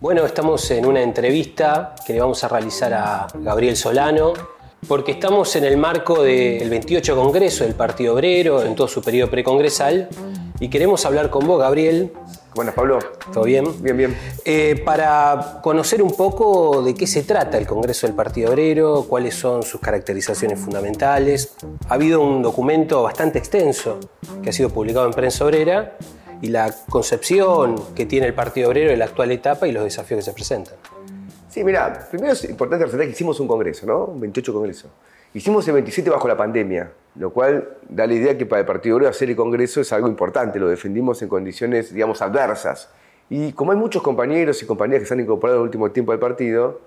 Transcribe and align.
Bueno, 0.00 0.24
estamos 0.24 0.70
en 0.70 0.86
una 0.86 1.02
entrevista 1.02 1.96
que 2.06 2.12
le 2.12 2.20
vamos 2.20 2.44
a 2.44 2.48
realizar 2.48 2.94
a 2.94 3.26
Gabriel 3.34 3.76
Solano, 3.76 4.32
porque 4.86 5.10
estamos 5.10 5.56
en 5.56 5.64
el 5.64 5.76
marco 5.76 6.22
del 6.22 6.70
28 6.70 7.16
Congreso 7.16 7.64
del 7.64 7.74
Partido 7.74 8.14
Obrero, 8.14 8.62
en 8.62 8.76
todo 8.76 8.86
su 8.86 9.02
periodo 9.02 9.28
precongresal, 9.28 10.08
y 10.60 10.68
queremos 10.68 11.04
hablar 11.04 11.30
con 11.30 11.48
vos, 11.48 11.58
Gabriel. 11.58 12.12
Buenas, 12.54 12.76
Pablo. 12.76 13.00
¿Todo 13.32 13.42
bien? 13.42 13.64
Bien, 13.82 13.96
bien. 13.96 14.16
Eh, 14.44 14.80
para 14.84 15.58
conocer 15.62 16.00
un 16.00 16.12
poco 16.12 16.80
de 16.80 16.94
qué 16.94 17.08
se 17.08 17.24
trata 17.24 17.58
el 17.58 17.66
Congreso 17.66 18.06
del 18.06 18.14
Partido 18.14 18.52
Obrero, 18.52 19.04
cuáles 19.08 19.34
son 19.34 19.64
sus 19.64 19.80
caracterizaciones 19.80 20.60
fundamentales. 20.60 21.56
Ha 21.88 21.94
habido 21.94 22.20
un 22.20 22.40
documento 22.40 23.02
bastante 23.02 23.40
extenso 23.40 23.98
que 24.44 24.50
ha 24.50 24.52
sido 24.52 24.70
publicado 24.70 25.06
en 25.06 25.12
Prensa 25.12 25.44
Obrera 25.44 25.96
y 26.40 26.48
la 26.48 26.72
concepción 26.88 27.76
que 27.94 28.06
tiene 28.06 28.26
el 28.26 28.34
Partido 28.34 28.68
Obrero 28.68 28.90
en 28.90 28.98
la 28.98 29.06
actual 29.06 29.32
etapa 29.32 29.66
y 29.66 29.72
los 29.72 29.84
desafíos 29.84 30.18
que 30.18 30.22
se 30.22 30.32
presentan. 30.32 30.74
Sí, 31.48 31.64
mira, 31.64 32.06
primero 32.10 32.32
es 32.32 32.44
importante 32.44 32.84
resaltar 32.84 33.06
que 33.06 33.12
hicimos 33.12 33.40
un 33.40 33.48
congreso, 33.48 33.86
¿no? 33.86 34.04
Un 34.04 34.20
28 34.20 34.52
congreso. 34.52 34.88
Hicimos 35.34 35.66
el 35.68 35.74
27 35.74 36.10
bajo 36.10 36.28
la 36.28 36.36
pandemia, 36.36 36.92
lo 37.16 37.30
cual 37.30 37.76
da 37.88 38.06
la 38.06 38.14
idea 38.14 38.38
que 38.38 38.46
para 38.46 38.60
el 38.60 38.66
Partido 38.66 38.96
Obrero 38.96 39.10
hacer 39.10 39.28
el 39.28 39.36
congreso 39.36 39.80
es 39.80 39.92
algo 39.92 40.08
importante, 40.08 40.58
lo 40.58 40.68
defendimos 40.68 41.20
en 41.22 41.28
condiciones, 41.28 41.92
digamos, 41.92 42.22
adversas. 42.22 42.90
Y 43.28 43.52
como 43.52 43.72
hay 43.72 43.78
muchos 43.78 44.02
compañeros 44.02 44.62
y 44.62 44.66
compañeras 44.66 45.02
que 45.02 45.06
se 45.08 45.14
han 45.14 45.20
incorporado 45.20 45.58
en 45.58 45.62
el 45.62 45.66
último 45.66 45.90
tiempo 45.90 46.12
al 46.12 46.18
partido, 46.18 46.80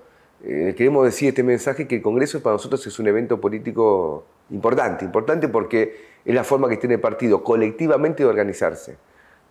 eh, 0.44 0.74
queremos 0.76 1.04
decir 1.04 1.28
este 1.28 1.44
mensaje 1.44 1.86
que 1.86 1.96
el 1.96 2.02
Congreso 2.02 2.42
para 2.42 2.54
nosotros 2.54 2.84
es 2.84 2.98
un 2.98 3.06
evento 3.06 3.40
político 3.40 4.24
importante, 4.50 5.04
importante 5.04 5.48
porque 5.48 6.12
es 6.24 6.34
la 6.34 6.42
forma 6.42 6.68
que 6.68 6.76
tiene 6.78 6.96
el 6.96 7.00
partido 7.00 7.44
colectivamente 7.44 8.24
de 8.24 8.28
organizarse 8.28 8.96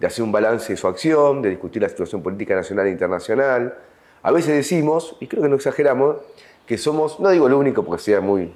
de 0.01 0.07
hacer 0.07 0.23
un 0.23 0.31
balance 0.31 0.73
de 0.73 0.77
su 0.77 0.87
acción, 0.87 1.43
de 1.43 1.51
discutir 1.51 1.79
la 1.79 1.87
situación 1.87 2.23
política 2.23 2.55
nacional 2.55 2.87
e 2.87 2.89
internacional. 2.89 3.77
A 4.23 4.31
veces 4.31 4.55
decimos, 4.55 5.15
y 5.19 5.27
creo 5.27 5.43
que 5.43 5.49
no 5.49 5.55
exageramos, 5.55 6.17
que 6.65 6.79
somos, 6.79 7.19
no 7.19 7.29
digo 7.29 7.47
lo 7.47 7.59
único 7.59 7.85
porque 7.85 8.01
sea 8.01 8.19
muy, 8.19 8.51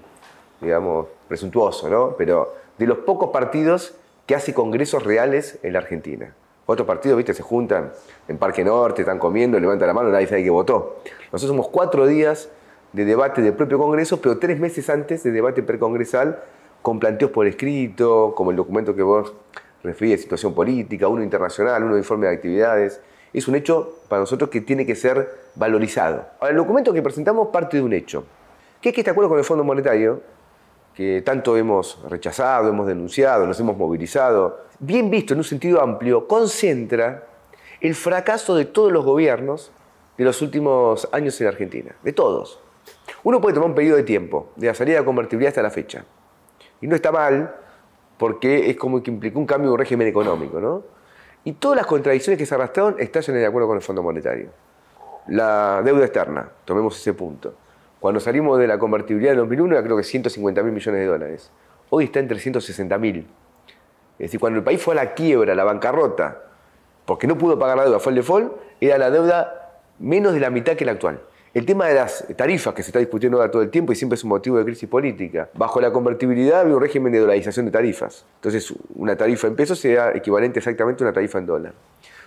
digamos, 0.59 1.05
presuntuoso, 1.27 1.87
¿no? 1.87 2.15
pero 2.17 2.55
de 2.79 2.87
los 2.87 2.97
pocos 2.99 3.29
partidos 3.29 3.93
que 4.25 4.33
hace 4.33 4.55
congresos 4.55 5.03
reales 5.03 5.59
en 5.61 5.73
la 5.73 5.79
Argentina. 5.79 6.33
Otros 6.65 6.87
partidos, 6.87 7.17
viste, 7.17 7.35
se 7.35 7.43
juntan 7.43 7.91
en 8.27 8.39
Parque 8.39 8.63
Norte, 8.63 9.03
están 9.03 9.19
comiendo, 9.19 9.59
levantan 9.59 9.87
la 9.87 9.93
mano, 9.93 10.09
nadie 10.09 10.25
sabe 10.25 10.43
que 10.43 10.49
votó. 10.49 10.97
Nosotros 11.31 11.49
somos 11.55 11.67
cuatro 11.67 12.07
días 12.07 12.49
de 12.91 13.05
debate 13.05 13.43
del 13.43 13.53
propio 13.53 13.77
Congreso, 13.77 14.19
pero 14.19 14.39
tres 14.39 14.59
meses 14.59 14.89
antes 14.89 15.21
de 15.21 15.29
debate 15.29 15.61
precongresal, 15.61 16.39
con 16.81 16.99
planteos 16.99 17.29
por 17.29 17.45
escrito, 17.45 18.33
como 18.35 18.49
el 18.49 18.57
documento 18.57 18.95
que 18.95 19.03
vos 19.03 19.33
refiere 19.85 20.15
a 20.15 20.17
situación 20.17 20.53
política, 20.53 21.07
uno 21.07 21.23
internacional, 21.23 21.83
uno 21.83 21.93
de 21.93 21.99
informe 21.99 22.27
de 22.27 22.33
actividades. 22.33 22.99
Es 23.31 23.47
un 23.47 23.55
hecho 23.55 23.99
para 24.09 24.21
nosotros 24.21 24.49
que 24.49 24.61
tiene 24.61 24.85
que 24.85 24.95
ser 24.95 25.45
valorizado. 25.55 26.25
Ahora, 26.39 26.51
el 26.51 26.57
documento 26.57 26.91
que 26.91 27.01
presentamos 27.01 27.49
parte 27.49 27.77
de 27.77 27.83
un 27.83 27.93
hecho, 27.93 28.25
que 28.81 28.89
es 28.89 28.95
que 28.95 29.01
este 29.01 29.11
acuerdo 29.11 29.29
con 29.29 29.39
el 29.39 29.45
Fondo 29.45 29.63
Monetario, 29.63 30.21
que 30.93 31.21
tanto 31.21 31.57
hemos 31.57 32.01
rechazado, 32.09 32.69
hemos 32.69 32.87
denunciado, 32.87 33.45
nos 33.45 33.59
hemos 33.59 33.77
movilizado, 33.77 34.65
bien 34.79 35.09
visto 35.09 35.33
en 35.33 35.39
un 35.39 35.43
sentido 35.43 35.81
amplio, 35.81 36.27
concentra 36.27 37.27
el 37.81 37.95
fracaso 37.95 38.55
de 38.55 38.65
todos 38.65 38.91
los 38.91 39.03
gobiernos 39.03 39.71
de 40.17 40.23
los 40.23 40.41
últimos 40.41 41.07
años 41.11 41.39
en 41.41 41.47
Argentina, 41.47 41.95
de 42.01 42.13
todos. 42.13 42.59
Uno 43.23 43.41
puede 43.41 43.55
tomar 43.55 43.69
un 43.69 43.75
periodo 43.75 43.97
de 43.97 44.03
tiempo, 44.03 44.51
de 44.55 44.67
la 44.67 44.73
salida 44.73 44.99
de 44.99 45.05
convertibilidad 45.05 45.49
hasta 45.49 45.61
la 45.61 45.69
fecha. 45.69 46.05
Y 46.79 46.87
no 46.87 46.95
está 46.95 47.11
mal, 47.11 47.53
porque 48.17 48.69
es 48.69 48.77
como 48.77 49.01
que 49.03 49.11
implicó 49.11 49.39
un 49.39 49.45
cambio 49.45 49.71
de 49.71 49.77
régimen 49.77 50.07
económico, 50.07 50.59
¿no? 50.59 50.83
Y 51.43 51.53
todas 51.53 51.77
las 51.77 51.85
contradicciones 51.85 52.37
que 52.37 52.45
se 52.45 52.55
arrastraron 52.55 52.95
están 52.97 53.23
en 53.27 53.37
el 53.37 53.45
acuerdo 53.45 53.67
con 53.67 53.77
el 53.77 53.83
Fondo 53.83 54.01
Monetario. 54.01 54.49
La 55.27 55.81
deuda 55.83 56.05
externa, 56.05 56.49
tomemos 56.65 56.99
ese 56.99 57.13
punto. 57.13 57.53
Cuando 57.99 58.19
salimos 58.19 58.59
de 58.59 58.67
la 58.67 58.77
convertibilidad 58.77 59.33
en 59.33 59.39
2001 59.39 59.73
era 59.73 59.83
creo 59.83 59.97
que 59.97 60.03
150 60.03 60.63
mil 60.63 60.73
millones 60.73 61.01
de 61.01 61.07
dólares. 61.07 61.51
Hoy 61.89 62.05
está 62.05 62.19
en 62.19 62.27
360 62.27 62.97
mil. 62.97 63.27
Es 64.17 64.27
decir, 64.27 64.39
cuando 64.39 64.59
el 64.59 64.63
país 64.63 64.81
fue 64.81 64.93
a 64.93 65.03
la 65.03 65.13
quiebra, 65.13 65.53
a 65.53 65.55
la 65.55 65.63
bancarrota, 65.63 66.41
porque 67.05 67.27
no 67.27 67.37
pudo 67.37 67.59
pagar 67.59 67.77
la 67.77 67.83
deuda, 67.83 67.99
fue 67.99 68.11
el 68.11 68.17
default, 68.17 68.53
era 68.79 68.97
la 68.97 69.11
deuda 69.11 69.73
menos 69.99 70.33
de 70.33 70.39
la 70.39 70.49
mitad 70.49 70.75
que 70.75 70.85
la 70.85 70.93
actual. 70.93 71.19
El 71.55 71.65
tema 71.65 71.87
de 71.87 71.93
las 71.93 72.25
tarifas 72.35 72.73
que 72.73 72.83
se 72.83 72.89
está 72.89 72.99
discutiendo 72.99 73.37
ahora 73.37 73.49
todo 73.49 73.61
el 73.61 73.69
tiempo 73.69 73.93
y 73.93 73.95
siempre 73.95 74.15
es 74.15 74.23
un 74.25 74.29
motivo 74.29 74.57
de 74.57 74.65
crisis 74.65 74.89
política. 74.89 75.49
Bajo 75.53 75.79
la 75.79 75.93
convertibilidad 75.93 76.59
había 76.59 76.75
un 76.75 76.81
régimen 76.81 77.13
de 77.13 77.19
dolarización 77.19 77.65
de 77.65 77.71
tarifas. 77.71 78.25
Entonces, 78.35 78.73
una 78.93 79.15
tarifa 79.15 79.47
en 79.47 79.55
pesos 79.55 79.79
sería 79.79 80.11
equivalente 80.13 80.59
exactamente 80.59 81.01
a 81.01 81.07
una 81.07 81.13
tarifa 81.13 81.39
en 81.39 81.45
dólar. 81.45 81.73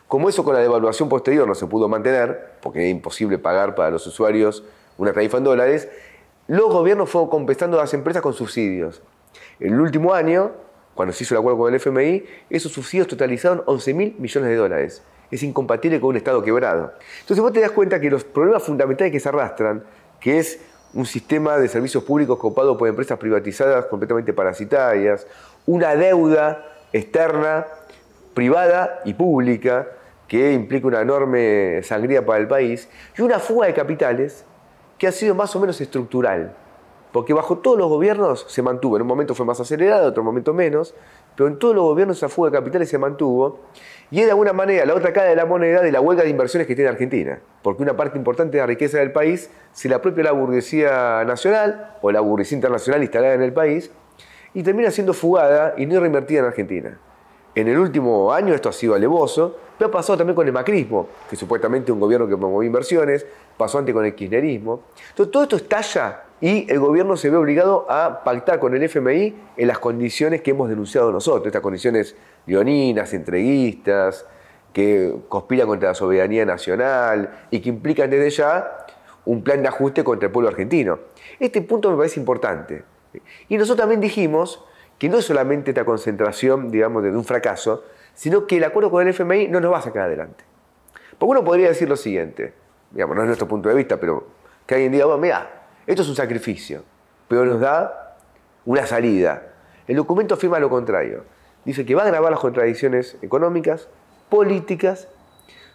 Como 0.07 0.31
eso 0.31 0.43
con 0.43 0.55
la 0.55 0.61
devaluación 0.61 1.11
posterior 1.11 1.47
no 1.47 1.55
se 1.55 1.67
pudo 1.67 1.91
mantener, 1.91 2.55
porque 2.63 2.79
era 2.79 2.89
imposible 2.89 3.37
pagar 3.37 3.75
para 3.75 3.91
los 3.91 4.07
usuarios 4.07 4.65
una 4.97 5.13
tarifa 5.13 5.37
en 5.37 5.45
dólares, 5.45 5.91
los 6.47 6.73
gobiernos 6.73 7.11
fueron 7.11 7.29
compensando 7.29 7.77
a 7.79 7.83
las 7.83 7.93
empresas 7.93 8.23
con 8.23 8.33
subsidios. 8.33 9.03
En 9.61 9.75
el 9.75 9.81
último 9.83 10.15
año, 10.15 10.53
cuando 10.95 11.13
se 11.13 11.25
hizo 11.25 11.35
el 11.35 11.41
acuerdo 11.41 11.59
con 11.59 11.75
el 11.75 11.79
FMI, 11.79 12.25
esos 12.49 12.73
subsidios 12.73 13.07
totalizaron 13.07 13.63
11 13.67 13.93
mil 13.93 14.17
millones 14.19 14.49
de 14.49 14.57
dólares 14.57 15.03
es 15.31 15.43
incompatible 15.43 16.01
con 16.01 16.11
un 16.11 16.17
Estado 16.17 16.43
quebrado. 16.43 16.93
Entonces 17.21 17.43
vos 17.43 17.53
te 17.53 17.61
das 17.61 17.71
cuenta 17.71 18.01
que 18.01 18.11
los 18.11 18.25
problemas 18.25 18.63
fundamentales 18.63 19.13
que 19.13 19.21
se 19.21 19.29
arrastran, 19.29 19.85
que 20.21 20.39
es 20.39 20.61
un 20.95 21.07
sistema 21.07 21.59
de 21.59 21.69
servicios 21.69 22.03
públicos 22.05 22.39
copado 22.39 22.77
por 22.77 22.89
empresas 22.89 23.19
privatizadas 23.19 23.87
completamente 23.87 24.33
parasitarias, 24.33 25.27
una 25.67 25.95
deuda 25.95 26.65
externa, 26.93 27.67
privada 28.35 29.01
y 29.05 29.15
pública, 29.15 29.89
que 30.27 30.53
implica 30.53 30.87
una 30.87 31.01
enorme 31.01 31.83
sangría 31.83 32.25
para 32.25 32.39
el 32.39 32.49
país, 32.49 32.89
y 33.17 33.23
una 33.23 33.39
fuga 33.39 33.67
de 33.67 33.75
capitales 33.75 34.45
que 34.99 35.07
ha 35.07 35.13
sido 35.13 35.35
más 35.35 35.55
o 35.57 35.61
menos 35.61 35.81
estructural. 35.81 36.55
Porque 37.13 37.33
bajo 37.33 37.59
todos 37.59 37.79
los 37.79 37.89
gobiernos 37.89 38.45
se 38.49 38.63
mantuvo, 38.63 38.97
en 38.97 39.03
un 39.03 39.09
momento 39.09 39.35
fue 39.35 39.47
más 39.47 39.59
acelerado, 39.61 40.03
en 40.03 40.09
otro 40.11 40.23
momento 40.23 40.53
menos, 40.53 40.95
pero 41.35 41.49
en 41.49 41.59
todos 41.59 41.75
los 41.75 41.85
gobiernos 41.85 42.17
esa 42.19 42.29
fuga 42.29 42.51
de 42.51 42.59
capitales 42.59 42.89
se 42.89 42.99
mantuvo 42.99 43.61
y 44.11 44.21
es 44.21 44.25
de 44.25 44.31
alguna 44.31 44.53
manera 44.53 44.87
la 44.87 44.95
otra 44.95 45.13
cara 45.13 45.29
de 45.29 45.37
la 45.37 45.45
moneda 45.45 45.83
de 45.83 45.93
la 45.93 46.01
huelga 46.01 46.23
de 46.23 46.31
inversiones 46.31 46.67
que 46.67 46.75
tiene 46.75 46.91
Argentina. 46.91 47.41
Porque 47.63 47.83
una 47.83 47.97
parte 47.97 48.17
importante 48.17 48.57
de 48.57 48.63
la 48.63 48.67
riqueza 48.67 48.99
del 48.99 49.13
país 49.13 49.51
se 49.73 49.89
la 49.89 49.97
apropia 49.97 50.25
la 50.25 50.33
burguesía 50.33 51.25
nacional 51.25 51.97
o 52.01 52.11
la 52.11 52.21
burguesía 52.21 52.57
internacional 52.57 53.03
instalada 53.03 53.35
en 53.35 53.43
el 53.43 53.53
país 53.53 53.91
y 54.55 54.63
termina 54.63 54.91
siendo 54.91 55.13
fugada 55.13 55.75
y 55.77 55.85
no 55.87 56.01
reinvertida 56.01 56.41
en 56.41 56.45
Argentina. 56.47 56.99
En 57.55 57.69
el 57.69 57.79
último 57.79 58.33
año 58.33 58.55
esto 58.55 58.69
ha 58.69 58.73
sido 58.73 58.95
alevoso, 58.95 59.57
pero 59.77 59.89
ha 59.89 59.93
pasado 59.93 60.19
también 60.19 60.37
con 60.37 60.47
el 60.47 60.53
macrismo, 60.53 61.09
que 61.29 61.37
supuestamente 61.37 61.91
es 61.91 61.95
un 61.95 62.01
gobierno 62.01 62.27
que 62.27 62.37
promovió 62.37 62.67
inversiones, 62.67 63.27
pasó 63.59 63.79
antes 63.79 63.95
con 63.95 64.05
el 64.05 64.15
kirchnerismo. 64.15 64.85
Entonces 65.11 65.31
todo 65.31 65.43
esto 65.43 65.57
estalla 65.57 66.23
y 66.41 66.71
el 66.71 66.79
gobierno 66.79 67.17
se 67.17 67.29
ve 67.29 67.37
obligado 67.37 67.87
a 67.91 68.23
pactar 68.25 68.61
con 68.61 68.75
el 68.75 68.83
FMI 68.83 69.35
en 69.57 69.69
las 69.69 69.79
condiciones 69.79 70.41
que 70.41 70.53
hemos 70.53 70.69
denunciado 70.69 71.13
nosotros, 71.13 71.47
estas 71.47 71.63
condiciones 71.63 72.17
leoninas, 72.47 73.13
entreguistas, 73.13 74.25
que 74.73 75.15
conspiran 75.29 75.67
contra 75.67 75.89
la 75.89 75.95
soberanía 75.95 76.47
nacional 76.47 77.47
y 77.51 77.61
que 77.61 77.69
implican 77.69 78.09
desde 78.11 78.31
ya 78.31 78.87
un 79.25 79.43
plan 79.43 79.61
de 79.61 79.69
ajuste 79.69 80.05
contra 80.05 80.27
el 80.27 80.33
pueblo 80.33 80.49
argentino. 80.49 81.01
Este 81.41 81.61
punto 81.63 81.91
me 81.91 81.97
parece 81.97 82.21
importante. 82.21 82.85
Y 83.49 83.57
nosotros 83.57 83.79
también 83.79 84.01
dijimos 84.01 84.65
que 84.99 85.09
no 85.09 85.19
es 85.19 85.25
solamente 85.25 85.73
esta 85.73 85.85
concentración, 85.85 86.71
digamos, 86.71 87.03
de 87.03 87.11
un 87.11 87.25
fracaso, 87.25 87.85
sino 88.15 88.47
que 88.47 88.57
el 88.59 88.65
acuerdo 88.65 88.91
con 88.91 89.07
el 89.07 89.09
FMI 89.13 89.49
no 89.49 89.61
nos 89.61 89.73
va 89.73 89.79
a 89.79 89.83
sacar 89.83 90.03
adelante. 90.03 90.45
Porque 91.19 91.31
uno 91.33 91.45
podría 91.45 91.69
decir 91.69 91.89
lo 91.89 91.97
siguiente, 91.97 92.53
digamos, 92.91 93.17
no 93.17 93.23
es 93.23 93.27
nuestro 93.27 93.49
punto 93.49 93.69
de 93.69 93.75
vista, 93.75 93.99
pero 93.99 94.27
que 94.67 94.75
alguien 94.75 94.93
diga, 94.93 95.07
bueno, 95.07 95.21
mira, 95.21 95.51
esto 95.87 96.03
es 96.03 96.09
un 96.09 96.17
sacrificio, 96.17 96.83
pero 97.29 97.45
nos 97.45 97.61
da 97.61 98.17
una 98.65 98.87
salida. 98.87 99.43
El 99.87 99.97
documento 99.97 100.35
afirma 100.35 100.59
lo 100.59 100.69
contrario. 100.69 101.25
Dice 101.65 101.85
que 101.85 101.95
va 101.95 102.03
a 102.03 102.05
agravar 102.07 102.31
las 102.31 102.41
contradicciones 102.41 103.17
económicas, 103.23 103.89
políticas, 104.29 105.09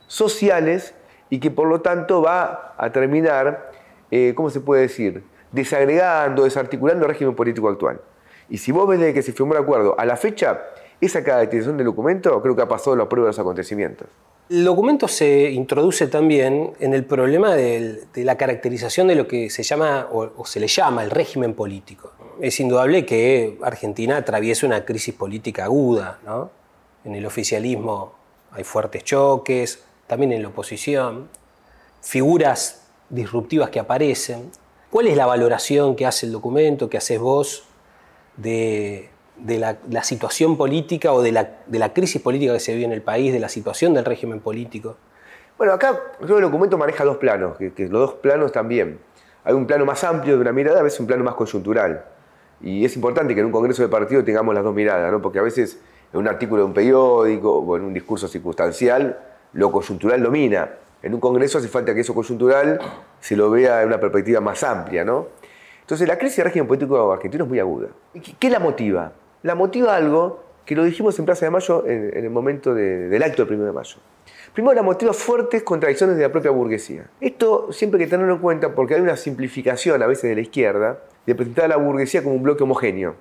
sociales 0.08 0.94
y 1.30 1.40
que 1.40 1.50
por 1.50 1.68
lo 1.68 1.82
tanto 1.82 2.22
va 2.22 2.76
a 2.78 2.92
terminar, 2.92 3.72
eh, 4.12 4.34
¿cómo 4.36 4.50
se 4.50 4.60
puede 4.60 4.84
decir?, 4.84 5.24
desagregando, 5.52 6.44
desarticulando 6.44 7.06
el 7.06 7.10
régimen 7.10 7.36
político 7.36 7.70
actual. 7.70 8.02
Y 8.50 8.58
si 8.58 8.72
vos 8.72 8.88
ves 8.88 9.00
desde 9.00 9.14
que 9.14 9.22
se 9.22 9.34
firmó 9.34 9.54
el 9.54 9.62
acuerdo 9.62 9.96
a 10.00 10.06
la 10.06 10.16
fecha, 10.16 10.62
esa 11.00 11.24
caracterización 11.24 11.78
del 11.78 11.86
documento 11.86 12.42
creo 12.42 12.56
que 12.56 12.62
ha 12.62 12.68
pasado 12.68 12.96
la 12.96 13.08
prueba 13.08 13.28
de 13.28 13.30
los 13.30 13.40
acontecimientos. 13.40 14.08
El 14.54 14.66
documento 14.66 15.08
se 15.08 15.50
introduce 15.50 16.06
también 16.06 16.76
en 16.80 16.94
el 16.94 17.06
problema 17.06 17.56
de, 17.56 18.06
la 18.14 18.38
caracterización 18.38 19.08
de 19.08 19.16
lo 19.16 19.28
que 19.28 19.50
se 19.50 19.64
llama 19.64 20.08
o, 20.12 20.46
se 20.46 20.60
le 20.60 20.68
llama 20.68 21.02
el 21.04 21.10
régimen 21.10 21.56
político. 21.56 22.14
Es 22.40 22.60
indudable 22.60 23.04
que 23.04 23.58
Argentina 23.64 24.16
atraviesa 24.16 24.68
una 24.68 24.86
crisis 24.86 25.16
política 25.16 25.64
aguda. 25.64 26.20
En 27.04 27.16
el 27.16 27.26
oficialismo 27.26 28.14
hay 28.52 28.64
fuertes 28.64 29.04
choques, 29.04 29.84
también 30.06 30.34
en 30.34 30.44
la 30.44 30.50
oposición, 30.50 31.30
figuras 32.04 32.84
disruptivas 33.10 33.72
que 33.72 33.80
aparecen. 33.80 34.52
¿Cuál 34.92 35.08
es 35.08 35.18
la 35.18 35.26
valoración 35.26 35.96
que 35.96 36.06
hace 36.06 36.28
el 36.28 36.32
documento, 36.32 36.92
que 36.92 36.98
haces 36.98 37.20
vos 37.20 37.64
de, 38.38 39.10
de 39.38 39.58
la, 39.58 40.04
situación 40.04 40.58
política 40.58 41.12
o 41.12 41.22
de 41.22 41.32
la, 41.32 41.94
crisis 41.94 42.22
política 42.22 42.54
que 42.54 42.60
se 42.60 42.74
vive 42.74 42.86
en 42.86 42.92
el 42.92 43.02
país, 43.02 43.34
de 43.34 43.40
la 43.40 43.50
situación 43.50 43.94
del 43.94 44.06
régimen 44.06 44.40
político. 44.40 44.98
Bueno, 45.58 45.74
acá 45.74 46.00
creo 46.18 46.28
que 46.28 46.36
el 46.36 46.42
documento 46.42 46.78
maneja 46.78 47.04
dos 47.04 47.18
planos, 47.18 47.58
que, 47.58 47.72
los 47.88 47.92
dos 47.92 48.14
planos 48.16 48.52
también. 48.52 49.00
Hay 49.44 49.54
un 49.54 49.68
plano 49.68 49.86
más 49.86 50.04
amplio 50.04 50.36
de 50.36 50.42
una 50.42 50.52
mirada, 50.52 50.80
a 50.80 50.84
veces 50.84 51.00
un 51.00 51.08
plano 51.08 51.24
más 51.24 51.36
coyuntural. 51.36 52.06
Y 52.62 52.86
es 52.86 52.96
importante 52.96 53.34
que 53.34 53.42
en 53.42 53.48
un 53.48 53.52
congreso 53.52 53.82
de 53.82 53.90
partido 53.90 54.24
tengamos 54.24 54.56
las 54.56 54.64
dos 54.64 54.74
miradas, 54.74 55.12
¿no? 55.12 55.22
porque 55.22 55.40
a 55.40 55.42
veces 55.42 55.80
en 56.14 56.20
un 56.20 56.28
artículo 56.28 56.62
de 56.62 56.68
un 56.68 56.74
periódico 56.74 57.60
o 57.60 57.78
en 57.78 57.84
un 57.84 57.94
discurso 57.94 58.28
circunstancial, 58.28 59.20
lo 59.54 59.72
coyuntural 59.72 60.22
domina. 60.22 60.70
En 61.02 61.14
un 61.14 61.20
congreso 61.20 61.58
hace 61.58 61.68
falta 61.68 61.94
que 61.94 62.02
eso 62.02 62.14
coyuntural 62.14 62.80
se 63.20 63.36
lo 63.36 63.50
vea 63.52 63.82
en 63.82 63.88
una 63.88 64.00
perspectiva 64.00 64.40
más 64.40 64.64
amplia. 64.64 65.04
¿no? 65.04 65.28
Entonces 65.82 66.08
la 66.08 66.18
crisis 66.18 66.38
del 66.38 66.46
régimen 66.46 66.68
político 66.68 67.12
argentino 67.12 67.44
es 67.44 67.50
muy 67.50 67.60
aguda. 67.60 67.90
¿Qué 68.40 68.50
la 68.50 68.60
motiva? 68.60 69.12
La 69.44 69.56
motiva 69.56 69.96
algo 69.96 70.42
que 70.66 70.74
lo 70.74 70.84
dijimos 70.86 71.20
en 71.20 71.26
Plaza 71.26 71.46
de 71.46 71.52
Mayo 71.52 71.86
en, 71.86 72.16
el 72.16 72.30
momento 72.30 72.74
del 72.74 73.22
acto 73.22 73.44
del 73.44 73.56
1 73.56 73.66
de 73.66 73.72
mayo. 73.74 73.98
Primero, 74.54 74.74
la 74.74 74.84
motiva 74.84 75.12
fuertes 75.12 75.64
contradicciones 75.64 76.16
de 76.16 76.22
la 76.22 76.32
propia 76.32 76.52
burguesía. 76.52 77.10
Esto 77.20 77.72
siempre 77.72 78.00
hay 78.00 78.06
que 78.06 78.12
tenerlo 78.12 78.36
en 78.36 78.40
cuenta 78.40 78.74
porque 78.74 78.96
hay 78.96 79.02
una 79.02 79.18
simplificación 79.18 80.02
a 80.02 80.08
veces 80.08 80.30
de 80.30 80.36
la 80.36 80.42
izquierda 80.42 81.00
de 81.26 81.36
presentar 81.36 81.66
a 81.66 81.68
la 81.68 81.76
burguesía 81.76 82.24
como 82.24 82.36
un 82.36 82.44
bloque 82.44 82.64
homogéneo 82.64 83.16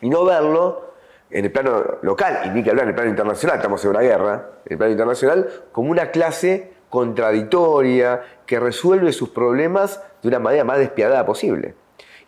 y 0.00 0.08
no 0.08 0.24
verlo 0.24 0.92
en 1.30 1.44
el 1.44 1.50
plano 1.50 1.82
local, 2.02 2.42
y 2.44 2.50
ni 2.50 2.62
que 2.62 2.70
hablar 2.70 2.84
en 2.84 2.90
el 2.90 2.94
plano 2.94 3.10
internacional, 3.10 3.56
estamos 3.56 3.84
en 3.84 3.90
una 3.90 4.00
guerra, 4.00 4.50
en 4.66 4.72
el 4.72 4.78
plano 4.78 4.92
internacional, 4.92 5.48
como 5.72 5.90
una 5.90 6.12
clase 6.12 6.74
contradictoria 6.90 8.22
que 8.46 8.60
resuelve 8.60 9.12
sus 9.12 9.30
problemas 9.30 10.00
de 10.22 10.28
una 10.28 10.38
manera 10.38 10.62
más 10.62 10.78
despiadada 10.78 11.26
posible. 11.26 11.74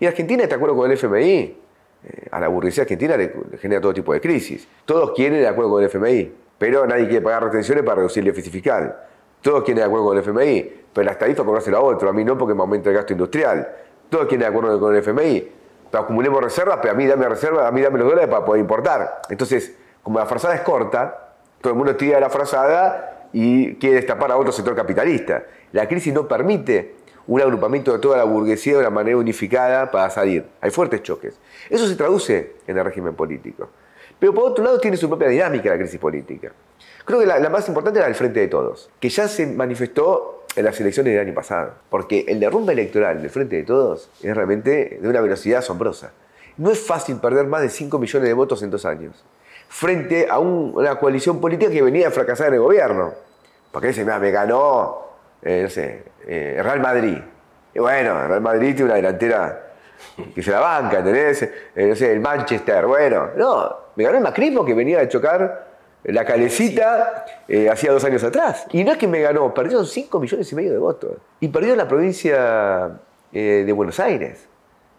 Y 0.00 0.06
Argentina 0.06 0.42
está 0.42 0.56
de 0.56 0.56
acuerdo 0.56 0.76
con 0.76 0.90
el 0.90 0.96
FMI. 0.96 1.65
Eh, 2.06 2.28
a 2.30 2.38
la 2.38 2.48
burguesía 2.48 2.82
argentina 2.82 3.16
le, 3.16 3.32
genera 3.60 3.80
todo 3.80 3.92
tipo 3.92 4.12
de 4.12 4.20
crisis. 4.20 4.68
Todos 4.84 5.12
quieren 5.12 5.40
de 5.40 5.48
acuerdo 5.48 5.72
con 5.72 5.82
el 5.82 5.88
FMI, 5.88 6.32
pero 6.58 6.86
nadie 6.86 7.06
quiere 7.08 7.22
pagar 7.22 7.44
retenciones 7.44 7.82
para 7.82 7.96
reducir 7.96 8.20
el 8.20 8.26
déficit 8.26 8.52
fiscal. 8.52 8.96
Todos 9.42 9.64
quieren 9.64 9.80
de 9.80 9.84
acuerdo 9.84 10.06
con 10.06 10.16
el 10.16 10.22
FMI, 10.22 10.72
pero 10.92 11.04
las 11.04 11.18
tarifas 11.18 11.44
cobrárselo 11.44 11.78
a 11.78 11.80
otro, 11.80 12.08
a 12.08 12.12
mí 12.12 12.24
no 12.24 12.38
porque 12.38 12.54
me 12.54 12.60
aumenta 12.60 12.90
el 12.90 12.96
gasto 12.96 13.12
industrial. 13.12 13.68
Todos 14.08 14.26
quieren 14.26 14.40
de 14.40 14.46
acuerdo 14.46 14.78
con 14.78 14.94
el 14.94 15.00
FMI, 15.00 15.48
pero 15.90 16.04
acumulemos 16.04 16.42
reservas, 16.42 16.78
pero 16.80 16.94
a 16.94 16.96
mí 16.96 17.06
dame 17.06 17.28
reservas, 17.28 17.66
a 17.66 17.72
mí 17.72 17.80
dame 17.80 17.98
los 17.98 18.08
dólares 18.08 18.30
para 18.30 18.44
poder 18.44 18.60
importar. 18.60 19.22
Entonces, 19.28 19.76
como 20.02 20.18
la 20.18 20.26
frazada 20.26 20.54
es 20.54 20.60
corta, 20.60 21.34
todo 21.60 21.72
el 21.72 21.76
mundo 21.76 21.96
tira 21.96 22.20
la 22.20 22.30
frazada 22.30 23.28
y 23.32 23.74
quiere 23.76 23.96
destapar 23.96 24.30
a 24.30 24.36
otro 24.36 24.52
sector 24.52 24.76
capitalista. 24.76 25.44
La 25.72 25.88
crisis 25.88 26.14
no 26.14 26.28
permite 26.28 26.95
un 27.26 27.40
agrupamiento 27.40 27.92
de 27.92 27.98
toda 27.98 28.18
la 28.18 28.24
burguesía 28.24 28.74
de 28.74 28.80
una 28.80 28.90
manera 28.90 29.16
unificada 29.16 29.90
para 29.90 30.08
salir. 30.10 30.44
Hay 30.60 30.70
fuertes 30.70 31.02
choques. 31.02 31.38
Eso 31.68 31.86
se 31.86 31.96
traduce 31.96 32.54
en 32.66 32.78
el 32.78 32.84
régimen 32.84 33.14
político. 33.14 33.68
Pero 34.18 34.32
por 34.32 34.50
otro 34.50 34.64
lado 34.64 34.78
tiene 34.78 34.96
su 34.96 35.08
propia 35.08 35.28
dinámica 35.28 35.70
la 35.70 35.78
crisis 35.78 35.98
política. 35.98 36.52
Creo 37.04 37.20
que 37.20 37.26
la, 37.26 37.48
más 37.50 37.68
importante 37.68 37.98
era 37.98 38.08
el 38.08 38.14
Frente 38.14 38.40
de 38.40 38.48
Todos, 38.48 38.90
que 38.98 39.08
ya 39.08 39.28
se 39.28 39.46
manifestó 39.46 40.44
en 40.56 40.64
las 40.64 40.80
elecciones 40.80 41.12
del 41.12 41.22
año 41.26 41.34
pasado. 41.34 41.74
Porque 41.90 42.24
el 42.28 42.40
derrumbe 42.40 42.72
electoral 42.72 43.20
del 43.20 43.30
Frente 43.30 43.56
de 43.56 43.62
Todos 43.64 44.10
es 44.22 44.34
realmente 44.34 44.98
de 45.00 45.08
una 45.08 45.20
velocidad 45.20 45.58
asombrosa. 45.58 46.12
No 46.56 46.70
es 46.70 46.80
fácil 46.80 47.16
perder 47.16 47.46
más 47.46 47.60
de 47.62 47.68
5 47.68 47.98
millones 47.98 48.28
de 48.28 48.34
votos 48.34 48.62
en 48.62 48.70
dos 48.70 48.86
años, 48.86 49.24
frente 49.68 50.26
a 50.30 50.38
una 50.38 50.98
coalición 50.98 51.38
política 51.38 51.70
que 51.70 51.82
venía 51.82 52.08
a 52.08 52.10
fracasar 52.10 52.48
en 52.48 52.54
el 52.54 52.60
gobierno. 52.60 53.12
Porque 53.70 53.88
dice, 53.88 54.04
me 54.04 54.30
ganó, 54.30 55.05
eh, 55.42 55.62
no 55.64 55.68
sé, 55.68 56.04
eh, 56.26 56.60
Real 56.62 56.80
Madrid. 56.80 57.18
Bueno, 57.74 58.26
Real 58.26 58.40
Madrid 58.40 58.74
tiene 58.74 58.84
una 58.84 58.94
delantera 58.94 59.66
que 60.34 60.42
se 60.42 60.50
la 60.50 60.60
banca, 60.60 60.98
¿entendés? 60.98 61.42
Eh, 61.42 61.86
no 61.86 61.94
sé, 61.94 62.12
el 62.12 62.20
Manchester, 62.20 62.86
bueno. 62.86 63.30
No, 63.36 63.76
me 63.96 64.04
ganó 64.04 64.18
el 64.18 64.24
macrismo 64.24 64.64
que 64.64 64.74
venía 64.74 65.00
a 65.00 65.08
chocar 65.08 65.66
la 66.04 66.24
calecita 66.24 67.24
eh, 67.48 67.68
hacía 67.68 67.92
dos 67.92 68.04
años 68.04 68.22
atrás. 68.22 68.66
Y 68.72 68.84
no 68.84 68.92
es 68.92 68.98
que 68.98 69.08
me 69.08 69.20
ganó, 69.20 69.52
perdieron 69.52 69.86
5 69.86 70.20
millones 70.20 70.50
y 70.52 70.54
medio 70.54 70.72
de 70.72 70.78
votos. 70.78 71.16
Y 71.40 71.48
perdió 71.48 71.72
en 71.72 71.78
la 71.78 71.88
provincia 71.88 72.98
eh, 73.32 73.64
de 73.66 73.72
Buenos 73.72 73.98
Aires, 73.98 74.46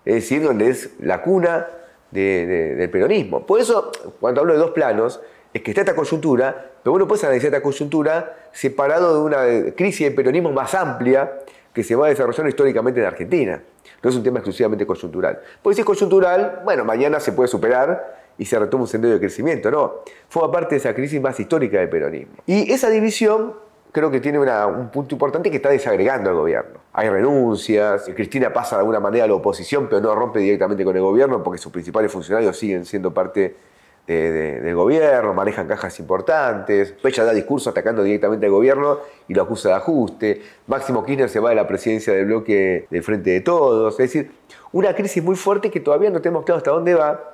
es 0.04 0.16
decir, 0.16 0.44
donde 0.44 0.70
es 0.70 0.92
la 1.00 1.22
cuna 1.22 1.68
del 2.12 2.90
peronismo. 2.90 3.46
Por 3.46 3.60
eso, 3.60 3.92
cuando 4.20 4.42
hablo 4.42 4.54
de 4.54 4.60
dos 4.60 4.72
planos, 4.72 5.22
es 5.54 5.62
que 5.62 5.72
está 5.72 5.82
esta 5.82 5.96
coyuntura, 5.96 6.72
pero 6.88 6.94
bueno, 6.94 7.06
puedes 7.06 7.22
analizar 7.26 7.48
esta 7.48 7.62
coyuntura 7.62 8.34
separado 8.54 9.14
de 9.14 9.22
una 9.22 9.76
crisis 9.76 10.08
de 10.08 10.12
peronismo 10.12 10.54
más 10.54 10.74
amplia 10.74 11.40
que 11.74 11.84
se 11.84 11.98
va 11.98 12.08
desarrollando 12.08 12.48
históricamente 12.48 13.02
en 13.02 13.08
Argentina. 13.08 13.62
No 14.02 14.10
es 14.10 14.16
un 14.16 14.24
tema 14.24 14.40
exclusivamente 14.40 14.88
coyuntural. 14.88 15.38
Porque 15.62 15.76
si 15.76 15.82
es 15.82 15.86
coyuntural, 15.86 16.62
bueno, 16.64 16.86
mañana 16.86 17.20
se 17.20 17.34
puede 17.34 17.50
superar 17.50 18.32
y 18.38 18.46
se 18.46 18.58
retoma 18.58 18.84
un 18.84 18.88
sendero 18.88 19.16
de 19.16 19.20
crecimiento. 19.20 19.70
No, 19.70 19.96
forma 20.30 20.50
parte 20.50 20.76
de 20.76 20.80
esa 20.80 20.96
crisis 20.96 21.20
más 21.20 21.38
histórica 21.38 21.78
del 21.78 21.90
peronismo. 21.90 22.36
Y 22.46 22.72
esa 22.72 22.90
división 22.90 23.56
creo 23.92 24.10
que 24.10 24.22
tiene 24.22 24.40
un 24.40 24.90
punto 24.90 25.14
importante 25.14 25.52
que 25.52 25.58
está 25.58 25.68
desagregando 25.68 26.30
al 26.30 26.38
gobierno. 26.38 26.80
Hay 26.94 27.10
renuncias, 27.10 28.10
Cristina 28.16 28.54
pasa 28.54 28.78
de 28.78 28.80
alguna 28.80 29.02
manera 29.02 29.26
a 29.26 29.28
la 29.28 29.34
oposición, 29.34 29.88
pero 29.90 30.00
no 30.00 30.16
rompe 30.16 30.40
directamente 30.40 30.86
con 30.86 30.96
el 30.96 31.02
gobierno 31.02 31.44
porque 31.44 31.58
sus 31.58 31.70
principales 31.70 32.10
funcionarios 32.10 32.58
siguen 32.58 32.86
siendo 32.86 33.14
parte 33.14 33.58
del 34.08 34.74
gobierno, 34.74 35.34
manejan 35.34 35.68
cajas 35.68 36.00
importantes, 36.00 36.96
ella 37.04 37.24
da 37.26 37.34
discurso 37.34 37.72
atacando 37.72 38.04
directamente 38.04 38.46
al 38.46 38.54
gobierno 38.54 39.00
y 39.28 39.34
lo 39.34 39.44
acusa 39.44 39.70
de 39.70 39.76
ajuste, 39.76 40.42
Máximo 40.66 41.04
Kirchner 41.04 41.30
se 41.30 41.42
va 41.42 41.50
de 41.50 41.56
la 41.56 41.68
presidencia 41.68 42.14
del 42.14 42.26
bloque 42.26 42.88
del 42.90 43.04
Frente 43.04 43.32
de 43.32 43.42
Todos, 43.42 43.94
es 44.00 44.14
decir, 44.14 44.32
una 44.72 44.96
crisis 44.96 45.22
muy 45.22 45.36
fuerte 45.36 45.70
que 45.70 45.82
todavía 45.82 46.10
no 46.10 46.22
tenemos 46.22 46.46
claro 46.46 46.58
hasta 46.58 46.72
dónde 46.72 46.94
va, 46.94 47.34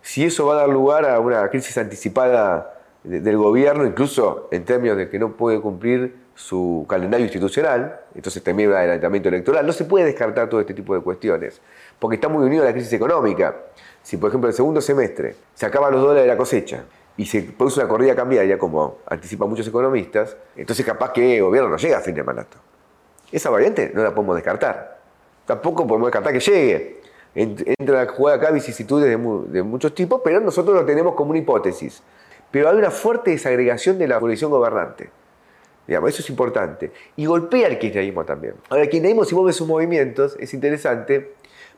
si 0.00 0.24
eso 0.24 0.46
va 0.46 0.54
a 0.54 0.56
dar 0.60 0.68
lugar 0.70 1.04
a 1.04 1.20
una 1.20 1.48
crisis 1.50 1.76
anticipada 1.76 2.74
del 3.02 3.36
gobierno, 3.36 3.84
incluso 3.84 4.48
en 4.50 4.64
términos 4.64 4.96
de 4.96 5.10
que 5.10 5.18
no 5.18 5.36
puede 5.36 5.60
cumplir 5.60 6.24
su 6.34 6.86
calendario 6.88 7.26
institucional, 7.26 8.00
entonces 8.14 8.42
también 8.42 8.70
un 8.70 8.76
adelantamiento 8.76 9.28
electoral, 9.28 9.66
no 9.66 9.72
se 9.72 9.84
puede 9.84 10.06
descartar 10.06 10.48
todo 10.48 10.60
este 10.60 10.74
tipo 10.74 10.94
de 10.94 11.00
cuestiones, 11.00 11.60
porque 11.98 12.16
está 12.16 12.28
muy 12.28 12.44
unido 12.46 12.62
a 12.62 12.66
la 12.66 12.72
crisis 12.72 12.92
económica. 12.94 13.54
Si, 14.04 14.18
por 14.18 14.28
ejemplo, 14.28 14.48
el 14.48 14.54
segundo 14.54 14.82
semestre 14.82 15.34
se 15.54 15.64
acaban 15.64 15.90
los 15.90 16.02
dólares 16.02 16.24
de 16.24 16.28
la 16.28 16.36
cosecha 16.36 16.84
y 17.16 17.24
se 17.24 17.40
produce 17.42 17.80
una 17.80 17.88
corrida 17.88 18.14
cambiaria, 18.14 18.58
como 18.58 18.98
anticipan 19.06 19.48
muchos 19.48 19.66
economistas, 19.66 20.36
entonces 20.54 20.84
capaz 20.84 21.10
que 21.12 21.38
el 21.38 21.42
gobierno 21.42 21.70
no 21.70 21.78
llega 21.78 21.96
a 21.96 22.00
fin 22.00 22.14
de 22.14 22.22
mandato. 22.22 22.58
Esa 23.32 23.48
variante 23.48 23.90
no 23.94 24.02
la 24.02 24.14
podemos 24.14 24.36
descartar. 24.36 25.00
Tampoco 25.46 25.86
podemos 25.86 26.08
descartar 26.08 26.34
que 26.34 26.40
llegue. 26.40 27.00
Entra 27.34 28.02
a 28.02 28.06
jugar 28.06 28.38
acá 28.38 28.50
vicisitudes 28.50 29.08
de, 29.08 29.62
muchos 29.62 29.94
tipos, 29.94 30.20
pero 30.22 30.38
nosotros 30.38 30.76
lo 30.76 30.84
tenemos 30.84 31.14
como 31.14 31.30
una 31.30 31.38
hipótesis. 31.38 32.02
Pero 32.50 32.68
hay 32.68 32.76
una 32.76 32.90
fuerte 32.90 33.30
desagregación 33.30 33.98
de 33.98 34.06
la 34.06 34.20
coalición 34.20 34.50
gobernante. 34.50 35.08
Digamos, 35.86 36.10
eso 36.10 36.20
es 36.20 36.28
importante. 36.28 36.92
Y 37.16 37.24
golpea 37.24 37.68
al 37.68 37.78
kirchnerismo 37.78 38.24
también. 38.24 38.54
Ahora, 38.68 38.84
el 38.84 38.90
kirchnerismo, 38.90 39.24
si 39.24 39.34
vos 39.34 39.56
sus 39.56 39.66
movimientos, 39.66 40.36
es 40.38 40.52
interesante, 40.52 41.32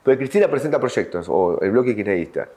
porque 0.07 0.19
Cristina 0.19 0.47
presenta 0.47 0.79
proyectos, 0.79 1.27
o 1.29 1.59
el 1.61 1.73
bloque 1.73 1.97
kirchnerista, 1.97 2.49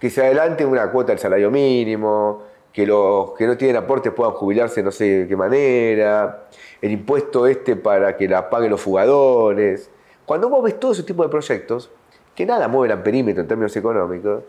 que 0.00 0.08
se 0.08 0.24
adelante 0.24 0.64
una 0.64 0.90
cuota 0.90 1.12
del 1.12 1.18
salario 1.18 1.50
mínimo, 1.50 2.44
que 2.72 2.86
los 2.86 3.32
que 3.32 3.46
no 3.46 3.58
tienen 3.58 3.76
aportes 3.76 4.10
puedan 4.10 4.32
jubilarse 4.32 4.82
no 4.82 4.90
sé 4.90 5.04
de 5.04 5.28
qué 5.28 5.36
manera, 5.36 6.48
el 6.80 6.90
impuesto 6.90 7.46
este 7.46 7.76
para 7.76 8.16
que 8.16 8.26
la 8.26 8.48
paguen 8.48 8.70
los 8.70 8.80
fugadores. 8.80 9.90
Cuando 10.24 10.48
vos 10.48 10.64
ves 10.64 10.80
todo 10.80 10.92
ese 10.92 11.02
tipo 11.02 11.22
de 11.22 11.28
proyectos, 11.28 11.90
que 12.34 12.46
nada 12.46 12.68
mueve 12.68 12.94
el 12.94 13.02
perímetro 13.02 13.42
en 13.42 13.48
términos 13.48 13.76
económicos, 13.76 14.44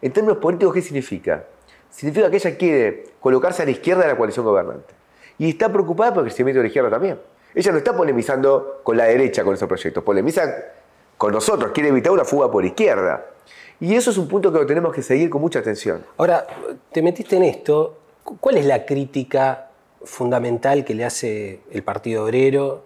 en 0.00 0.12
términos 0.12 0.38
políticos, 0.38 0.74
¿qué 0.74 0.80
significa? 0.80 1.44
Significa 1.90 2.30
que 2.30 2.36
ella 2.36 2.56
quiere 2.56 3.04
colocarse 3.18 3.62
a 3.62 3.64
la 3.64 3.72
izquierda 3.72 4.02
de 4.02 4.08
la 4.10 4.16
coalición 4.16 4.46
gobernante. 4.46 4.94
Y 5.38 5.48
está 5.48 5.72
preocupada 5.72 6.14
por 6.14 6.22
el 6.22 6.28
crecimiento 6.28 6.60
de 6.60 6.62
la 6.62 6.68
izquierda 6.68 6.90
también. 6.90 7.18
Ella 7.52 7.72
no 7.72 7.78
está 7.78 7.96
polemizando 7.96 8.80
con 8.84 8.96
la 8.96 9.06
derecha 9.06 9.42
con 9.42 9.54
esos 9.54 9.66
proyectos, 9.66 10.04
polemiza 10.04 10.42
con 11.24 11.32
nosotros, 11.32 11.72
quiere 11.72 11.88
evitar 11.88 12.12
una 12.12 12.24
fuga 12.24 12.50
por 12.50 12.66
izquierda. 12.66 13.24
Y 13.80 13.94
eso 13.94 14.10
es 14.10 14.18
un 14.18 14.28
punto 14.28 14.52
que 14.52 14.58
lo 14.58 14.66
tenemos 14.66 14.92
que 14.92 15.02
seguir 15.02 15.30
con 15.30 15.40
mucha 15.40 15.58
atención. 15.58 16.04
Ahora, 16.18 16.46
te 16.92 17.00
metiste 17.00 17.36
en 17.36 17.44
esto. 17.44 17.96
¿Cuál 18.22 18.58
es 18.58 18.66
la 18.66 18.84
crítica 18.84 19.70
fundamental 20.04 20.84
que 20.84 20.94
le 20.94 21.06
hace 21.06 21.60
el 21.70 21.82
Partido 21.82 22.24
Obrero 22.24 22.84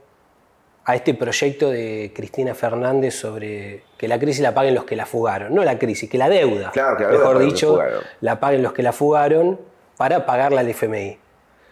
a 0.84 0.94
este 0.94 1.14
proyecto 1.14 1.68
de 1.68 2.12
Cristina 2.14 2.54
Fernández 2.54 3.14
sobre 3.14 3.82
que 3.98 4.06
la 4.06 4.20
crisis 4.20 4.40
la 4.40 4.54
paguen 4.54 4.76
los 4.76 4.84
que 4.84 4.94
la 4.94 5.04
fugaron. 5.04 5.52
No 5.52 5.64
la 5.64 5.76
crisis, 5.76 6.08
que 6.08 6.16
la 6.16 6.28
deuda, 6.28 6.70
mejor 7.10 7.40
dicho, 7.40 7.80
la 8.20 8.38
paguen 8.38 8.62
los 8.62 8.72
que 8.72 8.84
la 8.84 8.92
fugaron 8.92 9.58
para 9.96 10.24
pagarla 10.24 10.60
al 10.60 10.68
FMI. 10.68 11.18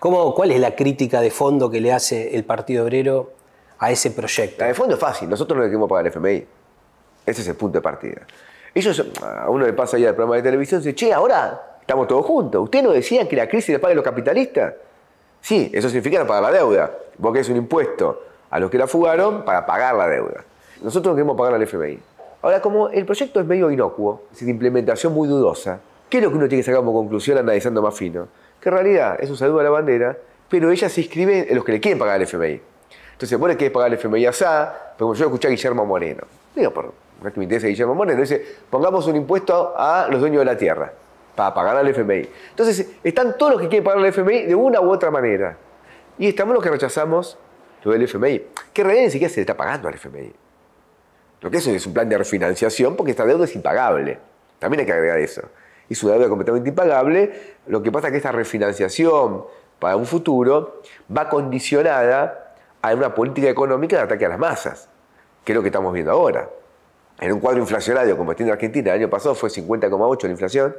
¿Cómo, 0.01 0.35
¿Cuál 0.35 0.51
es 0.51 0.59
la 0.59 0.75
crítica 0.75 1.21
de 1.21 1.31
fondo 1.31 1.71
que 1.71 1.81
le 1.81 1.93
hace 1.93 2.35
el 2.35 2.45
Partido 2.45 2.85
Obrero 2.85 3.33
a 3.79 3.93
ese 3.93 4.11
proyecto? 4.11 4.57
La 4.59 4.67
de 4.67 4.75
fondo 4.75 4.95
es 4.95 5.01
fácil, 5.01 5.29
nosotros 5.29 5.57
no 5.57 5.63
le 5.63 5.71
queremos 5.71 5.89
pagar 5.89 6.05
al 6.05 6.13
FMI. 6.13 6.56
Ese 7.27 7.43
es 7.43 7.49
el 7.49 7.57
punto 7.57 7.79
de 7.79 7.83
partida. 7.83 8.23
Ellos, 8.73 9.05
a 9.23 9.51
uno 9.51 9.67
le 9.67 9.73
pasa 9.73 9.99
ya 9.99 10.11
el 10.11 10.15
programa 10.15 10.37
de 10.37 10.43
televisión 10.43 10.81
dice, 10.81 10.95
che, 10.95 11.13
ahora 11.13 11.79
estamos 11.81 12.07
todos 12.07 12.25
juntos. 12.25 12.63
¿Ustedes 12.63 12.85
no 12.85 12.93
decían 12.93 13.27
que 13.27 13.35
la 13.35 13.49
crisis 13.49 13.75
la 13.75 13.81
paguen 13.81 13.97
los 13.97 14.05
capitalistas? 14.05 14.75
Sí, 15.41 15.71
eso 15.75 15.89
significa 15.89 16.27
pagar 16.27 16.43
la 16.45 16.53
deuda, 16.53 16.93
porque 17.21 17.41
es 17.41 17.49
un 17.49 17.57
impuesto 17.57 18.23
a 18.51 18.61
los 18.61 18.71
que 18.71 18.79
la 18.79 18.87
fugaron 18.87 19.45
para 19.45 19.67
pagar 19.67 19.95
la 19.97 20.07
deuda. 20.09 20.45
Nosotros 20.83 21.13
no 21.13 21.17
queremos 21.17 21.37
pagar 21.37 21.55
al 21.55 21.63
FMI. 21.63 21.99
Ahora, 22.43 22.61
como 22.61 22.89
el 22.91 23.05
proyecto 23.07 23.41
es 23.41 23.47
medio 23.47 23.71
inocuo, 23.71 24.25
es 24.33 24.43
implementación 24.43 25.13
muy 25.13 25.27
dudosa, 25.27 25.81
¿qué 26.09 26.19
es 26.19 26.25
lo 26.25 26.31
que 26.31 26.37
uno 26.37 26.49
tiene 26.49 26.63
que 26.63 26.67
sacar 26.67 26.81
como 26.81 26.93
conclusión 26.93 27.39
analizando 27.39 27.83
más 27.83 27.95
fino? 27.95 28.29
Que 28.61 28.69
en 28.69 28.75
realidad 28.75 29.17
es 29.19 29.31
un 29.31 29.37
saludo 29.37 29.61
a 29.61 29.63
la 29.63 29.71
bandera, 29.71 30.17
pero 30.49 30.71
ella 30.71 30.89
se 30.89 31.01
inscribe 31.01 31.47
en 31.49 31.57
los 31.57 31.65
que 31.65 31.73
le 31.73 31.81
quieren 31.81 31.99
pagar 31.99 32.17
el 32.17 32.23
FMI. 32.23 32.61
Entonces, 33.13 33.39
vos 33.39 33.49
le 33.49 33.57
querés 33.57 33.73
pagar 33.73 33.89
el 33.89 33.95
FMI 33.95 34.27
a 34.27 34.33
SA, 34.33 34.95
pero 34.99 35.15
yo 35.15 35.25
escuché 35.25 35.49
a 35.49 35.51
Guillermo 35.51 35.87
Moreno. 35.87 36.25
Digo, 36.55 36.71
por 36.73 36.93
que 37.23 37.39
me 37.39 37.45
interesa 37.45 37.67
Guillermo 37.67 37.95
Moreno, 37.95 38.21
dice, 38.21 38.45
pongamos 38.71 39.07
un 39.07 39.17
impuesto 39.17 39.75
a 39.77 40.07
los 40.11 40.21
dueños 40.21 40.41
de 40.41 40.45
la 40.45 40.57
tierra 40.57 40.93
para 41.35 41.53
pagar 41.55 41.77
al 41.77 41.89
FMI. 41.89 42.29
Entonces, 42.51 42.93
están 43.03 43.37
todos 43.37 43.53
los 43.53 43.61
que 43.61 43.69
quieren 43.69 43.85
pagar 43.85 43.99
al 43.99 44.07
FMI 44.07 44.47
de 44.47 44.55
una 44.55 44.81
u 44.81 44.91
otra 44.91 45.11
manera. 45.11 45.57
Y 46.19 46.29
estamos 46.29 46.55
los 46.55 46.63
que 46.63 46.71
rechazamos 46.71 47.39
lo 47.85 47.93
del 47.93 48.03
FMI, 48.03 48.47
que 48.73 48.81
en 48.83 48.87
realidad 48.87 49.05
ni 49.07 49.11
siquiera 49.11 49.33
se 49.33 49.37
le 49.37 49.43
está 49.43 49.57
pagando 49.57 49.89
al 49.89 49.95
FMI. 49.95 50.33
Lo 51.41 51.51
que 51.51 51.59
es 51.59 51.67
es 51.67 51.87
un 51.87 51.93
plan 51.93 52.09
de 52.09 52.19
refinanciación 52.19 52.97
porque 52.97 53.11
esta 53.11 53.25
deuda 53.25 53.45
es 53.45 53.55
impagable. 53.55 54.19
También 54.59 54.81
hay 54.81 54.87
que 54.87 54.93
agregar 54.93 55.19
eso. 55.19 55.43
Es 55.89 56.03
una 56.03 56.15
deuda 56.15 56.29
completamente 56.29 56.71
impagable. 56.71 57.57
Lo 57.67 57.83
que 57.83 57.93
pasa 57.93 58.09
es 58.09 58.13
que 58.13 58.17
esta 58.17 58.33
refinanciación 58.33 59.45
para 59.79 59.97
un 59.97 60.07
futuro 60.07 60.81
va 61.15 61.29
condicionada 61.29 62.55
a 62.83 62.95
una 62.95 63.15
política 63.15 63.49
económica 63.49 63.97
de 63.97 64.03
ataque 64.03 64.25
a 64.27 64.31
las 64.31 64.39
masas, 64.39 64.89
que 65.45 65.53
es 65.53 65.57
lo 65.57 65.63
que 65.63 65.69
estamos 65.69 65.93
viendo 65.93 66.13
ahora. 66.13 66.49
En 67.21 67.33
un 67.33 67.41
cuadro 67.41 67.61
inflacionario 67.61 68.17
como 68.17 68.35
tiene 68.35 68.53
Argentina, 68.53 68.93
el 68.93 69.01
año 69.01 69.11
pasado 69.11 69.35
fue 69.35 69.49
50,8 69.49 70.23
la 70.25 70.31
inflación, 70.31 70.77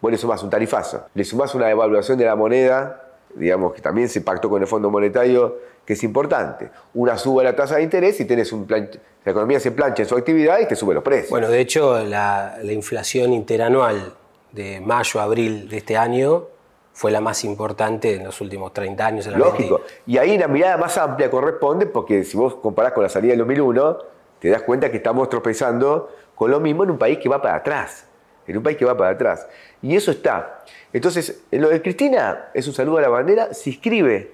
vos 0.00 0.12
le 0.12 0.18
sumás 0.18 0.42
un 0.42 0.50
tarifazo, 0.50 1.06
le 1.14 1.24
sumás 1.24 1.54
una 1.54 1.66
devaluación 1.66 2.18
de 2.18 2.24
la 2.24 2.36
moneda, 2.36 3.08
digamos 3.34 3.72
que 3.72 3.80
también 3.80 4.08
se 4.08 4.20
pactó 4.20 4.48
con 4.50 4.60
el 4.60 4.68
Fondo 4.68 4.90
Monetario, 4.90 5.56
que 5.84 5.94
es 5.94 6.02
importante. 6.04 6.70
Una 6.94 7.16
suba 7.16 7.42
la 7.42 7.56
tasa 7.56 7.76
de 7.76 7.82
interés 7.82 8.20
y 8.20 8.26
tenés 8.26 8.52
un 8.52 8.66
plan, 8.66 8.90
la 9.24 9.32
economía 9.32 9.60
se 9.60 9.72
plancha 9.72 10.02
en 10.02 10.08
su 10.08 10.16
actividad 10.16 10.58
y 10.60 10.66
te 10.66 10.76
sube 10.76 10.94
los 10.94 11.02
precios. 11.02 11.30
Bueno, 11.30 11.48
de 11.48 11.60
hecho, 11.60 12.04
la, 12.04 12.58
la 12.62 12.72
inflación 12.72 13.32
interanual 13.32 14.12
de 14.52 14.80
mayo 14.80 15.20
a 15.20 15.24
abril 15.24 15.68
de 15.68 15.78
este 15.78 15.96
año 15.96 16.46
fue 16.92 17.10
la 17.10 17.20
más 17.20 17.44
importante 17.44 18.16
en 18.16 18.24
los 18.24 18.40
últimos 18.40 18.72
30 18.72 19.06
años 19.06 19.26
en 19.26 19.32
la 19.32 19.38
Lógico. 19.38 19.82
Y 20.06 20.18
ahí 20.18 20.36
la 20.36 20.48
mirada 20.48 20.76
más 20.76 20.98
amplia 20.98 21.30
corresponde 21.30 21.86
porque 21.86 22.24
si 22.24 22.36
vos 22.36 22.56
comparás 22.56 22.92
con 22.92 23.04
la 23.04 23.08
salida 23.08 23.30
del 23.30 23.38
2001, 23.38 23.98
te 24.40 24.48
das 24.48 24.62
cuenta 24.62 24.90
que 24.90 24.98
estamos 24.98 25.28
tropezando 25.28 26.14
con 26.34 26.50
lo 26.50 26.60
mismo 26.60 26.84
en 26.84 26.90
un 26.90 26.98
país 26.98 27.18
que 27.18 27.28
va 27.28 27.40
para 27.40 27.56
atrás. 27.56 28.06
En 28.46 28.56
un 28.56 28.62
país 28.62 28.76
que 28.76 28.84
va 28.84 28.96
para 28.96 29.10
atrás. 29.10 29.46
Y 29.82 29.94
eso 29.94 30.10
está. 30.10 30.64
Entonces, 30.92 31.42
en 31.50 31.60
lo 31.60 31.68
de 31.68 31.82
Cristina 31.82 32.48
es 32.54 32.66
un 32.66 32.74
saludo 32.74 32.98
a 32.98 33.02
la 33.02 33.08
bandera, 33.08 33.52
se 33.52 33.70
inscribe, 33.70 34.32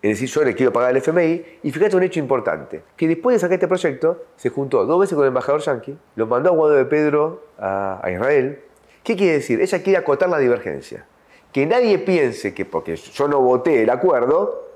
es 0.00 0.10
decir, 0.10 0.28
yo 0.28 0.44
le 0.44 0.54
quiero 0.54 0.72
pagar 0.72 0.90
al 0.90 0.96
FMI, 0.96 1.44
y 1.62 1.70
fíjate 1.70 1.96
un 1.96 2.02
hecho 2.02 2.20
importante, 2.20 2.82
que 2.96 3.08
después 3.08 3.34
de 3.34 3.40
sacar 3.40 3.54
este 3.54 3.68
proyecto, 3.68 4.24
se 4.36 4.48
juntó 4.50 4.84
dos 4.86 5.00
veces 5.00 5.14
con 5.14 5.24
el 5.24 5.28
embajador 5.28 5.60
yanqui, 5.60 5.96
lo 6.16 6.26
mandó 6.26 6.50
a 6.50 6.52
Guado 6.52 6.74
de 6.74 6.84
Pedro 6.86 7.44
a, 7.58 8.00
a 8.02 8.10
Israel. 8.10 8.60
¿Qué 9.02 9.16
quiere 9.16 9.34
decir? 9.34 9.60
Ella 9.60 9.82
quiere 9.82 9.98
acotar 9.98 10.28
la 10.28 10.38
divergencia 10.38 11.06
que 11.54 11.66
nadie 11.66 12.00
piense 12.00 12.52
que 12.52 12.64
porque 12.64 12.96
yo 12.96 13.28
no 13.28 13.40
voté 13.40 13.84
el 13.84 13.90
acuerdo, 13.90 14.70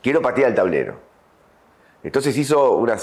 quiero 0.00 0.22
patear 0.22 0.50
el 0.50 0.54
tablero. 0.54 0.94
Entonces 2.04 2.38
hizo 2.38 2.76
una, 2.76 2.96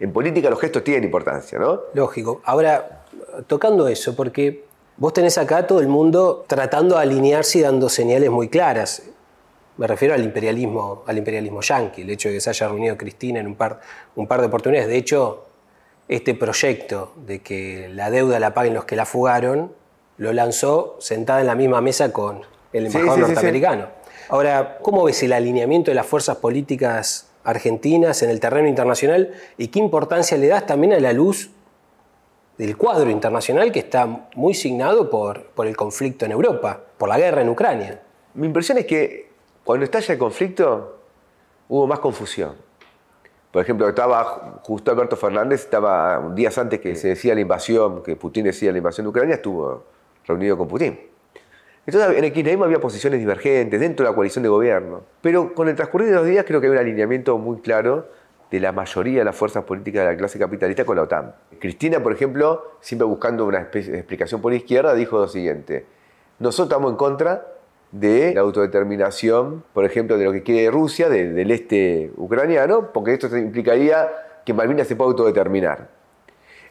En 0.00 0.12
política 0.12 0.48
los 0.48 0.58
gestos 0.58 0.82
tienen 0.82 1.04
importancia, 1.04 1.58
¿no? 1.58 1.82
Lógico. 1.92 2.40
Ahora, 2.44 3.04
tocando 3.46 3.86
eso, 3.86 4.16
porque 4.16 4.64
vos 4.96 5.12
tenés 5.12 5.36
acá 5.36 5.66
todo 5.66 5.80
el 5.80 5.88
mundo 5.88 6.44
tratando 6.46 6.96
de 6.96 7.02
alinearse 7.02 7.58
y 7.58 7.62
dando 7.62 7.88
señales 7.88 8.30
muy 8.30 8.48
claras. 8.48 9.02
Me 9.76 9.86
refiero 9.86 10.14
al 10.14 10.24
imperialismo, 10.24 11.04
al 11.06 11.18
imperialismo 11.18 11.60
yanqui, 11.60 12.02
el 12.02 12.10
hecho 12.10 12.28
de 12.28 12.34
que 12.34 12.40
se 12.40 12.50
haya 12.50 12.68
reunido 12.68 12.96
Cristina 12.96 13.40
en 13.40 13.46
un 13.46 13.54
par, 13.54 13.80
un 14.16 14.26
par 14.26 14.40
de 14.40 14.46
oportunidades. 14.46 14.88
De 14.88 14.96
hecho, 14.96 15.46
este 16.08 16.34
proyecto 16.34 17.12
de 17.26 17.40
que 17.40 17.88
la 17.88 18.10
deuda 18.10 18.40
la 18.40 18.52
paguen 18.52 18.74
los 18.74 18.84
que 18.84 18.96
la 18.96 19.06
fugaron 19.06 19.72
lo 20.16 20.32
lanzó 20.32 20.96
sentada 20.98 21.40
en 21.40 21.46
la 21.46 21.54
misma 21.54 21.80
mesa 21.80 22.12
con 22.12 22.42
el 22.72 22.86
embajador 22.86 23.20
norteamericano. 23.20 23.86
Ahora, 24.28 24.78
¿cómo 24.82 25.04
ves 25.04 25.22
el 25.22 25.32
alineamiento 25.32 25.90
de 25.90 25.94
las 25.94 26.06
fuerzas 26.06 26.36
políticas 26.36 27.29
argentinas 27.44 28.22
en 28.22 28.30
el 28.30 28.40
terreno 28.40 28.68
internacional 28.68 29.32
y 29.56 29.68
qué 29.68 29.78
importancia 29.78 30.36
le 30.36 30.48
das 30.48 30.66
también 30.66 30.92
a 30.92 31.00
la 31.00 31.12
luz 31.12 31.50
del 32.58 32.76
cuadro 32.76 33.10
internacional 33.10 33.72
que 33.72 33.78
está 33.78 34.28
muy 34.34 34.54
signado 34.54 35.08
por, 35.08 35.46
por 35.46 35.66
el 35.66 35.76
conflicto 35.76 36.26
en 36.26 36.32
Europa, 36.32 36.80
por 36.98 37.08
la 37.08 37.18
guerra 37.18 37.42
en 37.42 37.48
Ucrania? 37.48 38.02
Mi 38.34 38.46
impresión 38.46 38.78
es 38.78 38.86
que 38.86 39.30
cuando 39.64 39.84
estalla 39.84 40.12
el 40.12 40.18
conflicto 40.18 40.98
hubo 41.68 41.86
más 41.86 42.00
confusión. 42.00 42.54
Por 43.50 43.62
ejemplo, 43.62 43.88
estaba 43.88 44.60
justo 44.62 44.90
Alberto 44.90 45.16
Fernández, 45.16 45.62
estaba 45.62 46.32
días 46.34 46.56
antes 46.58 46.80
que 46.80 46.94
se 46.94 47.08
decía 47.08 47.34
la 47.34 47.40
invasión, 47.40 48.02
que 48.02 48.14
Putin 48.14 48.44
decía 48.44 48.70
la 48.70 48.78
invasión 48.78 49.06
de 49.06 49.08
Ucrania, 49.08 49.34
estuvo 49.36 49.84
reunido 50.26 50.56
con 50.56 50.68
Putin. 50.68 51.09
Entonces 51.86 52.18
en 52.18 52.24
el 52.24 52.32
kirchnerismo 52.32 52.64
había 52.64 52.80
posiciones 52.80 53.18
divergentes 53.20 53.80
dentro 53.80 54.04
de 54.04 54.10
la 54.10 54.14
coalición 54.14 54.42
de 54.42 54.48
gobierno. 54.48 55.02
Pero 55.20 55.54
con 55.54 55.68
el 55.68 55.76
transcurrir 55.76 56.08
de 56.08 56.14
los 56.14 56.26
días 56.26 56.44
creo 56.46 56.60
que 56.60 56.66
hay 56.66 56.72
un 56.72 56.78
alineamiento 56.78 57.38
muy 57.38 57.60
claro 57.60 58.08
de 58.50 58.60
la 58.60 58.72
mayoría 58.72 59.20
de 59.20 59.24
las 59.24 59.36
fuerzas 59.36 59.64
políticas 59.64 60.04
de 60.04 60.12
la 60.12 60.16
clase 60.16 60.38
capitalista 60.38 60.84
con 60.84 60.96
la 60.96 61.02
OTAN. 61.02 61.34
Cristina, 61.58 62.02
por 62.02 62.12
ejemplo, 62.12 62.72
siempre 62.80 63.06
buscando 63.06 63.46
una 63.46 63.60
especie 63.60 63.92
de 63.92 63.98
explicación 63.98 64.40
por 64.40 64.52
la 64.52 64.58
izquierda, 64.58 64.94
dijo 64.94 65.18
lo 65.18 65.28
siguiente, 65.28 65.86
nosotros 66.38 66.68
estamos 66.68 66.90
en 66.90 66.96
contra 66.96 67.46
de 67.92 68.34
la 68.34 68.40
autodeterminación, 68.40 69.64
por 69.72 69.84
ejemplo, 69.84 70.16
de 70.16 70.24
lo 70.24 70.32
que 70.32 70.42
quiere 70.42 70.70
Rusia, 70.70 71.08
del 71.08 71.50
este 71.50 72.10
ucraniano, 72.16 72.92
porque 72.92 73.14
esto 73.14 73.36
implicaría 73.36 74.08
que 74.44 74.54
Malvinas 74.54 74.88
se 74.88 74.96
pueda 74.96 75.10
autodeterminar. 75.10 75.99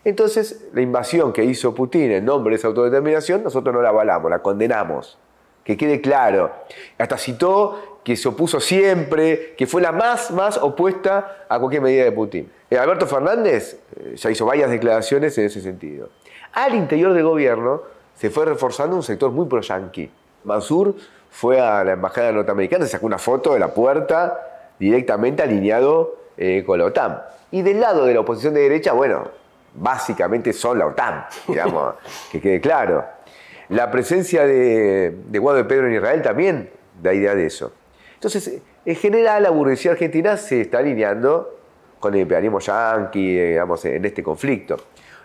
Entonces, 0.03 0.68
la 0.74 0.82
invasión 0.82 1.34
que 1.34 1.44
hizo 1.44 1.75
Putin 1.75 2.12
en 2.12 2.25
nombre 2.25 2.51
de 2.51 2.58
esa 2.58 2.68
autodeterminación, 2.68 3.44
nosotros 3.44 3.74
no 3.74 3.82
la 3.82 3.89
avalamos, 3.89 4.29
la 4.32 4.39
condenamos. 4.39 5.18
Que 5.63 5.77
quede 5.77 6.01
claro. 6.01 6.51
Hasta 6.98 7.18
citó 7.18 8.00
que 8.03 8.15
se 8.15 8.27
opuso 8.27 8.60
siempre, 8.60 9.53
que 9.58 9.68
fue 9.68 9.82
la 9.82 9.91
más, 9.91 10.32
más 10.32 10.58
opuesta 10.58 11.46
a 11.50 11.60
cualquier 11.60 11.82
medida 11.82 12.06
de 12.06 12.12
Putin. 12.12 12.51
Eh, 12.70 12.77
Alberto 12.77 13.06
Fernández 13.06 13.79
eh, 13.96 14.15
ya 14.15 14.32
hizo 14.32 14.46
varias 14.46 14.70
declaraciones 14.70 15.38
en 15.38 15.46
ese 15.46 15.62
sentido. 15.62 16.10
Al 16.53 16.75
interior 16.75 17.13
del 17.13 17.24
gobierno 17.24 17.84
se 18.15 18.29
fue 18.29 18.46
reforzando 18.46 18.96
un 18.96 19.03
sector 19.03 19.32
muy 19.32 19.48
pro-yanqui. 19.48 20.10
Mansur 20.44 20.96
fue 21.29 21.60
a 21.60 21.84
la 21.84 21.94
embajada 21.94 22.32
norteamericana, 22.32 22.86
sacó 22.86 23.06
una 23.06 23.18
foto 23.18 23.53
de 23.53 23.60
la 23.60 23.74
puerta 23.74 24.74
directamente 24.79 25.44
alineado 25.44 26.15
eh, 26.38 26.63
con 26.65 26.79
la 26.79 26.86
OTAN. 26.86 27.22
Y 27.51 27.62
del 27.62 27.79
lado 27.79 28.06
de 28.06 28.13
la 28.13 28.22
oposición 28.22 28.53
de 28.53 28.62
derecha, 28.62 28.94
bueno, 28.94 29.29
básicamente 29.74 30.54
son 30.54 30.80
la 30.80 30.88
OTAN, 30.88 31.26
digamos, 31.48 31.96
que 32.32 32.42
quede 32.42 32.62
claro. 32.62 33.06
La 33.70 33.92
presencia 33.92 34.46
de, 34.46 35.12
de 35.28 35.40
de 35.40 35.64
Pedro 35.66 35.88
en 35.88 35.94
Israel 35.94 36.22
también 36.22 36.70
da 37.02 37.14
idea 37.14 37.36
de 37.36 37.46
eso. 37.46 37.72
Entonces, 38.16 38.62
en 38.86 38.96
general, 38.96 39.44
la 39.44 39.52
burguesía 39.52 39.92
argentina 39.92 40.38
se 40.38 40.62
está 40.62 40.80
alineando 40.80 41.60
con 42.00 42.14
el 42.14 42.22
imperialismo 42.22 42.60
yanqui, 42.60 43.38
digamos, 43.40 43.86
en 43.86 44.04
este 44.04 44.24
conflicto. 44.24 44.78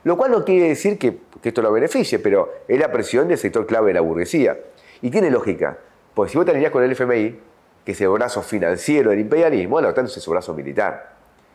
Lo 0.04 0.16
cual 0.16 0.32
no 0.32 0.44
quiere 0.44 0.68
decir 0.68 0.98
que, 0.98 1.18
esto 1.42 1.62
lo 1.62 1.72
beneficie, 1.72 2.18
pero 2.18 2.52
es 2.68 2.78
la 2.78 2.90
presión 2.90 3.28
del 3.28 3.38
sector 3.38 3.66
clave 3.66 3.88
de 3.88 3.94
la 3.94 4.00
burguesía. 4.00 4.58
Y 5.02 5.10
tiene 5.10 5.30
lógica, 5.30 5.78
porque 6.14 6.32
si 6.32 6.38
vos 6.38 6.44
te 6.44 6.52
alineás 6.52 6.72
con 6.72 6.82
el 6.82 6.92
FMI, 6.92 7.38
que 7.84 7.92
es 7.92 8.00
el 8.00 8.08
brazo 8.08 8.42
financiero 8.42 9.10
del 9.10 9.20
imperialismo, 9.20 9.80
la 9.80 9.88
OTAN 9.88 10.06
es 10.06 10.12
su 10.12 10.30
brazo 10.30 10.54
militar 10.54 11.13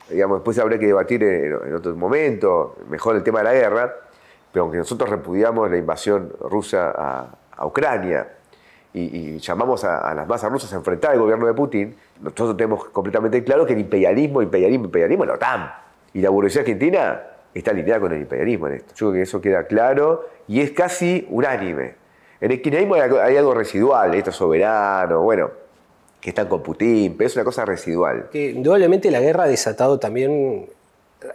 digamos, 0.09 0.39
después 0.39 0.57
habrá 0.59 0.77
que 0.77 0.87
debatir 0.87 1.23
en, 1.23 1.73
otro 1.73 1.95
momento, 1.95 2.75
mejor 2.89 3.15
el 3.15 3.23
tema 3.23 3.39
de 3.39 3.45
la 3.45 3.53
guerra, 3.53 3.95
pero 4.51 4.63
aunque 4.63 4.77
nosotros 4.77 5.09
repudiamos 5.09 5.69
la 5.69 5.77
invasión 5.77 6.31
rusa 6.41 6.93
a, 6.95 7.35
Ucrania 7.61 8.25
y, 8.93 9.37
llamamos 9.39 9.83
a, 9.83 10.13
las 10.13 10.25
masas 10.25 10.49
rusas 10.49 10.71
a 10.71 10.77
enfrentar 10.77 11.11
al 11.11 11.19
gobierno 11.19 11.45
de 11.45 11.53
Putin, 11.53 11.93
nosotros 12.21 12.55
tenemos 12.55 12.85
completamente 12.85 13.43
claro 13.43 13.65
que 13.65 13.73
el 13.73 13.79
imperialismo, 13.79 14.41
imperialismo, 14.41 14.85
imperialismo 14.85 15.25
es 15.25 15.27
la 15.27 15.33
OTAN. 15.35 15.71
Y 16.13 16.21
la 16.21 16.29
burguesía 16.29 16.61
argentina 16.61 17.21
está 17.53 17.71
alineada 17.71 17.99
con 17.99 18.13
el 18.13 18.21
imperialismo 18.21 18.67
en 18.67 18.75
esto. 18.75 18.93
Yo 18.95 19.07
creo 19.07 19.13
que 19.13 19.21
eso 19.23 19.41
queda 19.41 19.63
claro 19.65 20.25
y 20.47 20.61
es 20.61 20.71
casi 20.71 21.27
unánime. 21.29 21.95
En 22.39 22.51
el 22.51 22.61
kirchnerismo 22.61 22.95
hay 22.95 23.35
algo 23.35 23.53
residual, 23.53 24.15
esto 24.15 24.31
soberano, 24.31 25.21
bueno, 25.21 25.51
que 26.21 26.29
están 26.29 26.47
con 26.47 26.61
Putin, 26.63 27.15
pero 27.17 27.27
es 27.27 27.35
una 27.35 27.45
cosa 27.45 27.65
residual. 27.65 28.29
Que 28.31 28.51
indudablemente 28.51 29.11
la 29.11 29.19
guerra 29.19 29.45
ha 29.45 29.47
desatado 29.47 29.99
también, 29.99 30.69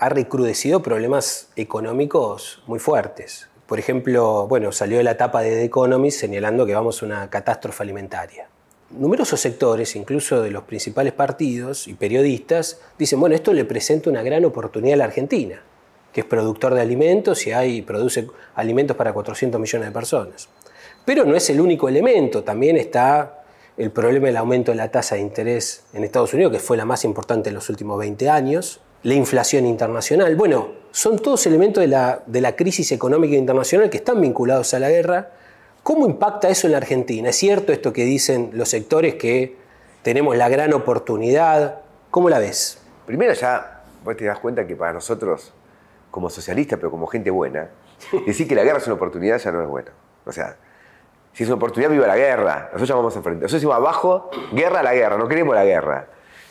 ha 0.01 0.09
recrudecido 0.09 0.83
problemas 0.83 1.49
económicos 1.57 2.63
muy 2.67 2.79
fuertes. 2.79 3.49
Por 3.67 3.79
ejemplo, 3.79 4.47
bueno, 4.47 4.73
salió 4.73 4.99
de 4.99 5.05
la 5.05 5.13
etapa 5.13 5.41
de 5.41 5.51
The 5.51 5.65
Economist 5.65 6.21
señalando 6.21 6.67
que 6.67 6.75
vamos 6.75 7.03
a 7.03 7.07
una 7.07 7.31
catástrofe 7.31 7.83
alimentaria. 7.83 8.49
Numerosos 8.91 9.41
sectores, 9.41 9.97
incluso 9.97 10.43
de 10.43 10.51
los 10.51 10.65
principales 10.65 11.15
partidos 11.15 11.89
y 11.89 11.95
periodistas, 11.95 12.81
dicen, 12.99 13.19
bueno, 13.19 13.35
esto 13.35 13.53
le 13.55 13.65
presenta 13.65 14.11
una 14.11 14.23
gran 14.23 14.45
oportunidad 14.45 14.95
a 14.95 14.99
la 14.99 15.05
Argentina, 15.05 15.63
que 16.13 16.21
es 16.21 16.27
productor 16.27 16.75
de 16.75 16.83
alimentos 16.83 17.47
y 17.47 17.53
hay, 17.53 17.81
produce 17.81 18.29
alimentos 18.55 18.97
para 18.97 19.15
400 19.15 19.59
millones 19.59 19.89
de 19.89 19.93
personas. 19.93 20.49
Pero 21.07 21.25
no 21.25 21.35
es 21.35 21.49
el 21.49 21.61
único 21.61 21.89
elemento, 21.89 22.45
también 22.45 22.77
está 22.77 23.44
el 23.77 23.91
problema 23.91 24.27
del 24.27 24.37
aumento 24.37 24.71
de 24.73 24.77
la 24.77 24.91
tasa 24.91 25.17
de 25.17 25.21
interés 25.21 25.85
en 25.93 26.05
Estados 26.05 26.33
Unidos, 26.35 26.53
que 26.53 26.59
fue 26.59 26.77
la 26.77 26.85
más 26.85 27.05
importante 27.05 27.49
en 27.49 27.55
los 27.55 27.69
últimos 27.69 27.99
20 27.99 28.29
años, 28.31 28.81
la 29.03 29.15
inflación 29.15 29.67
internacional. 29.67 30.37
Bueno, 30.37 30.73
son 30.93 31.19
todos 31.19 31.47
elementos 31.47 31.81
de 31.81 31.89
la, 31.89 32.23
de 32.27 32.41
la 32.41 32.57
crisis 32.57 32.93
económica 32.93 33.35
internacional 33.37 33.91
que 33.91 33.99
están 33.99 34.21
vinculados 34.21 34.73
a 34.75 34.79
la 34.79 34.89
guerra. 34.89 35.31
¿Cómo 35.83 36.07
impacta 36.07 36.49
eso 36.49 36.67
en 36.67 36.73
la 36.73 36.79
Argentina? 36.79 37.29
¿Es 37.29 37.37
cierto 37.37 37.73
esto 37.73 37.93
que 37.93 38.05
dicen 38.05 38.51
los 38.55 38.69
sectores 38.69 39.17
que 39.17 39.65
tenemos 40.05 40.37
la 40.37 40.51
gran 40.51 40.73
oportunidad. 40.75 41.81
¿Cómo 42.11 42.29
la 42.29 42.39
ves? 42.39 42.79
Primero 43.07 43.33
ya 43.33 43.83
vos 44.05 44.15
te 44.17 44.27
das 44.27 44.39
cuenta 44.39 44.67
que 44.67 44.77
para 44.77 44.93
nosotros, 44.93 45.53
como 46.11 46.29
socialistas, 46.29 46.79
pero 46.79 46.91
como 46.91 47.07
gente 47.07 47.31
buena, 47.31 47.71
decir 48.27 48.47
que 48.47 48.55
la 48.55 48.63
guerra 48.63 48.79
es 48.79 48.87
una 48.87 48.97
oportunidad 48.97 49.39
ya 49.39 49.51
no 49.51 49.63
es 49.63 49.69
bueno. 49.69 49.91
O 50.27 50.31
sea, 50.31 50.57
si 51.35 51.43
es 51.43 51.49
una 51.49 51.57
oportunidad, 51.57 51.91
viva 51.91 52.07
la 52.07 52.17
guerra. 52.17 52.71
Nosotros 52.73 52.97
vamos 52.97 53.17
a. 53.17 53.19
Nosotros 53.19 53.53
decimos 53.53 53.75
abajo, 53.75 54.31
guerra 54.53 54.81
a 54.81 54.83
la 54.83 54.95
guerra, 54.95 55.19
no 55.19 55.29
queremos 55.29 55.55
la 55.55 55.65
guerra. 55.65 56.07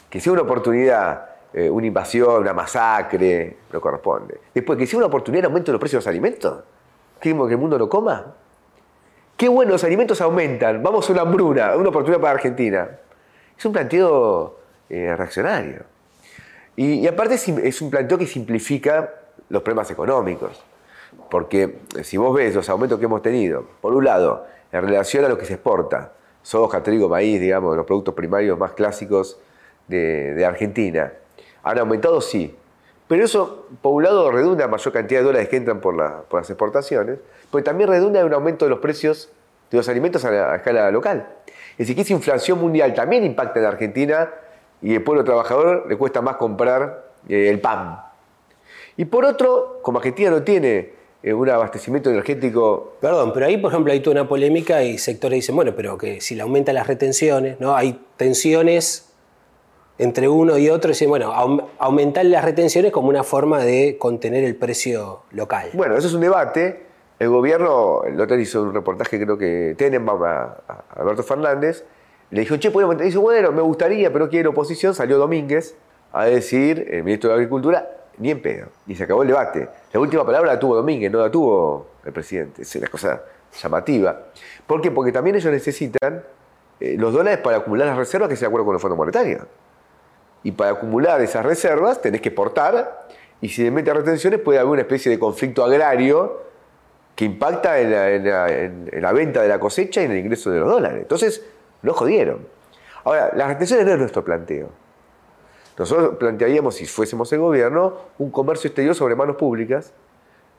Que 0.09 0.19
sea 0.19 0.33
una 0.33 0.43
oportunidad, 0.43 1.29
eh, 1.53 1.69
una 1.69 1.87
invasión, 1.87 2.41
una 2.41 2.53
masacre, 2.53 3.57
no 3.71 3.79
corresponde. 3.79 4.41
Después, 4.53 4.77
que 4.77 4.85
sea 4.85 4.97
una 4.97 5.07
oportunidad 5.07 5.45
aumento 5.45 5.71
de 5.71 5.73
los 5.73 5.79
precios 5.79 6.03
de 6.03 6.09
los 6.09 6.13
alimentos. 6.13 6.63
¿Queremos 7.19 7.47
que 7.47 7.53
el 7.53 7.59
mundo 7.59 7.79
no 7.79 7.87
coma? 7.87 8.35
Qué 9.37 9.47
bueno, 9.47 9.71
los 9.71 9.83
alimentos 9.83 10.21
aumentan, 10.21 10.83
vamos 10.83 11.09
a 11.09 11.13
una 11.13 11.21
hambruna, 11.21 11.75
una 11.75 11.89
oportunidad 11.89 12.21
para 12.21 12.33
Argentina. 12.33 12.89
Es 13.57 13.65
un 13.65 13.71
planteo 13.71 14.59
eh, 14.89 15.15
reaccionario. 15.15 15.83
Y, 16.75 17.07
aparte 17.07 17.35
es, 17.35 17.81
un 17.81 17.89
planteo 17.89 18.17
que 18.17 18.27
simplifica 18.27 19.13
los 19.49 19.61
problemas 19.61 19.89
económicos. 19.91 20.61
Porque 21.29 21.79
eh, 21.95 22.03
si 22.03 22.17
vos 22.17 22.35
ves 22.35 22.53
los 22.55 22.67
aumentos 22.69 22.99
que 22.99 23.05
hemos 23.05 23.21
tenido, 23.21 23.65
por 23.79 23.93
un 23.93 24.03
lado, 24.03 24.45
en 24.73 24.81
relación 24.81 25.23
a 25.23 25.29
lo 25.29 25.37
que 25.37 25.45
se 25.45 25.53
exporta, 25.53 26.13
soja, 26.41 26.81
trigo, 26.81 27.07
maíz, 27.07 27.39
digamos, 27.39 27.77
los 27.77 27.85
productos 27.85 28.15
primarios 28.15 28.57
más 28.57 28.71
clásicos 28.71 29.39
de, 29.87 30.43
Argentina, 30.45 31.13
han 31.61 31.77
aumentado, 31.77 32.19
sí. 32.19 32.57
Pero 33.07 33.23
eso, 33.23 33.67
por 33.81 33.93
un 33.93 34.03
lado, 34.03 34.31
redunda 34.31 34.65
en 34.65 34.71
mayor 34.71 34.91
cantidad 34.91 35.19
de 35.19 35.25
dólares 35.25 35.47
que 35.49 35.57
entran 35.57 35.79
por, 35.79 35.95
las 35.95 36.49
exportaciones, 36.49 37.19
pero 37.51 37.63
también 37.63 37.87
redunda 37.87 38.19
en 38.19 38.25
un 38.25 38.33
aumento 38.33 38.65
de 38.65 38.69
los 38.69 38.79
precios 38.79 39.29
de 39.69 39.77
los 39.77 39.87
alimentos 39.87 40.25
a, 40.25 40.31
la, 40.31 40.55
escala 40.55 40.89
local. 40.89 41.27
Es 41.73 41.77
decir, 41.77 41.95
que 41.95 42.01
esa 42.01 42.13
inflación 42.13 42.59
mundial 42.59 42.95
también 42.95 43.23
impacta 43.23 43.59
en 43.59 43.65
Argentina 43.67 44.31
y 44.81 44.95
el 44.95 45.03
pueblo 45.03 45.23
trabajador 45.23 45.85
le 45.87 45.97
cuesta 45.97 46.21
más 46.21 46.37
comprar 46.37 47.11
eh, 47.29 47.49
el 47.49 47.61
pan. 47.61 48.01
Y 48.97 49.05
por 49.05 49.25
otro, 49.25 49.79
como 49.83 49.99
Argentina 49.99 50.31
no 50.31 50.41
tiene 50.41 51.02
un 51.31 51.49
abastecimiento 51.49 52.09
energético. 52.09 52.97
Perdón, 52.99 53.31
pero 53.33 53.45
ahí, 53.45 53.57
por 53.57 53.71
ejemplo, 53.71 53.93
hay 53.93 54.01
toda 54.01 54.19
una 54.19 54.27
polémica 54.27 54.83
y 54.83 54.97
sectores 54.97 55.37
dicen, 55.37 55.55
bueno, 55.55 55.73
pero 55.75 55.97
que 55.97 56.19
si 56.19 56.35
le 56.35 56.41
aumentan 56.41 56.75
las 56.75 56.87
retenciones, 56.87 57.59
¿no? 57.61 57.75
Hay 57.75 58.01
tensiones 58.17 59.13
entre 59.97 60.27
uno 60.27 60.57
y 60.57 60.69
otro, 60.69 60.89
y 60.89 60.93
dicen, 60.93 61.09
bueno, 61.09 61.31
aumentar 61.77 62.25
las 62.25 62.43
retenciones 62.43 62.91
como 62.91 63.09
una 63.09 63.23
forma 63.23 63.59
de 63.59 63.97
contener 63.97 64.43
el 64.43 64.55
precio 64.55 65.21
local. 65.31 65.69
Bueno, 65.73 65.95
eso 65.95 66.07
es 66.07 66.13
un 66.13 66.21
debate. 66.21 66.87
El 67.19 67.29
gobierno, 67.29 68.03
el 68.03 68.19
otro 68.19 68.37
hizo 68.37 68.63
un 68.63 68.73
reportaje, 68.73 69.21
creo 69.23 69.37
que 69.37 69.75
Tenenbaum 69.77 70.23
a, 70.23 70.57
Alberto 70.95 71.23
Fernández, 71.23 71.85
le 72.31 72.41
dijo, 72.41 72.57
che, 72.57 72.71
¿puedo 72.71 72.85
aumentar? 72.85 73.05
Dice, 73.05 73.19
bueno, 73.19 73.51
me 73.51 73.61
gustaría, 73.61 74.11
pero 74.11 74.27
quiero 74.27 74.49
oposición. 74.49 74.95
Salió 74.95 75.17
Domínguez 75.17 75.75
a 76.11 76.25
decir, 76.25 76.87
el 76.89 77.03
ministro 77.03 77.29
de 77.29 77.35
Agricultura, 77.35 78.02
ni 78.17 78.31
en 78.31 78.41
pedo. 78.41 78.67
Y 78.87 78.95
se 78.95 79.03
acabó 79.03 79.23
el 79.23 79.27
debate. 79.27 79.67
La 79.91 79.99
última 79.99 80.25
palabra 80.25 80.53
la 80.53 80.59
tuvo 80.59 80.75
Domínguez, 80.75 81.11
no 81.11 81.19
la 81.19 81.31
tuvo 81.31 81.87
el 82.05 82.13
presidente. 82.13 82.61
Es 82.61 82.75
una 82.75 82.87
cosa 82.87 83.21
llamativa. 83.61 84.19
¿Por 84.65 84.81
qué? 84.81 84.91
Porque 84.91 85.11
también 85.11 85.35
ellos 85.35 85.51
necesitan 85.51 86.23
eh, 86.79 86.95
los 86.97 87.13
dólares 87.13 87.39
para 87.39 87.57
acumular 87.57 87.87
las 87.87 87.97
reservas 87.97 88.29
que 88.29 88.35
se 88.35 88.41
de 88.41 88.47
acuerdo 88.47 88.65
con 88.65 88.75
el 88.75 88.81
Fondo 88.81 88.95
Monetario. 88.95 89.47
Y 90.43 90.51
para 90.51 90.71
acumular 90.71 91.21
esas 91.21 91.45
reservas 91.45 92.01
tenés 92.01 92.21
que 92.21 92.29
exportar 92.29 93.07
y 93.41 93.49
si 93.49 93.63
le 93.63 93.71
metes 93.71 93.93
retenciones 93.93 94.39
puede 94.39 94.59
haber 94.59 94.71
una 94.71 94.81
especie 94.81 95.11
de 95.11 95.19
conflicto 95.19 95.63
agrario 95.63 96.43
que 97.15 97.25
impacta 97.25 97.79
en 97.79 98.25
la, 99.01 99.11
venta 99.11 99.41
de 99.41 99.47
la 99.47 99.59
cosecha 99.59 100.01
y 100.01 100.05
en 100.05 100.11
el 100.11 100.17
ingreso 100.19 100.49
de 100.49 100.59
los 100.59 100.69
dólares. 100.69 101.01
Entonces, 101.01 101.45
no 101.81 101.93
jodieron. 101.93 102.47
Ahora, 103.03 103.31
las 103.35 103.49
retenciones 103.49 103.85
no 103.85 103.91
es 103.93 103.99
nuestro 103.99 104.23
planteo. 104.23 104.69
Nosotros 105.77 106.17
plantearíamos, 106.17 106.75
si 106.75 106.85
fuésemos 106.85 107.31
el 107.33 107.39
gobierno, 107.39 107.93
un 108.19 108.29
comercio 108.29 108.67
exterior 108.67 108.93
sobre 108.93 109.15
manos 109.15 109.37
públicas, 109.37 109.91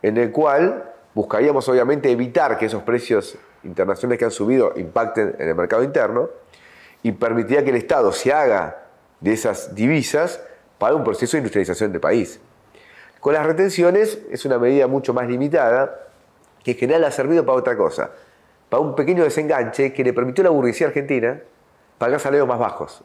en 0.03 0.17
el 0.17 0.33
cual 0.33 0.93
buscaríamos 1.15 1.69
obviamente 1.69 2.11
evitar 2.11 2.59
que 2.59 2.67
esos 2.67 2.83
precios 2.83 3.39
internacionales 3.63 4.19
que 4.19 4.25
han 4.25 4.31
subido 4.31 4.73
impacten 4.77 5.37
en 5.39 5.49
el 5.49 5.55
mercado 5.55 5.85
interno 5.85 6.29
y 7.03 7.13
permitiría 7.13 7.63
que 7.63 7.71
el 7.71 7.77
Estado 7.77 8.13
se 8.13 8.33
haga 8.33 8.87
de 9.21 9.33
esas 9.33 9.75
divisas 9.75 10.43
para 10.79 10.95
un 10.95 11.05
proceso 11.05 11.37
de 11.37 11.39
industrialización 11.39 11.93
del 11.93 12.01
país. 12.01 12.41
Con 13.21 13.35
las 13.35 13.47
retenciones 13.47 14.19
es 14.31 14.45
una 14.45 14.59
medida 14.59 14.87
mucho 14.87 15.15
más 15.15 15.29
limitada 15.29 16.09
que 16.63 16.73
en 16.73 16.77
general 16.77 17.05
ha 17.05 17.11
servido 17.11 17.47
para 17.47 17.59
otra 17.59 17.77
cosa, 17.77 18.11
para 18.69 18.83
un 18.83 18.95
pequeño 18.95 19.23
desenganche 19.23 19.93
que 19.93 20.03
le 20.03 20.13
permitió 20.13 20.43
la 20.43 20.51
burguesía 20.51 20.89
argentina 20.89 21.41
pagar 21.99 22.21
salarios 22.21 22.49
más 22.49 22.59
bajos. 22.59 23.03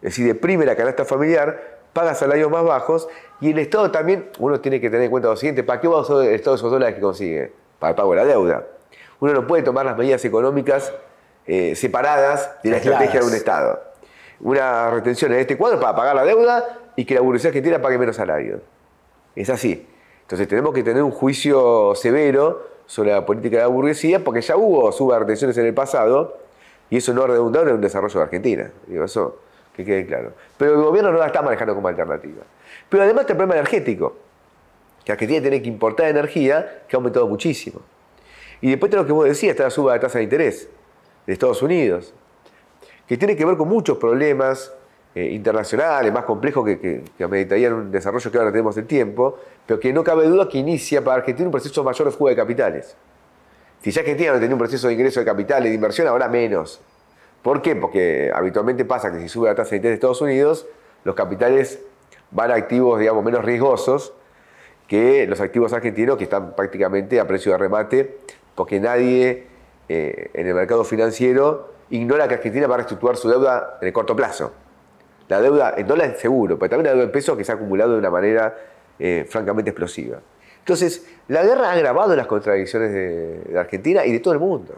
Es 0.00 0.10
decir, 0.10 0.26
deprime 0.26 0.64
la 0.64 0.76
canasta 0.76 1.04
familiar, 1.04 1.78
paga 1.92 2.14
salarios 2.14 2.50
más 2.50 2.64
bajos 2.64 3.08
y 3.40 3.50
el 3.50 3.58
Estado 3.58 3.90
también, 3.90 4.30
uno 4.38 4.60
tiene 4.60 4.80
que 4.80 4.90
tener 4.90 5.06
en 5.06 5.10
cuenta 5.10 5.28
lo 5.28 5.36
siguiente, 5.36 5.64
¿para 5.64 5.80
qué 5.80 5.88
va 5.88 5.98
a 5.98 6.00
usar 6.00 6.22
el 6.24 6.34
Estado 6.34 6.56
esos 6.56 6.70
dólares 6.70 6.94
que 6.94 7.00
consigue? 7.00 7.52
Para 7.78 7.90
el 7.90 7.96
pago 7.96 8.10
de 8.10 8.16
la 8.16 8.24
deuda. 8.24 8.66
Uno 9.20 9.32
no 9.32 9.46
puede 9.46 9.62
tomar 9.62 9.84
las 9.84 9.96
medidas 9.96 10.24
económicas 10.24 10.92
eh, 11.46 11.74
separadas 11.74 12.56
de 12.62 12.70
la 12.70 12.76
estrategia 12.76 13.20
de 13.20 13.26
un 13.26 13.34
Estado. 13.34 13.82
Una 14.40 14.90
retención 14.90 15.32
en 15.32 15.40
este 15.40 15.56
cuadro 15.56 15.80
para 15.80 15.96
pagar 15.96 16.14
la 16.14 16.24
deuda 16.24 16.78
y 16.94 17.04
que 17.04 17.14
la 17.14 17.20
burguesía 17.20 17.48
argentina 17.48 17.82
pague 17.82 17.98
menos 17.98 18.16
salarios. 18.16 18.60
Es 19.34 19.50
así. 19.50 19.86
Entonces 20.22 20.46
tenemos 20.46 20.72
que 20.74 20.82
tener 20.82 21.02
un 21.02 21.10
juicio 21.10 21.94
severo 21.94 22.68
sobre 22.86 23.12
la 23.12 23.26
política 23.26 23.56
de 23.56 23.62
la 23.62 23.68
burguesía 23.68 24.22
porque 24.22 24.40
ya 24.40 24.56
hubo 24.56 24.92
subretenciones 24.92 25.56
en 25.58 25.66
el 25.66 25.74
pasado 25.74 26.38
y 26.90 26.98
eso 26.98 27.12
no 27.12 27.24
ha 27.24 27.26
redundado 27.26 27.68
en 27.68 27.74
un 27.74 27.80
desarrollo 27.80 28.20
de 28.20 28.24
Argentina. 28.24 28.70
Digo, 28.86 29.04
eso 29.04 29.40
que 29.78 29.84
quede 29.84 30.06
claro. 30.06 30.32
Pero 30.56 30.72
el 30.72 30.82
gobierno 30.82 31.12
no 31.12 31.18
la 31.18 31.26
está 31.26 31.40
manejando 31.40 31.72
como 31.72 31.86
alternativa. 31.86 32.42
Pero 32.88 33.04
además 33.04 33.22
está 33.22 33.34
el 33.34 33.36
problema 33.36 33.54
energético, 33.54 34.16
que 35.04 35.12
Argentina 35.12 35.40
tiene 35.40 35.62
que 35.62 35.68
importar 35.68 36.08
energía, 36.08 36.82
que 36.88 36.96
ha 36.96 36.98
aumentado 36.98 37.28
muchísimo. 37.28 37.80
Y 38.60 38.70
después 38.70 38.90
de 38.90 38.96
lo 38.96 39.06
que 39.06 39.12
vos 39.12 39.24
decías, 39.26 39.52
está 39.52 39.62
la 39.62 39.70
suba 39.70 39.92
de 39.92 40.00
tasa 40.00 40.18
de 40.18 40.24
interés 40.24 40.68
de 41.26 41.32
Estados 41.32 41.62
Unidos, 41.62 42.12
que 43.06 43.16
tiene 43.16 43.36
que 43.36 43.44
ver 43.44 43.56
con 43.56 43.68
muchos 43.68 43.98
problemas 43.98 44.72
eh, 45.14 45.26
internacionales, 45.26 46.12
más 46.12 46.24
complejos 46.24 46.64
que, 46.64 46.80
que, 46.80 47.04
que 47.16 47.22
ameritarían 47.22 47.72
un 47.72 47.90
desarrollo 47.92 48.32
que 48.32 48.38
ahora 48.38 48.50
tenemos 48.50 48.76
el 48.78 48.86
tiempo, 48.86 49.38
pero 49.64 49.78
que 49.78 49.92
no 49.92 50.02
cabe 50.02 50.26
duda 50.26 50.48
que 50.48 50.58
inicia 50.58 51.04
para 51.04 51.18
Argentina 51.18 51.46
un 51.46 51.52
proceso 51.52 51.84
mayor 51.84 52.10
de 52.10 52.16
fuga 52.16 52.30
de 52.30 52.36
capitales. 52.36 52.96
Si 53.80 53.92
ya 53.92 54.00
Argentina 54.00 54.32
no 54.32 54.40
tenía 54.40 54.56
un 54.56 54.58
proceso 54.58 54.88
de 54.88 54.94
ingreso 54.94 55.20
de 55.20 55.26
capitales, 55.26 55.70
de 55.70 55.76
inversión, 55.76 56.08
ahora 56.08 56.28
menos. 56.28 56.80
¿Por 57.42 57.62
qué? 57.62 57.76
Porque 57.76 58.30
habitualmente 58.34 58.84
pasa 58.84 59.12
que 59.12 59.20
si 59.20 59.28
sube 59.28 59.48
la 59.48 59.54
tasa 59.54 59.70
de 59.70 59.76
interés 59.76 59.92
de 59.92 59.94
Estados 59.94 60.20
Unidos, 60.20 60.66
los 61.04 61.14
capitales 61.14 61.80
van 62.30 62.50
a 62.50 62.54
activos, 62.54 62.98
digamos, 62.98 63.24
menos 63.24 63.44
riesgosos 63.44 64.12
que 64.86 65.26
los 65.26 65.40
activos 65.40 65.72
argentinos 65.72 66.16
que 66.16 66.24
están 66.24 66.56
prácticamente 66.56 67.20
a 67.20 67.26
precio 67.26 67.52
de 67.52 67.58
remate, 67.58 68.18
porque 68.54 68.80
nadie 68.80 69.46
eh, 69.88 70.30
en 70.32 70.46
el 70.46 70.54
mercado 70.54 70.82
financiero 70.82 71.74
ignora 71.90 72.26
que 72.26 72.34
Argentina 72.34 72.66
va 72.66 72.74
a 72.74 72.78
reestructurar 72.78 73.16
su 73.16 73.28
deuda 73.28 73.78
en 73.80 73.88
el 73.88 73.92
corto 73.92 74.16
plazo. 74.16 74.52
La 75.28 75.40
deuda 75.42 75.74
en 75.76 75.86
dólares 75.86 76.18
seguro, 76.18 76.58
pero 76.58 76.70
también 76.70 76.86
la 76.86 76.92
deuda 76.92 77.04
en 77.04 77.12
pesos 77.12 77.36
que 77.36 77.44
se 77.44 77.52
ha 77.52 77.56
acumulado 77.56 77.92
de 77.92 77.98
una 77.98 78.10
manera 78.10 78.56
eh, 78.98 79.26
francamente 79.28 79.70
explosiva. 79.70 80.20
Entonces, 80.58 81.06
la 81.28 81.44
guerra 81.44 81.68
ha 81.68 81.72
agravado 81.72 82.16
las 82.16 82.26
contradicciones 82.26 82.92
de 82.92 83.58
Argentina 83.58 84.04
y 84.04 84.12
de 84.12 84.20
todo 84.20 84.34
el 84.34 84.40
mundo. 84.40 84.74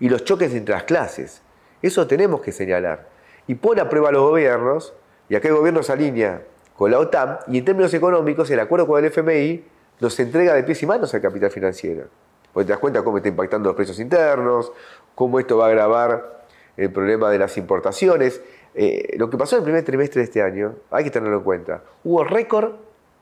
Y 0.00 0.08
los 0.08 0.24
choques 0.24 0.52
entre 0.54 0.74
las 0.74 0.84
clases. 0.84 1.42
Eso 1.82 2.06
tenemos 2.06 2.40
que 2.40 2.52
señalar. 2.52 3.08
Y 3.46 3.54
pone 3.54 3.80
a 3.80 3.88
prueba 3.88 4.08
a 4.08 4.12
los 4.12 4.22
gobiernos, 4.22 4.94
y 5.28 5.36
acá 5.36 5.48
el 5.48 5.54
gobierno 5.54 5.82
se 5.82 5.92
alinea 5.92 6.42
con 6.76 6.90
la 6.90 6.98
OTAN, 6.98 7.38
y 7.48 7.58
en 7.58 7.64
términos 7.64 7.92
económicos, 7.94 8.50
el 8.50 8.60
acuerdo 8.60 8.86
con 8.86 9.04
el 9.04 9.10
FMI 9.10 9.64
nos 10.00 10.18
entrega 10.20 10.54
de 10.54 10.62
pies 10.62 10.82
y 10.82 10.86
manos 10.86 11.12
al 11.14 11.20
capital 11.20 11.50
financiero. 11.50 12.04
Porque 12.52 12.66
te 12.66 12.72
das 12.72 12.78
cuenta 12.78 13.02
cómo 13.02 13.16
está 13.18 13.28
impactando 13.28 13.68
los 13.68 13.76
precios 13.76 13.98
internos, 14.00 14.72
cómo 15.14 15.38
esto 15.40 15.56
va 15.56 15.66
a 15.66 15.68
agravar 15.68 16.44
el 16.76 16.92
problema 16.92 17.30
de 17.30 17.38
las 17.38 17.56
importaciones. 17.56 18.40
Eh, 18.74 19.16
lo 19.18 19.28
que 19.28 19.36
pasó 19.36 19.56
en 19.56 19.60
el 19.60 19.64
primer 19.64 19.84
trimestre 19.84 20.20
de 20.20 20.24
este 20.24 20.42
año, 20.42 20.76
hay 20.90 21.04
que 21.04 21.10
tenerlo 21.10 21.38
en 21.38 21.42
cuenta, 21.42 21.82
hubo 22.04 22.22
récord 22.24 22.74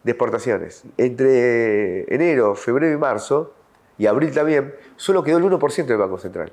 de 0.02 0.12
exportaciones. 0.12 0.84
Entre 0.98 2.12
enero, 2.14 2.54
febrero 2.54 2.94
y 2.94 2.98
marzo, 2.98 3.54
y 3.98 4.06
abril 4.06 4.32
también, 4.32 4.74
solo 4.96 5.22
quedó 5.22 5.38
el 5.38 5.44
1% 5.44 5.86
del 5.86 5.96
Banco 5.96 6.18
Central. 6.18 6.52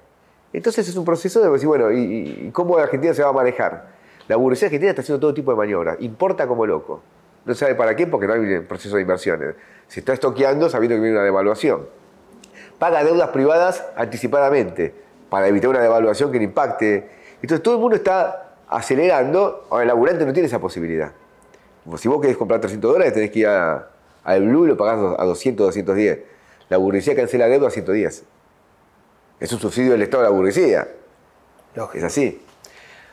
Entonces 0.53 0.87
es 0.87 0.95
un 0.95 1.03
proceso 1.03 1.41
de 1.41 1.49
decir, 1.49 1.67
bueno, 1.67 1.91
¿y, 1.91 2.51
cómo 2.53 2.77
la 2.77 2.83
Argentina 2.83 3.13
se 3.13 3.23
va 3.23 3.29
a 3.29 3.33
manejar? 3.33 3.87
La 4.27 4.37
burguesía 4.37 4.67
argentina 4.67 4.91
está 4.91 5.01
haciendo 5.01 5.19
todo 5.19 5.33
tipo 5.33 5.51
de 5.51 5.57
maniobras, 5.57 5.97
importa 5.99 6.47
como 6.47 6.65
loco. 6.65 7.01
No 7.45 7.53
sabe 7.55 7.75
para 7.75 7.95
qué 7.95 8.07
porque 8.07 8.27
no 8.27 8.33
hay 8.33 8.59
proceso 8.61 8.95
de 8.95 9.01
inversiones. 9.01 9.55
Se 9.87 9.99
está 9.99 10.13
estoqueando 10.13 10.69
sabiendo 10.69 10.95
que 10.95 11.01
viene 11.01 11.17
una 11.17 11.25
devaluación. 11.25 11.87
Paga 12.79 13.03
deudas 13.03 13.29
privadas 13.29 13.85
anticipadamente 13.97 14.93
para 15.29 15.47
evitar 15.47 15.71
una 15.71 15.81
devaluación 15.81 16.31
que 16.31 16.37
le 16.37 16.45
impacte. 16.45 17.09
Entonces 17.41 17.61
todo 17.61 17.75
el 17.75 17.81
mundo 17.81 17.97
está 17.97 18.55
acelerando. 18.69 19.65
Ahora 19.69 19.83
el 19.83 19.87
laburante 19.89 20.25
no 20.25 20.31
tiene 20.31 20.47
esa 20.47 20.59
posibilidad. 20.59 21.11
Si 21.97 22.07
vos 22.07 22.21
querés 22.21 22.37
comprar 22.37 22.61
300 22.61 22.93
dólares 22.93 23.13
tenés 23.13 23.31
que 23.31 23.39
ir 23.39 23.47
al 23.47 24.47
Blue 24.47 24.65
y 24.65 24.69
lo 24.69 24.77
pagás 24.77 25.19
a 25.19 25.25
200, 25.25 25.65
210. 25.65 26.19
La 26.69 26.77
burguesía 26.77 27.13
cancela 27.13 27.47
deuda 27.47 27.67
a 27.67 27.71
110. 27.71 28.23
Es 29.39 29.51
un 29.51 29.59
subsidio 29.59 29.91
del 29.91 30.03
Estado 30.03 30.23
de 30.23 30.29
la 30.29 30.35
burguesía. 30.35 30.87
Es 31.93 32.03
así. 32.03 32.41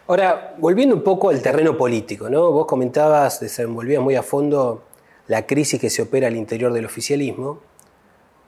Ahora, 0.06 0.54
volviendo 0.58 0.94
un 0.94 1.02
poco 1.02 1.30
al 1.30 1.40
terreno 1.40 1.76
político, 1.76 2.28
¿no? 2.28 2.50
Vos 2.50 2.66
comentabas, 2.66 3.40
desenvolvías 3.40 4.02
muy 4.02 4.16
a 4.16 4.22
fondo 4.22 4.82
la 5.28 5.46
crisis 5.46 5.80
que 5.80 5.88
se 5.88 6.02
opera 6.02 6.26
al 6.26 6.36
interior 6.36 6.72
del 6.72 6.84
oficialismo. 6.84 7.60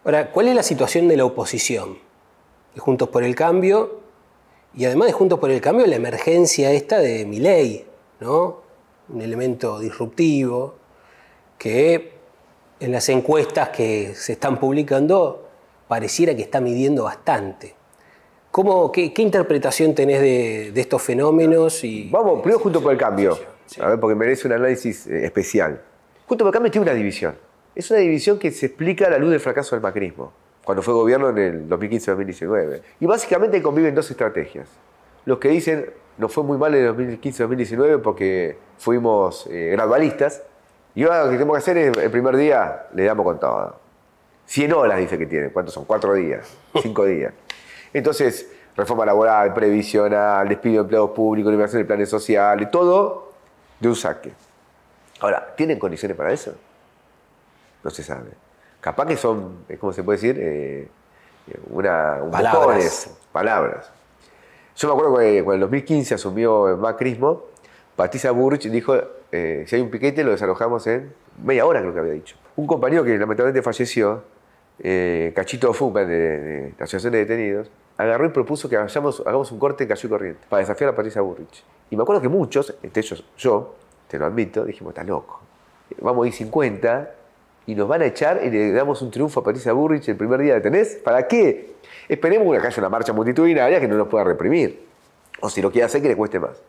Ahora, 0.05 0.31
¿cuál 0.33 0.49
es 0.49 0.55
la 0.55 0.63
situación 0.63 1.09
de 1.09 1.17
la 1.17 1.25
oposición? 1.25 1.99
De 2.75 2.81
Juntos 2.81 3.09
por 3.09 3.23
el 3.23 3.35
Cambio, 3.35 4.01
y 4.75 4.85
además 4.85 5.07
de 5.07 5.13
Juntos 5.13 5.39
por 5.39 5.51
el 5.51 5.61
Cambio, 5.61 5.87
la 5.87 5.97
emergencia 5.97 6.73
esta 6.73 6.99
de 6.99 7.25
Milei, 7.25 7.87
¿no? 8.21 8.63
Un 9.09 9.21
elemento 9.21 9.79
disruptivo 9.79 10.75
que 11.59 12.13
en 12.81 12.91
las 12.91 13.09
encuestas 13.09 13.69
que 13.69 14.15
se 14.17 14.33
están 14.33 14.59
publicando 14.59 15.49
pareciera 15.92 16.35
que 16.35 16.40
está 16.40 16.59
midiendo 16.59 17.05
bastante. 17.05 17.74
¿Cómo, 18.50 18.90
qué, 18.90 19.12
interpretación 19.18 19.94
tenés 19.94 20.22
de, 20.22 20.72
estos 20.81 21.02
fenómenos? 21.02 21.85
Y, 21.85 22.09
Vamos, 22.11 22.40
primero 22.40 22.61
junto 22.61 22.83
por 22.83 22.92
el 22.92 22.98
cambio, 22.98 23.38
a 23.78 23.88
ver, 23.88 24.00
porque 24.00 24.14
merece 24.14 24.48
un 24.48 24.55
análisis 24.55 25.07
eh, 25.07 25.26
especial. 25.26 25.83
Junto 26.26 26.44
por 26.44 26.48
el 26.48 26.52
cambio 26.55 26.72
tiene 26.72 26.85
una 26.87 26.94
división. 26.94 27.35
Es 27.74 27.90
una 27.90 28.00
división 28.00 28.38
que 28.38 28.50
se 28.52 28.64
explica 28.64 29.09
a 29.09 29.11
la 29.11 29.18
luz 29.18 29.33
del 29.33 29.40
fracaso 29.40 29.76
del 29.76 29.83
macrismo, 29.83 30.33
cuando 30.64 30.81
fue 30.81 30.94
gobierno 30.94 31.28
en 31.28 31.37
el 31.37 31.68
2015-2019. 31.68 32.81
Y 33.00 33.05
básicamente 33.05 33.61
conviven 33.61 33.94
dos 33.94 34.11
estrategias. 34.11 34.70
Los 35.26 35.37
que 35.37 35.50
dicen, 35.50 35.90
nos 36.16 36.33
fue 36.33 36.42
muy 36.42 36.57
mal 36.57 36.74
en 36.74 36.87
el 36.87 36.96
2015-2019 36.96 38.00
porque 38.00 38.57
fuimos 38.78 39.46
eh, 39.50 39.68
gradualistas, 39.72 40.42
y 40.94 41.02
ahora 41.02 41.24
lo 41.24 41.33
que 41.33 41.37
tenemos 41.37 41.55
que 41.57 41.59
hacer 41.59 41.76
es, 41.76 41.98
el 41.98 42.11
primer 42.11 42.35
día, 42.38 42.87
le 42.94 43.05
damos 43.05 43.26
con 43.26 43.38
todo. 43.38 43.82
100 44.46 44.72
horas 44.72 44.98
dice 44.98 45.18
que 45.18 45.26
tiene. 45.26 45.50
¿Cuántos 45.50 45.74
son? 45.74 45.85
Cuatro 45.85 46.14
días, 46.14 46.57
cinco 46.83 47.05
días. 47.05 47.33
Entonces, 47.92 48.50
reforma 48.76 49.05
laboral, 49.05 49.52
previsional, 49.52 50.48
despido 50.48 50.76
de 50.76 50.81
empleados 50.81 51.11
públicos, 51.11 51.50
liberación 51.50 51.83
de 51.83 51.87
planes 51.87 52.09
sociales, 52.09 52.70
todo 52.70 53.33
de 53.81 53.88
un 53.88 53.96
saque. 53.96 54.33
Ahora, 55.20 55.55
¿tienen 55.57 55.78
condiciones 55.78 56.16
para 56.16 56.33
eso? 56.33 56.55
No 57.83 57.90
se 57.90 58.02
sabe. 58.02 58.31
Capaz 58.81 59.07
que 59.07 59.16
son, 59.16 59.64
¿cómo 59.78 59.92
se 59.92 60.02
puede 60.02 60.18
decir? 60.18 60.37
Eh, 60.40 60.88
una, 61.70 62.18
palabras. 62.31 63.11
palabras. 63.31 63.90
Yo 64.76 64.88
me 64.88 64.94
acuerdo 64.94 65.18
que 65.18 65.44
cuando 65.44 65.52
en 65.52 65.55
el 65.55 65.61
2015 65.61 66.14
asumió 66.14 66.68
el 66.68 66.76
macrismo, 66.76 67.44
Patricia 67.94 68.31
Burrich 68.31 68.68
dijo, 68.68 68.96
eh, 69.33 69.64
si 69.66 69.77
hay 69.77 69.83
un 69.83 69.90
piquete 69.90 70.23
lo 70.23 70.31
desalojamos 70.31 70.87
en 70.87 71.12
media 71.42 71.64
hora, 71.64 71.81
creo 71.81 71.95
que 71.95 72.01
había 72.01 72.12
dicho. 72.12 72.37
Un 72.55 72.66
compañero 72.66 73.03
que 73.03 73.16
lamentablemente 73.16 73.62
falleció, 73.62 74.23
eh, 74.79 75.33
Cachito 75.35 75.73
Fuma, 75.73 76.05
de, 76.05 76.75
la 76.79 76.85
Asociación 76.85 77.14
de 77.14 77.21
Detenidos, 77.21 77.71
agarró 77.97 78.27
y 78.27 78.29
propuso 78.29 78.68
que 78.68 78.77
hagamos, 78.77 79.51
un 79.51 79.59
corte 79.59 79.85
en 79.85 79.88
Cayo 79.88 80.09
Corriente 80.09 80.40
para 80.49 80.61
desafiar 80.61 80.90
a 80.90 80.97
Patricia 80.97 81.23
Burrich. 81.23 81.64
Y 81.90 81.97
me 81.97 82.03
acuerdo 82.03 82.21
que 82.21 82.29
muchos, 82.29 82.75
entre 82.83 83.01
ellos 83.01 83.25
yo, 83.38 83.75
te 84.09 84.18
lo 84.18 84.27
admito, 84.27 84.64
dijimos, 84.64 84.92
está 84.92 85.03
loco. 85.03 85.40
Vamos 86.01 86.25
a 86.25 86.29
ir 86.29 86.35
50 86.35 87.14
y 87.66 87.75
nos 87.75 87.88
van 87.88 88.03
a 88.03 88.07
echar 88.07 88.40
y 88.45 88.51
le 88.51 88.73
damos 88.73 89.01
un 89.01 89.11
triunfo 89.11 89.40
a 89.40 89.45
Patricia 89.45 89.73
Burrich 89.73 90.09
el 90.09 90.16
primer 90.16 90.40
día 90.40 90.55
de 90.55 90.61
tenés. 90.61 90.97
¿Para 90.97 91.27
qué? 91.27 91.75
Esperemos 92.09 92.51
que 92.61 92.66
haya 92.66 92.79
una 92.79 92.88
marcha 92.88 93.12
multitudinaria 93.12 93.81
que 93.81 93.88
no 93.88 93.97
nos 93.97 94.09
pueda 94.09 94.25
reprimir. 94.25 94.87
O 95.40 95.49
si 95.49 95.62
lo 95.62 95.71
quiere 95.71 95.87
hacer, 95.87 96.03
que 96.03 96.09
le 96.09 96.16
cueste 96.16 96.38
más. 96.38 96.61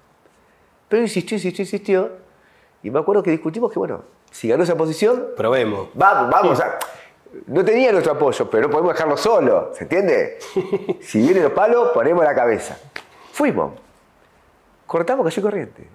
Pero 0.88 1.02
insistió, 1.02 1.36
insistió, 1.36 1.64
insistió. 1.64 2.23
Y 2.84 2.92
me 2.92 3.00
acuerdo 3.00 3.24
que 3.24 3.32
discutimos 3.32 3.72
que, 3.72 3.80
bueno, 3.80 4.04
si 4.30 4.50
ganó 4.50 4.64
esa 4.64 4.76
posición. 4.76 5.28
Probemos. 5.38 5.88
Vamos, 5.94 6.30
vamos. 6.30 6.60
A, 6.60 6.78
no 7.48 7.64
tenía 7.64 7.92
nuestro 7.92 8.14
apoyo, 8.14 8.50
pero 8.50 8.64
no 8.64 8.70
podemos 8.70 8.94
dejarlo 8.94 9.18
solo, 9.18 9.72
¿se 9.74 9.84
entiende? 9.84 10.38
si 11.02 11.20
vienen 11.20 11.44
los 11.44 11.54
palos, 11.54 11.92
ponemos 11.94 12.24
la 12.24 12.36
cabeza. 12.36 12.78
Fuimos. 13.32 13.74
Cortamos 14.86 15.26
calle 15.26 15.42
corriente. 15.42 15.88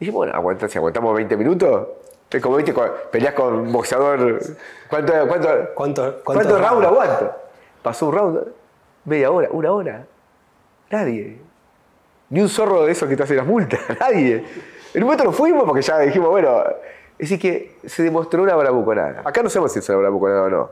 Dijimos, 0.00 0.16
bueno, 0.16 0.34
aguanta, 0.34 0.68
si 0.68 0.78
aguantamos 0.78 1.14
20 1.14 1.36
minutos, 1.36 1.86
es 2.30 2.42
como 2.42 2.56
viste, 2.56 2.74
peleas 3.10 3.34
con 3.34 3.54
un 3.54 3.72
boxeador. 3.72 4.40
¿Cuánto, 4.88 5.12
cuánto, 5.28 5.48
¿Cuánto, 5.74 6.22
cuánto 6.24 6.58
round 6.58 6.84
aguanto? 6.84 7.32
Pasó 7.82 8.06
un 8.06 8.14
round, 8.14 8.48
media 9.04 9.30
hora, 9.30 9.48
una 9.52 9.72
hora. 9.72 10.06
Nadie. 10.90 11.38
Ni 12.30 12.40
un 12.40 12.48
zorro 12.48 12.84
de 12.84 12.92
esos 12.92 13.08
que 13.08 13.16
te 13.16 13.22
hace 13.22 13.34
las 13.34 13.46
multas, 13.46 13.80
nadie. 14.00 14.44
En 14.94 15.02
un 15.02 15.06
momento 15.06 15.24
nos 15.24 15.34
fuimos 15.34 15.64
porque 15.64 15.82
ya 15.82 15.98
dijimos, 16.00 16.28
bueno, 16.28 16.62
es 17.18 17.30
decir, 17.30 17.38
que 17.38 17.88
se 17.88 18.02
demostró 18.02 18.42
una 18.42 18.54
bravuconada. 18.54 19.22
Acá 19.24 19.42
no 19.42 19.48
sabemos 19.48 19.72
si 19.72 19.78
es 19.78 19.88
una 19.88 19.98
bravuconada 19.98 20.42
o 20.42 20.50
no. 20.50 20.70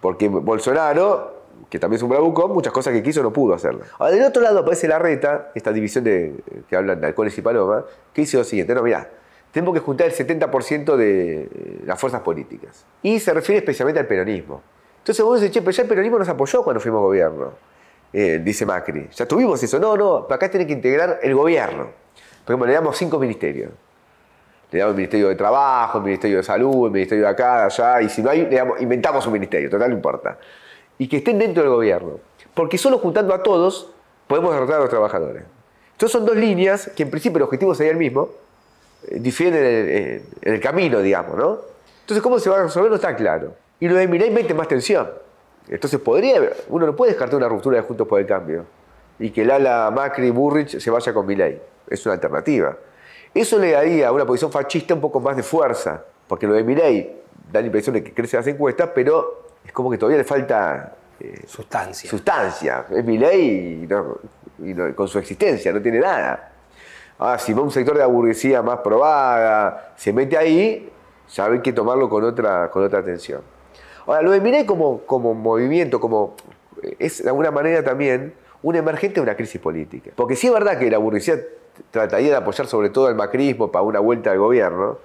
Porque 0.00 0.28
Bolsonaro, 0.28 1.42
que 1.68 1.78
también 1.78 1.98
es 1.98 2.02
un 2.02 2.08
bravucón, 2.08 2.52
muchas 2.52 2.72
cosas 2.72 2.92
que 2.92 3.02
quiso 3.02 3.22
no 3.22 3.32
pudo 3.32 3.54
hacerlo. 3.54 3.80
Ahora, 3.98 4.12
del 4.12 4.24
otro 4.24 4.42
lado 4.42 4.60
aparece 4.60 4.88
la 4.88 4.98
reta, 4.98 5.50
esta 5.54 5.72
división 5.72 6.04
de, 6.04 6.34
que 6.68 6.76
hablan 6.76 7.00
de 7.00 7.08
halcones 7.08 7.36
y 7.36 7.42
paloma, 7.42 7.84
que 8.14 8.22
dice 8.22 8.36
lo 8.38 8.44
siguiente, 8.44 8.74
no, 8.74 8.82
mirá, 8.82 9.08
tenemos 9.50 9.74
que 9.74 9.80
juntar 9.80 10.06
el 10.06 10.14
70% 10.14 10.96
de 10.96 11.48
las 11.84 12.00
fuerzas 12.00 12.22
políticas. 12.22 12.86
Y 13.02 13.18
se 13.20 13.34
refiere 13.34 13.58
especialmente 13.58 14.00
al 14.00 14.06
peronismo. 14.06 14.62
Entonces 14.98 15.24
vos 15.24 15.40
decís, 15.40 15.54
che, 15.54 15.60
pero 15.62 15.72
ya 15.72 15.82
el 15.82 15.88
peronismo 15.88 16.18
nos 16.18 16.28
apoyó 16.28 16.62
cuando 16.62 16.80
fuimos 16.80 17.00
gobierno, 17.00 17.52
eh, 18.12 18.40
dice 18.42 18.64
Macri. 18.64 19.08
Ya 19.14 19.26
tuvimos 19.26 19.62
eso. 19.62 19.78
No, 19.78 19.96
no, 19.96 20.26
acá 20.30 20.50
tiene 20.50 20.66
que 20.66 20.72
integrar 20.72 21.18
el 21.22 21.34
gobierno. 21.34 21.88
Por 22.48 22.54
ejemplo, 22.54 22.66
le 22.66 22.72
damos 22.72 22.96
cinco 22.96 23.18
ministerios 23.18 23.72
le 24.70 24.78
damos 24.78 24.92
el 24.92 24.96
Ministerio 24.96 25.28
de 25.28 25.34
Trabajo, 25.34 25.98
el 25.98 26.04
Ministerio 26.04 26.38
de 26.38 26.42
Salud, 26.42 26.86
el 26.86 26.92
Ministerio 26.92 27.24
de 27.24 27.30
acá, 27.30 27.58
de 27.58 27.64
allá, 27.64 28.02
y 28.02 28.08
si 28.08 28.22
no 28.22 28.30
hay, 28.30 28.46
le 28.46 28.62
inventamos 28.80 29.26
un 29.26 29.32
ministerio, 29.32 29.70
total 29.70 29.90
no 29.90 29.96
importa. 29.96 30.38
Y 30.98 31.08
que 31.08 31.18
estén 31.18 31.38
dentro 31.38 31.62
del 31.62 31.72
gobierno. 31.72 32.20
Porque 32.54 32.76
solo 32.76 32.98
juntando 32.98 33.32
a 33.32 33.42
todos 33.42 33.90
podemos 34.26 34.52
derrotar 34.52 34.76
a 34.76 34.80
los 34.80 34.90
trabajadores. 34.90 35.44
Entonces 35.92 36.12
son 36.12 36.26
dos 36.26 36.36
líneas 36.36 36.90
que 36.94 37.02
en 37.02 37.10
principio 37.10 37.38
el 37.38 37.42
objetivo 37.44 37.74
sería 37.74 37.92
el 37.92 37.98
mismo, 37.98 38.30
eh, 39.08 39.18
difieren 39.20 40.22
en 40.42 40.54
el, 40.54 40.60
camino, 40.60 41.00
digamos, 41.00 41.36
¿no? 41.36 41.58
Entonces, 42.00 42.22
¿cómo 42.22 42.38
se 42.38 42.48
va 42.50 42.60
a 42.60 42.62
resolver? 42.64 42.90
No 42.90 42.96
está 42.96 43.14
claro. 43.14 43.54
Y 43.80 43.88
lo 43.88 43.94
de 43.96 44.08
Milei 44.08 44.30
mete 44.30 44.54
más 44.54 44.68
tensión. 44.68 45.08
Entonces, 45.68 46.00
podría, 46.00 46.40
uno 46.68 46.86
no 46.86 46.96
puede 46.96 47.12
descartar 47.12 47.36
una 47.36 47.48
ruptura 47.48 47.76
de 47.76 47.82
Juntos 47.82 48.08
por 48.08 48.18
el 48.18 48.26
Cambio 48.26 48.64
y 49.18 49.30
que 49.30 49.42
el 49.42 49.50
ala 49.50 49.90
Macri 49.90 50.30
Burrich 50.30 50.78
se 50.78 50.90
vaya 50.90 51.12
con 51.12 51.26
Milei. 51.26 51.60
Es 51.90 52.04
una 52.06 52.14
alternativa. 52.14 52.76
Eso 53.34 53.58
le 53.58 53.72
daría 53.72 54.08
a 54.08 54.12
una 54.12 54.26
posición 54.26 54.50
fascista 54.50 54.94
un 54.94 55.00
poco 55.00 55.20
más 55.20 55.36
de 55.36 55.42
fuerza, 55.42 56.02
porque 56.26 56.46
lo 56.46 56.54
de 56.54 56.64
Milei 56.64 57.16
da 57.52 57.60
la 57.60 57.66
impresión 57.66 57.94
de 57.94 58.02
que 58.02 58.12
crece 58.12 58.36
las 58.36 58.46
encuestas, 58.46 58.90
pero 58.94 59.46
es 59.64 59.72
como 59.72 59.90
que 59.90 59.98
todavía 59.98 60.18
le 60.18 60.24
falta 60.24 60.94
eh, 61.20 61.44
sustancia. 61.46 62.10
Sustancia. 62.10 62.86
Es 62.90 63.04
Milei 63.04 63.88
y, 64.58 64.74
con 64.94 65.08
su 65.08 65.18
existencia, 65.18 65.72
no 65.72 65.80
tiene 65.80 66.00
nada. 66.00 66.52
Ah, 67.18 67.38
si 67.38 67.52
va 67.52 67.62
un 67.62 67.70
sector 67.70 67.94
de 67.94 68.00
la 68.00 68.06
burguesía 68.06 68.62
más 68.62 68.78
probada, 68.78 69.94
se 69.96 70.12
mete 70.12 70.36
ahí, 70.36 70.90
ya 71.32 71.46
hay 71.46 71.60
que 71.60 71.72
tomarlo 71.72 72.08
con 72.08 72.24
otra, 72.24 72.70
con 72.70 72.84
otra 72.84 73.00
atención. 73.00 73.42
Ahora, 74.06 74.22
lo 74.22 74.30
de 74.30 74.40
Milei 74.40 74.64
como, 74.64 75.00
como 75.00 75.34
movimiento, 75.34 76.00
como 76.00 76.34
es 76.98 77.22
de 77.22 77.28
alguna 77.28 77.50
manera 77.50 77.84
también 77.84 78.34
un 78.62 78.76
emergente 78.76 79.16
de 79.16 79.20
una 79.20 79.36
crisis 79.36 79.60
política. 79.60 80.10
Porque 80.14 80.36
sí 80.36 80.46
es 80.46 80.52
verdad 80.52 80.78
que 80.78 80.90
la 80.90 80.98
burguesía 80.98 81.38
trataría 81.90 82.30
de 82.30 82.36
apoyar 82.36 82.66
sobre 82.66 82.90
todo 82.90 83.06
al 83.06 83.14
macrismo 83.14 83.70
para 83.70 83.82
una 83.82 84.00
vuelta 84.00 84.30
al 84.30 84.38
gobierno, 84.38 84.98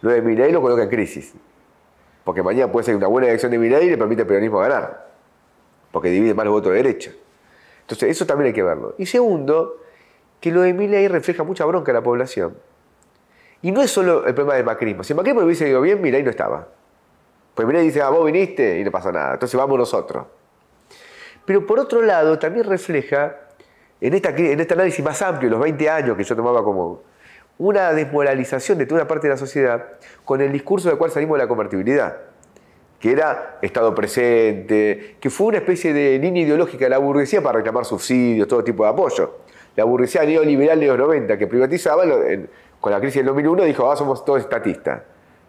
lo 0.00 0.10
de 0.10 0.22
Milei 0.22 0.52
lo 0.52 0.60
coloca 0.60 0.82
en 0.82 0.88
crisis. 0.88 1.34
Porque 2.24 2.42
mañana 2.42 2.70
puede 2.70 2.84
ser 2.84 2.96
una 2.96 3.06
buena 3.06 3.28
elección 3.28 3.50
de 3.50 3.58
Milei 3.58 3.86
y 3.86 3.90
le 3.90 3.98
permite 3.98 4.22
al 4.22 4.28
peronismo 4.28 4.58
ganar. 4.58 5.08
Porque 5.90 6.08
divide 6.08 6.34
más 6.34 6.44
los 6.44 6.52
votos 6.52 6.72
de 6.72 6.76
derecha. 6.76 7.12
Entonces, 7.82 8.10
eso 8.10 8.26
también 8.26 8.48
hay 8.48 8.52
que 8.52 8.62
verlo. 8.62 8.94
Y 8.98 9.06
segundo, 9.06 9.80
que 10.40 10.50
lo 10.50 10.62
de 10.62 10.72
Milei 10.72 11.08
refleja 11.08 11.44
mucha 11.44 11.64
bronca 11.64 11.90
en 11.90 11.96
la 11.96 12.02
población. 12.02 12.56
Y 13.60 13.70
no 13.70 13.82
es 13.82 13.90
solo 13.90 14.26
el 14.26 14.34
problema 14.34 14.54
del 14.54 14.64
macrismo. 14.64 15.04
Si 15.04 15.12
el 15.12 15.16
macrismo 15.16 15.40
lo 15.40 15.46
hubiese 15.46 15.68
ido 15.68 15.80
bien, 15.80 16.00
Milei 16.00 16.22
no 16.22 16.30
estaba. 16.30 16.68
Pues 17.54 17.66
Milei 17.66 17.84
dice, 17.84 18.02
ah, 18.02 18.08
vos 18.08 18.24
viniste 18.24 18.78
y 18.78 18.84
no 18.84 18.90
pasa 18.90 19.12
nada. 19.12 19.34
Entonces 19.34 19.56
vamos 19.58 19.78
nosotros. 19.78 20.26
Pero 21.44 21.66
por 21.66 21.78
otro 21.78 22.02
lado, 22.02 22.38
también 22.38 22.66
refleja 22.66 23.36
en, 24.02 24.14
esta, 24.14 24.30
en 24.30 24.60
este 24.60 24.74
análisis 24.74 25.04
más 25.04 25.22
amplio, 25.22 25.48
los 25.48 25.60
20 25.60 25.88
años 25.88 26.16
que 26.16 26.24
yo 26.24 26.34
tomaba 26.34 26.64
como 26.64 27.02
una 27.58 27.92
desmoralización 27.92 28.78
de 28.78 28.86
toda 28.86 29.02
una 29.02 29.08
parte 29.08 29.28
de 29.28 29.34
la 29.34 29.38
sociedad 29.38 29.84
con 30.24 30.40
el 30.40 30.50
discurso 30.50 30.88
del 30.88 30.98
cual 30.98 31.12
salimos 31.12 31.38
de 31.38 31.44
la 31.44 31.48
convertibilidad, 31.48 32.16
que 32.98 33.12
era 33.12 33.58
Estado 33.62 33.94
presente, 33.94 35.16
que 35.20 35.30
fue 35.30 35.48
una 35.48 35.58
especie 35.58 35.92
de 35.92 36.18
línea 36.18 36.42
ideológica 36.42 36.86
de 36.86 36.90
la 36.90 36.98
burguesía 36.98 37.40
para 37.40 37.58
reclamar 37.58 37.84
subsidios, 37.84 38.48
todo 38.48 38.64
tipo 38.64 38.82
de 38.82 38.90
apoyo. 38.90 39.38
La 39.76 39.84
burguesía 39.84 40.24
neoliberal 40.24 40.80
de 40.80 40.86
los 40.88 40.98
90 40.98 41.38
que 41.38 41.46
privatizaba, 41.46 42.02
con 42.80 42.90
la 42.90 42.98
crisis 42.98 43.16
del 43.16 43.26
2001 43.26 43.64
dijo, 43.64 43.90
ah, 43.90 43.96
somos 43.96 44.24
todos 44.24 44.40
estatistas. 44.40 45.02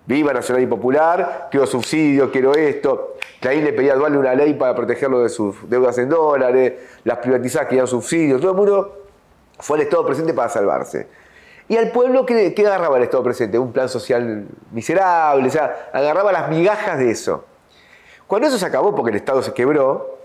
Viva 0.05 0.33
Nacional 0.33 0.63
y 0.63 0.67
Popular, 0.67 1.47
quiero 1.49 1.65
subsidios, 1.65 2.29
quiero 2.29 2.53
esto. 2.53 3.15
Ahí 3.41 3.61
le 3.61 3.71
pedía 3.71 3.93
a 3.93 3.95
Dualde 3.95 4.17
una 4.17 4.35
ley 4.35 4.53
para 4.53 4.75
protegerlo 4.75 5.21
de 5.21 5.29
sus 5.29 5.69
deudas 5.69 5.97
en 5.97 6.09
dólares, 6.09 6.73
las 7.03 7.19
privatizadas 7.19 7.67
querían 7.67 7.87
subsidios, 7.87 8.41
todo 8.41 8.51
el 8.51 8.57
mundo 8.57 9.03
fue 9.59 9.77
al 9.77 9.83
Estado 9.83 10.05
presente 10.05 10.33
para 10.33 10.49
salvarse. 10.49 11.07
Y 11.69 11.77
al 11.77 11.91
pueblo, 11.91 12.25
¿qué, 12.25 12.53
agarraba 12.65 12.97
el 12.97 13.03
Estado 13.03 13.23
presente? 13.23 13.57
Un 13.57 13.71
plan 13.71 13.87
social 13.87 14.45
miserable, 14.71 15.47
o 15.47 15.51
sea, 15.51 15.89
agarraba 15.93 16.31
las 16.31 16.49
migajas 16.49 16.99
de 16.99 17.09
eso. 17.09 17.45
Cuando 18.27 18.47
eso 18.47 18.57
se 18.57 18.65
acabó 18.65 18.93
porque 18.93 19.11
el 19.11 19.17
Estado 19.17 19.41
se 19.41 19.53
quebró, 19.53 20.17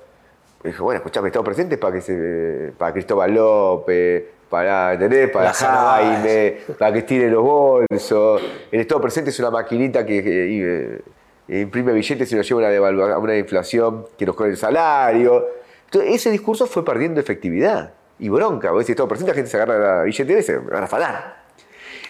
dijo, 0.65 0.83
bueno, 0.83 0.99
escuchame, 0.99 1.29
Estado 1.29 1.45
presente 1.45 1.79
para, 1.79 1.95
que 1.95 2.01
se, 2.01 2.73
para 2.77 2.93
Cristóbal 2.93 3.33
López, 3.33 4.25
para, 4.49 4.99
tener 4.99 5.31
Para 5.31 5.53
Jaime, 5.53 6.59
para 6.79 6.93
que 6.93 6.99
estire 7.01 7.31
los 7.31 7.43
bolsos. 7.43 8.43
El 8.71 8.81
Estado 8.81 9.01
presente 9.01 9.31
es 9.31 9.39
una 9.39 9.51
maquinita 9.51 10.05
que 10.05 10.19
eh, 10.19 11.03
eh, 11.49 11.61
imprime 11.61 11.93
billetes 11.93 12.31
y 12.33 12.35
nos 12.35 12.49
lleva 12.49 12.69
a 12.69 13.19
una, 13.19 13.37
inflación 13.37 14.07
que 14.17 14.27
nos 14.27 14.35
coge 14.35 14.51
el 14.51 14.57
salario. 14.57 15.47
Entonces, 15.85 16.15
ese 16.15 16.31
discurso 16.31 16.67
fue 16.67 16.85
perdiendo 16.85 17.21
efectividad 17.21 17.93
y 18.19 18.29
bronca. 18.29 18.71
Vos 18.71 18.81
decís, 18.81 18.91
Estado 18.91 19.09
presente, 19.09 19.33
la 19.33 19.37
gente 19.37 19.51
se 19.51 19.57
agarra 19.57 19.97
la 19.97 20.03
billetera 20.03 20.41
y 20.41 20.43
se 20.43 20.59
van 20.59 20.83
a 20.83 20.87
afanar. 20.87 21.45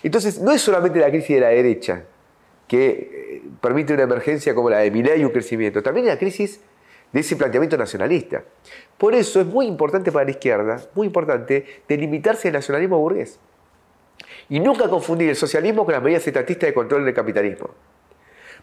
Entonces, 0.02 0.40
no 0.40 0.52
es 0.52 0.60
solamente 0.60 0.98
la 0.98 1.10
crisis 1.10 1.36
de 1.36 1.40
la 1.40 1.48
derecha 1.48 2.02
que 2.66 2.88
eh, 2.88 3.42
permite 3.60 3.94
una 3.94 4.02
emergencia 4.02 4.54
como 4.54 4.70
la 4.70 4.78
de 4.78 4.90
Milei 4.90 5.22
y 5.22 5.24
un 5.24 5.30
crecimiento, 5.30 5.82
también 5.82 6.06
la 6.06 6.18
crisis 6.18 6.60
de 7.12 7.20
ese 7.20 7.36
planteamiento 7.36 7.76
nacionalista. 7.76 8.42
Por 8.96 9.14
eso 9.14 9.40
es 9.40 9.46
muy 9.46 9.66
importante 9.66 10.12
para 10.12 10.24
la 10.24 10.30
izquierda, 10.32 10.80
muy 10.94 11.06
importante, 11.06 11.82
delimitarse 11.88 12.48
el 12.48 12.54
nacionalismo 12.54 12.98
burgués. 12.98 13.38
Y 14.48 14.60
nunca 14.60 14.88
confundir 14.88 15.28
el 15.28 15.36
socialismo 15.36 15.84
con 15.84 15.94
las 15.94 16.02
medidas 16.02 16.26
estatistas 16.26 16.68
de 16.68 16.74
control 16.74 17.04
del 17.04 17.14
capitalismo. 17.14 17.70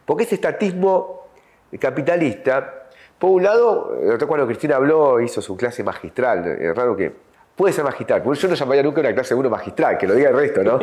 Porque 0.06 0.24
ese 0.24 0.36
estatismo 0.36 1.28
capitalista, 1.80 2.88
por 3.18 3.32
un 3.32 3.44
lado, 3.44 3.98
cuando 4.28 4.46
Cristina 4.46 4.76
habló, 4.76 5.20
hizo 5.22 5.42
su 5.42 5.56
clase 5.58 5.84
magistral, 5.84 6.46
es 6.48 6.76
raro 6.76 6.96
que 6.96 7.12
puede 7.56 7.74
ser 7.74 7.84
magistral, 7.84 8.22
porque 8.22 8.40
yo 8.40 8.48
no 8.48 8.56
llamaría 8.56 8.84
nunca 8.84 9.00
una 9.02 9.14
clase 9.14 9.34
uno 9.34 9.50
magistral, 9.50 9.98
que 9.98 10.08
lo 10.08 10.14
tiene 10.14 10.30
el 10.30 10.36
resto, 10.36 10.64
¿no? 10.64 10.80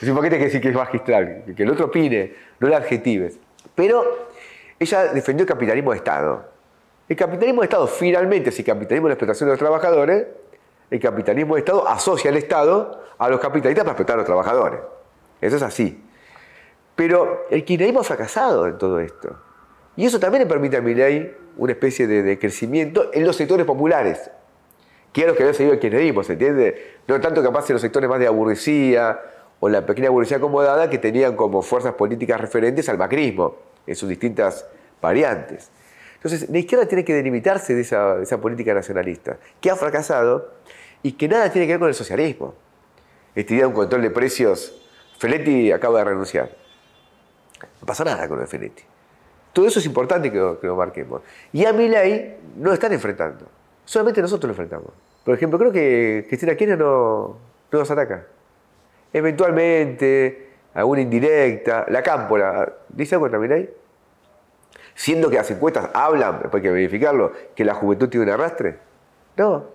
es 0.00 0.08
un 0.08 0.16
paquete 0.16 0.38
que 0.38 0.44
decir 0.44 0.60
que 0.60 0.68
es 0.68 0.74
magistral, 0.74 1.44
que 1.54 1.62
el 1.62 1.70
otro 1.70 1.86
opine, 1.86 2.32
no 2.60 2.68
la 2.68 2.78
adjetives. 2.78 3.38
Pero 3.74 4.28
ella 4.78 5.12
defendió 5.12 5.42
el 5.44 5.48
capitalismo 5.48 5.92
de 5.92 5.98
Estado. 5.98 6.51
El 7.12 7.16
capitalismo 7.16 7.60
de 7.60 7.66
Estado, 7.66 7.86
finalmente, 7.86 8.50
si 8.50 8.64
capitalismo 8.64 9.06
es 9.06 9.10
la 9.10 9.14
explotación 9.16 9.48
de 9.48 9.52
los 9.52 9.58
trabajadores, 9.58 10.28
el 10.90 10.98
capitalismo 10.98 11.56
de 11.56 11.58
Estado 11.58 11.86
asocia 11.86 12.30
al 12.30 12.38
Estado 12.38 13.02
a 13.18 13.28
los 13.28 13.38
capitalistas 13.38 13.84
para 13.84 13.92
explotar 13.92 14.14
a 14.14 14.16
los 14.16 14.24
trabajadores. 14.24 14.80
Eso 15.38 15.56
es 15.56 15.62
así. 15.62 16.02
Pero 16.96 17.44
el 17.50 17.66
kirchnerismo 17.66 18.00
ha 18.00 18.04
fracasado 18.04 18.66
en 18.66 18.78
todo 18.78 18.98
esto. 18.98 19.36
Y 19.94 20.06
eso 20.06 20.18
también 20.18 20.44
le 20.44 20.48
permite 20.48 20.78
a 20.78 20.80
Milei 20.80 21.36
una 21.58 21.72
especie 21.72 22.06
de, 22.06 22.38
crecimiento 22.38 23.10
en 23.12 23.26
los 23.26 23.36
sectores 23.36 23.66
populares, 23.66 24.30
que 25.12 25.20
es 25.20 25.26
lo 25.26 25.34
que 25.34 25.42
había 25.42 25.52
seguido 25.52 25.74
el 25.74 25.80
kirchnerismo, 25.80 26.24
¿se 26.24 26.32
entiende? 26.32 26.96
No 27.06 27.20
tanto 27.20 27.42
capaz 27.42 27.68
en 27.68 27.74
los 27.74 27.82
sectores 27.82 28.08
más 28.08 28.20
de 28.20 28.26
aburricía 28.26 29.20
o 29.60 29.68
la 29.68 29.84
pequeña 29.84 30.08
aburricía 30.08 30.38
acomodada 30.38 30.88
que 30.88 30.96
tenían 30.96 31.36
como 31.36 31.60
fuerzas 31.60 31.92
políticas 31.92 32.40
referentes 32.40 32.88
al 32.88 32.96
macrismo 32.96 33.56
en 33.86 33.96
sus 33.96 34.08
distintas 34.08 34.66
variantes. 35.02 35.70
Entonces, 36.24 36.48
la 36.50 36.58
izquierda 36.58 36.86
tiene 36.86 37.04
que 37.04 37.14
delimitarse 37.14 37.74
de 37.74 37.80
esa, 37.80 38.40
política 38.40 38.72
nacionalista, 38.72 39.38
que 39.60 39.70
ha 39.70 39.76
fracasado 39.76 40.52
y 41.02 41.12
que 41.12 41.26
nada 41.26 41.50
tiene 41.50 41.66
que 41.66 41.72
ver 41.72 41.80
con 41.80 41.88
el 41.88 41.94
socialismo. 41.94 42.54
Esta 43.34 43.52
idea 43.54 43.64
de 43.64 43.66
un 43.66 43.74
control 43.74 44.02
de 44.02 44.10
precios, 44.10 44.88
Feletti 45.18 45.72
acaba 45.72 45.98
de 45.98 46.04
renunciar. 46.04 46.48
No 47.80 47.86
pasa 47.86 48.04
nada 48.04 48.28
con 48.28 48.40
el 48.40 48.46
Feletti. 48.46 48.84
Todo 49.52 49.66
eso 49.66 49.80
es 49.80 49.86
importante 49.86 50.30
que, 50.30 50.38
lo 50.38 50.76
marquemos. 50.76 51.22
Y 51.52 51.64
a 51.64 51.72
Milei 51.72 52.36
no 52.56 52.68
lo 52.68 52.74
están 52.74 52.92
enfrentando. 52.92 53.44
Solamente 53.84 54.22
nosotros 54.22 54.46
lo 54.46 54.52
enfrentamos. 54.52 54.92
Por 55.24 55.34
ejemplo, 55.34 55.58
creo 55.58 55.72
que 55.72 56.26
Cristina 56.28 56.54
Kirchner 56.54 56.78
no, 56.78 57.36
no 57.72 57.78
nos 57.80 57.90
ataca. 57.90 58.26
Eventualmente, 59.12 60.50
alguna 60.72 61.00
indirecta, 61.00 61.84
la 61.88 62.00
cámpora. 62.00 62.76
¿Dice 62.90 63.16
algo 63.16 63.24
contra 63.24 63.40
Milei? 63.40 63.81
Siendo 64.94 65.30
que 65.30 65.36
las 65.36 65.50
encuestas 65.50 65.90
hablan, 65.94 66.40
después 66.40 66.60
hay 66.60 66.68
que 66.68 66.70
verificarlo, 66.70 67.32
que 67.54 67.64
la 67.64 67.74
juventud 67.74 68.08
tiene 68.08 68.26
un 68.26 68.32
arrastre. 68.32 68.78
No. 69.36 69.66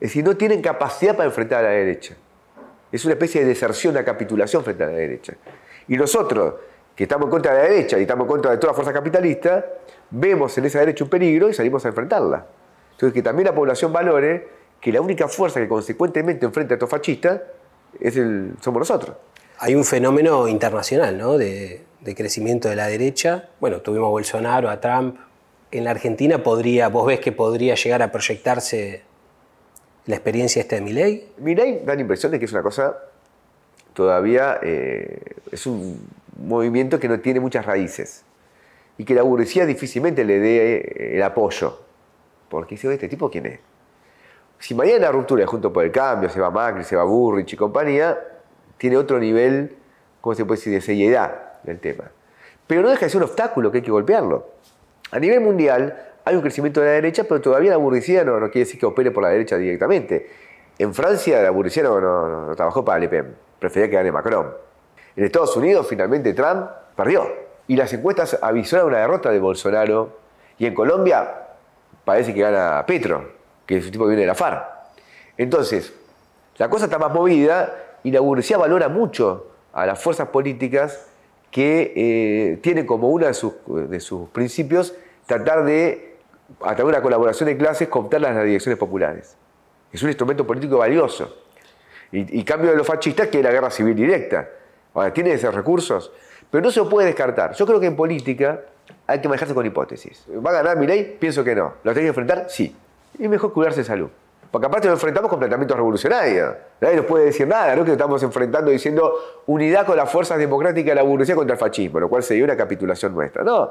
Es 0.00 0.10
decir, 0.10 0.24
no 0.24 0.36
tienen 0.36 0.62
capacidad 0.62 1.16
para 1.16 1.26
enfrentar 1.26 1.64
a 1.64 1.68
la 1.68 1.74
derecha. 1.74 2.16
Es 2.92 3.04
una 3.04 3.14
especie 3.14 3.42
de 3.42 3.48
deserción, 3.48 3.94
una 3.94 4.04
capitulación 4.04 4.62
frente 4.62 4.84
a 4.84 4.86
la 4.86 4.92
derecha. 4.92 5.34
Y 5.88 5.96
nosotros, 5.96 6.54
que 6.94 7.04
estamos 7.04 7.26
en 7.26 7.30
contra 7.30 7.52
de 7.52 7.58
la 7.58 7.68
derecha 7.68 7.98
y 7.98 8.02
estamos 8.02 8.24
en 8.24 8.30
contra 8.30 8.50
de 8.52 8.58
toda 8.58 8.74
fuerza 8.74 8.92
capitalista, 8.92 9.64
vemos 10.10 10.56
en 10.58 10.66
esa 10.66 10.80
derecha 10.80 11.04
un 11.04 11.10
peligro 11.10 11.48
y 11.48 11.54
salimos 11.54 11.84
a 11.84 11.88
enfrentarla. 11.88 12.46
Entonces, 12.92 13.12
que 13.12 13.22
también 13.22 13.46
la 13.46 13.54
población 13.54 13.92
valore 13.92 14.48
que 14.80 14.92
la 14.92 15.00
única 15.00 15.28
fuerza 15.28 15.60
que 15.60 15.68
consecuentemente 15.68 16.46
enfrenta 16.46 16.74
a 16.74 16.76
estos 16.76 16.88
fascistas 16.88 17.40
es 17.98 18.16
el, 18.16 18.54
somos 18.60 18.80
nosotros. 18.80 19.16
Hay 19.58 19.74
un 19.74 19.84
fenómeno 19.84 20.46
internacional, 20.48 21.16
¿no? 21.16 21.38
De, 21.38 21.84
de 22.06 22.14
crecimiento 22.14 22.68
de 22.68 22.76
la 22.76 22.86
derecha. 22.86 23.48
Bueno, 23.60 23.80
tuvimos 23.80 24.06
a 24.06 24.10
Bolsonaro, 24.10 24.70
a 24.70 24.80
Trump. 24.80 25.18
En 25.72 25.82
la 25.84 25.90
Argentina 25.90 26.40
podría, 26.42 26.88
vos 26.88 27.04
ves 27.04 27.18
que 27.18 27.32
podría 27.32 27.74
llegar 27.74 28.00
a 28.00 28.12
proyectarse 28.12 29.02
la 30.06 30.14
experiencia 30.14 30.62
esta 30.62 30.76
de 30.76 30.82
Milei. 30.82 31.28
Milei 31.38 31.82
da 31.84 31.96
la 31.96 32.00
impresión 32.00 32.30
de 32.30 32.38
que 32.38 32.44
es 32.44 32.52
una 32.52 32.62
cosa 32.62 32.96
todavía, 33.92 34.60
eh, 34.62 35.18
es 35.50 35.66
un 35.66 36.08
movimiento 36.38 37.00
que 37.00 37.08
no 37.08 37.18
tiene 37.18 37.40
muchas 37.40 37.66
raíces 37.66 38.24
y 38.98 39.04
que 39.04 39.12
la 39.12 39.22
burguesía 39.22 39.66
difícilmente 39.66 40.24
le 40.24 40.38
dé 40.38 40.76
eh, 40.76 41.16
el 41.16 41.22
apoyo. 41.24 41.80
Porque 42.48 42.76
dice, 42.76 42.92
¿este 42.94 43.08
tipo 43.08 43.28
quién 43.28 43.46
es? 43.46 43.58
Si 44.60 44.76
mañana 44.76 45.00
la 45.00 45.12
ruptura 45.12 45.42
es 45.42 45.50
junto 45.50 45.72
por 45.72 45.84
el 45.84 45.90
cambio, 45.90 46.30
se 46.30 46.38
va 46.38 46.50
Macri, 46.50 46.84
se 46.84 46.94
va 46.94 47.02
Burrich 47.02 47.52
y 47.52 47.56
compañía, 47.56 48.16
tiene 48.78 48.96
otro 48.96 49.18
nivel, 49.18 49.76
¿cómo 50.20 50.36
se 50.36 50.44
puede 50.44 50.58
decir?, 50.58 50.72
de 50.72 50.80
seriedad 50.80 51.45
del 51.66 51.80
tema. 51.80 52.04
Pero 52.66 52.82
no 52.82 52.88
deja 52.88 53.06
de 53.06 53.10
ser 53.10 53.18
un 53.18 53.24
obstáculo 53.24 53.70
que 53.70 53.78
hay 53.78 53.82
que 53.82 53.90
golpearlo. 53.90 54.48
A 55.10 55.18
nivel 55.18 55.40
mundial 55.40 56.14
hay 56.24 56.34
un 56.34 56.42
crecimiento 56.42 56.80
de 56.80 56.86
la 56.86 56.92
derecha, 56.92 57.24
pero 57.24 57.40
todavía 57.40 57.70
la 57.70 57.76
burguesía 57.76 58.24
no, 58.24 58.38
quiere 58.50 58.60
decir 58.60 58.80
que 58.80 58.86
opere 58.86 59.10
por 59.10 59.22
la 59.22 59.28
derecha 59.28 59.56
directamente. 59.56 60.28
En 60.78 60.92
Francia 60.92 61.42
la 61.42 61.50
burguesía 61.50 61.84
no, 61.84 62.54
trabajó 62.56 62.84
para 62.84 62.98
Le 62.98 63.08
Pen, 63.08 63.34
prefería 63.58 63.88
que 63.88 63.96
gane 63.96 64.10
Macron. 64.10 64.52
En 65.14 65.24
Estados 65.24 65.56
Unidos 65.56 65.86
finalmente 65.88 66.32
Trump 66.34 66.68
perdió. 66.96 67.26
Y 67.68 67.76
las 67.76 67.92
encuestas 67.92 68.38
avisaron 68.42 68.88
una 68.88 68.98
derrota 68.98 69.30
de 69.30 69.38
Bolsonaro. 69.38 70.18
Y 70.58 70.66
en 70.66 70.74
Colombia 70.74 71.46
parece 72.04 72.32
que 72.34 72.40
gana 72.40 72.84
Petro, 72.86 73.32
que 73.64 73.78
es 73.78 73.86
un 73.86 73.92
tipo 73.92 74.04
que 74.04 74.10
viene 74.10 74.22
de 74.22 74.28
la 74.28 74.34
FARC. 74.34 74.64
Entonces, 75.36 75.92
la 76.58 76.70
cosa 76.70 76.86
está 76.86 76.98
más 76.98 77.12
movida 77.12 77.74
y 78.02 78.10
la 78.10 78.20
burguesía 78.20 78.56
valora 78.56 78.88
mucho 78.88 79.48
a 79.72 79.84
las 79.84 80.00
fuerzas 80.02 80.28
políticas 80.28 81.06
que 81.50 81.92
eh, 81.96 82.58
tiene 82.62 82.84
como 82.84 83.08
uno 83.08 83.26
de 83.26 83.34
sus, 83.34 83.54
de 83.66 84.00
sus 84.00 84.28
principios 84.28 84.94
tratar 85.26 85.64
de, 85.64 86.16
a 86.60 86.74
través 86.74 86.78
de 86.78 86.84
una 86.84 87.02
colaboración 87.02 87.48
de 87.48 87.56
clases, 87.56 87.88
cooptar 87.88 88.20
las 88.20 88.44
direcciones 88.44 88.78
populares. 88.78 89.36
Es 89.92 90.02
un 90.02 90.08
instrumento 90.08 90.46
político 90.46 90.78
valioso. 90.78 91.42
Y, 92.12 92.44
cambio 92.44 92.70
de 92.70 92.76
los 92.76 92.86
fascistas, 92.86 93.28
que 93.28 93.38
es 93.38 93.44
la 93.44 93.50
guerra 93.50 93.68
civil 93.68 93.94
directa. 93.94 94.48
Ahora, 94.94 95.12
tiene 95.12 95.32
esos 95.32 95.52
recursos, 95.52 96.12
pero 96.50 96.62
no 96.62 96.70
se 96.70 96.82
puede 96.84 97.08
descartar. 97.08 97.52
Yo 97.54 97.66
creo 97.66 97.80
que 97.80 97.86
en 97.86 97.96
política 97.96 98.60
hay 99.06 99.20
que 99.20 99.28
manejarse 99.28 99.54
con 99.54 99.66
hipótesis. 99.66 100.24
¿Va 100.44 100.50
a 100.50 100.54
ganar 100.54 100.76
mi 100.78 100.86
ley? 100.86 101.16
Pienso 101.18 101.42
que 101.42 101.54
no. 101.54 101.74
¿Lo 101.82 101.92
tiene 101.92 102.02
que 102.02 102.08
enfrentar? 102.08 102.46
Sí. 102.48 102.74
Y 103.18 103.28
mejor 103.28 103.52
cuidarse 103.52 103.80
de 103.80 103.84
salud. 103.84 104.08
Porque 104.56 104.68
aparte 104.68 104.88
nos 104.88 104.96
enfrentamos 104.96 105.28
con 105.28 105.38
planteamientos 105.38 105.76
revolucionarios. 105.76 106.54
Nadie 106.80 106.96
nos 106.96 107.04
puede 107.04 107.26
decir 107.26 107.46
nada, 107.46 107.76
¿no? 107.76 107.84
Que 107.84 107.92
estamos 107.92 108.22
enfrentando 108.22 108.70
diciendo 108.70 109.42
unidad 109.44 109.84
con 109.84 109.98
las 109.98 110.10
fuerzas 110.10 110.38
democráticas 110.38 110.92
de 110.92 110.94
la 110.94 111.02
burguesía 111.02 111.34
contra 111.34 111.52
el 111.52 111.60
fascismo, 111.60 112.00
lo 112.00 112.08
cual 112.08 112.22
sería 112.22 112.44
una 112.44 112.56
capitulación 112.56 113.14
nuestra. 113.14 113.44
No. 113.44 113.70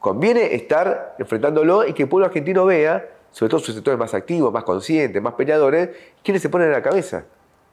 Conviene 0.00 0.54
estar 0.54 1.16
enfrentándolo 1.18 1.86
y 1.86 1.92
que 1.92 2.04
el 2.04 2.08
pueblo 2.08 2.24
argentino 2.24 2.64
vea, 2.64 3.06
sobre 3.32 3.50
todo 3.50 3.60
sus 3.60 3.74
sectores 3.74 4.00
más 4.00 4.14
activos, 4.14 4.50
más 4.50 4.64
conscientes, 4.64 5.20
más 5.20 5.34
peleadores, 5.34 5.90
quiénes 6.22 6.40
se 6.40 6.48
ponen 6.48 6.68
en 6.68 6.72
la 6.72 6.82
cabeza 6.82 7.24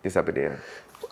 de 0.03 0.09
esa 0.09 0.25
pelea. 0.25 0.57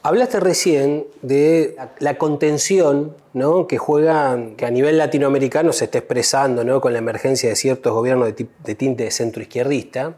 Hablaste 0.03 0.41
recién 0.41 1.07
de 1.21 1.77
la 1.99 2.17
contención 2.17 3.15
¿no? 3.31 3.65
que 3.65 3.77
juega, 3.77 4.37
que 4.57 4.65
a 4.65 4.71
nivel 4.71 4.97
latinoamericano 4.97 5.71
se 5.71 5.85
está 5.85 5.99
expresando 5.99 6.81
con 6.81 6.91
la 6.91 6.99
emergencia 6.99 7.47
de 7.47 7.55
ciertos 7.55 7.93
gobiernos 7.93 8.35
de, 8.35 8.45
de 8.61 8.75
tinte 8.75 9.09
centroizquierdista 9.09 10.15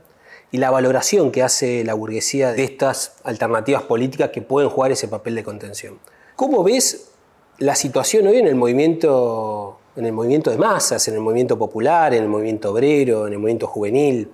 y 0.52 0.58
la 0.58 0.70
valoración 0.70 1.32
que 1.32 1.44
hace 1.44 1.84
la 1.86 1.94
burguesía 1.94 2.52
de 2.52 2.64
estas 2.64 3.16
alternativas 3.24 3.84
políticas 3.84 4.30
que 4.30 4.42
pueden 4.42 4.70
jugar 4.70 4.92
ese 4.92 5.08
papel 5.08 5.36
de 5.36 5.44
contención. 5.44 5.98
¿Cómo 6.36 6.64
ves 6.64 7.12
la 7.58 7.76
situación 7.76 8.28
hoy 8.28 8.38
en 8.38 8.48
el 8.48 8.56
movimiento, 8.56 9.80
en 9.96 10.06
el 10.06 10.12
movimiento 10.12 10.52
de 10.52 10.58
masas, 10.58 11.08
en 11.08 11.16
el 11.16 11.22
movimiento 11.22 11.58
popular, 11.58 12.14
en 12.14 12.24
el 12.24 12.30
movimiento 12.30 12.72
obrero, 12.72 13.28
en 13.28 13.34
el 13.34 13.40
movimiento 13.40 13.68
juvenil? 13.68 14.30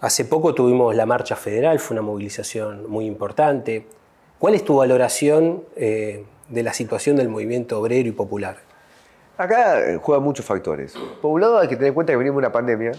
Hace 0.00 0.24
poco 0.24 0.52
tuvimos 0.54 0.96
la 0.96 1.06
marcha 1.06 1.36
federal, 1.36 1.78
fue 1.78 1.94
una 1.94 2.02
movilización 2.02 2.90
muy 2.90 3.04
importante. 3.04 3.86
¿Cuál 4.38 4.54
es 4.54 4.64
tu 4.64 4.76
valoración 4.76 5.62
eh, 5.76 6.24
de 6.48 6.62
la 6.62 6.72
situación 6.72 7.16
del 7.16 7.28
movimiento 7.28 7.78
obrero 7.78 8.08
y 8.08 8.12
popular? 8.12 8.56
Acá 9.36 9.78
eh, 9.88 9.96
juegan 9.98 10.24
muchos 10.24 10.44
factores. 10.44 10.94
Por 11.22 11.30
un 11.30 11.40
lado 11.40 11.58
hay 11.58 11.68
que 11.68 11.76
tener 11.76 11.88
en 11.88 11.94
cuenta 11.94 12.12
que 12.12 12.16
venimos 12.16 12.36
de 12.36 12.46
una 12.46 12.52
pandemia 12.52 12.92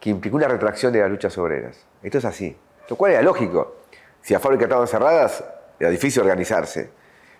que 0.00 0.10
implicó 0.10 0.36
una 0.36 0.48
retracción 0.48 0.92
de 0.92 1.00
las 1.00 1.10
luchas 1.10 1.36
obreras. 1.38 1.84
Esto 2.02 2.18
es 2.18 2.24
así. 2.24 2.56
Lo 2.88 2.96
cual 2.96 3.12
era 3.12 3.22
lógico. 3.22 3.76
Si 4.22 4.32
las 4.32 4.42
fábricas 4.42 4.64
estaban 4.64 4.86
cerradas, 4.86 5.44
era 5.78 5.90
difícil 5.90 6.22
organizarse. 6.22 6.90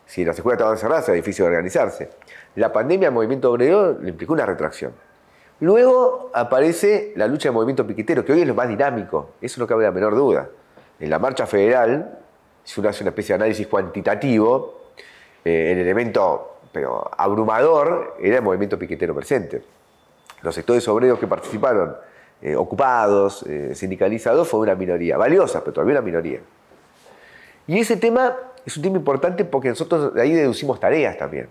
Si 0.06 0.24
las 0.24 0.36
escuelas 0.36 0.58
estaban 0.58 0.78
cerradas, 0.78 1.08
era 1.08 1.16
difícil 1.16 1.44
organizarse. 1.44 2.10
La 2.56 2.72
pandemia 2.72 3.08
al 3.08 3.14
movimiento 3.14 3.50
obrero 3.50 3.98
le 4.00 4.10
implicó 4.10 4.32
una 4.32 4.46
retracción. 4.46 4.92
Luego 5.60 6.30
aparece 6.34 7.12
la 7.16 7.26
lucha 7.26 7.48
del 7.48 7.54
movimiento 7.54 7.86
piquetero, 7.86 8.24
que 8.24 8.32
hoy 8.32 8.42
es 8.42 8.46
lo 8.46 8.54
más 8.54 8.68
dinámico, 8.68 9.30
eso 9.40 9.60
no 9.60 9.66
cabe 9.66 9.84
la 9.84 9.90
menor 9.90 10.14
duda. 10.14 10.48
en 11.00 11.10
la 11.10 11.18
marcha 11.20 11.46
federal, 11.46 12.18
si 12.64 12.80
uno 12.80 12.88
hace 12.88 13.04
una 13.04 13.10
especie 13.10 13.34
de 13.34 13.44
análisis 13.44 13.66
cuantitativo, 13.68 14.90
eh, 15.44 15.72
el 15.72 15.78
elemento 15.78 16.58
pero 16.72 17.10
abrumador 17.16 18.16
era 18.20 18.36
el 18.36 18.42
movimiento 18.42 18.78
piquetero 18.78 19.14
presente. 19.14 19.62
Los 20.42 20.54
sectores 20.54 20.86
obreros 20.88 21.18
que 21.18 21.26
participaron, 21.26 21.96
eh, 22.42 22.56
ocupados, 22.56 23.44
eh, 23.46 23.74
sindicalizados, 23.74 24.48
fue 24.48 24.60
una 24.60 24.74
minoría, 24.74 25.16
valiosa, 25.16 25.60
pero 25.60 25.72
todavía 25.72 25.94
una 25.94 26.02
minoría. 26.02 26.40
Y 27.66 27.78
ese 27.78 27.96
tema 27.96 28.36
es 28.64 28.76
un 28.76 28.82
tema 28.82 28.96
importante 28.96 29.44
porque 29.44 29.68
nosotros 29.68 30.14
de 30.14 30.22
ahí 30.22 30.32
deducimos 30.32 30.80
tareas 30.80 31.16
también. 31.18 31.48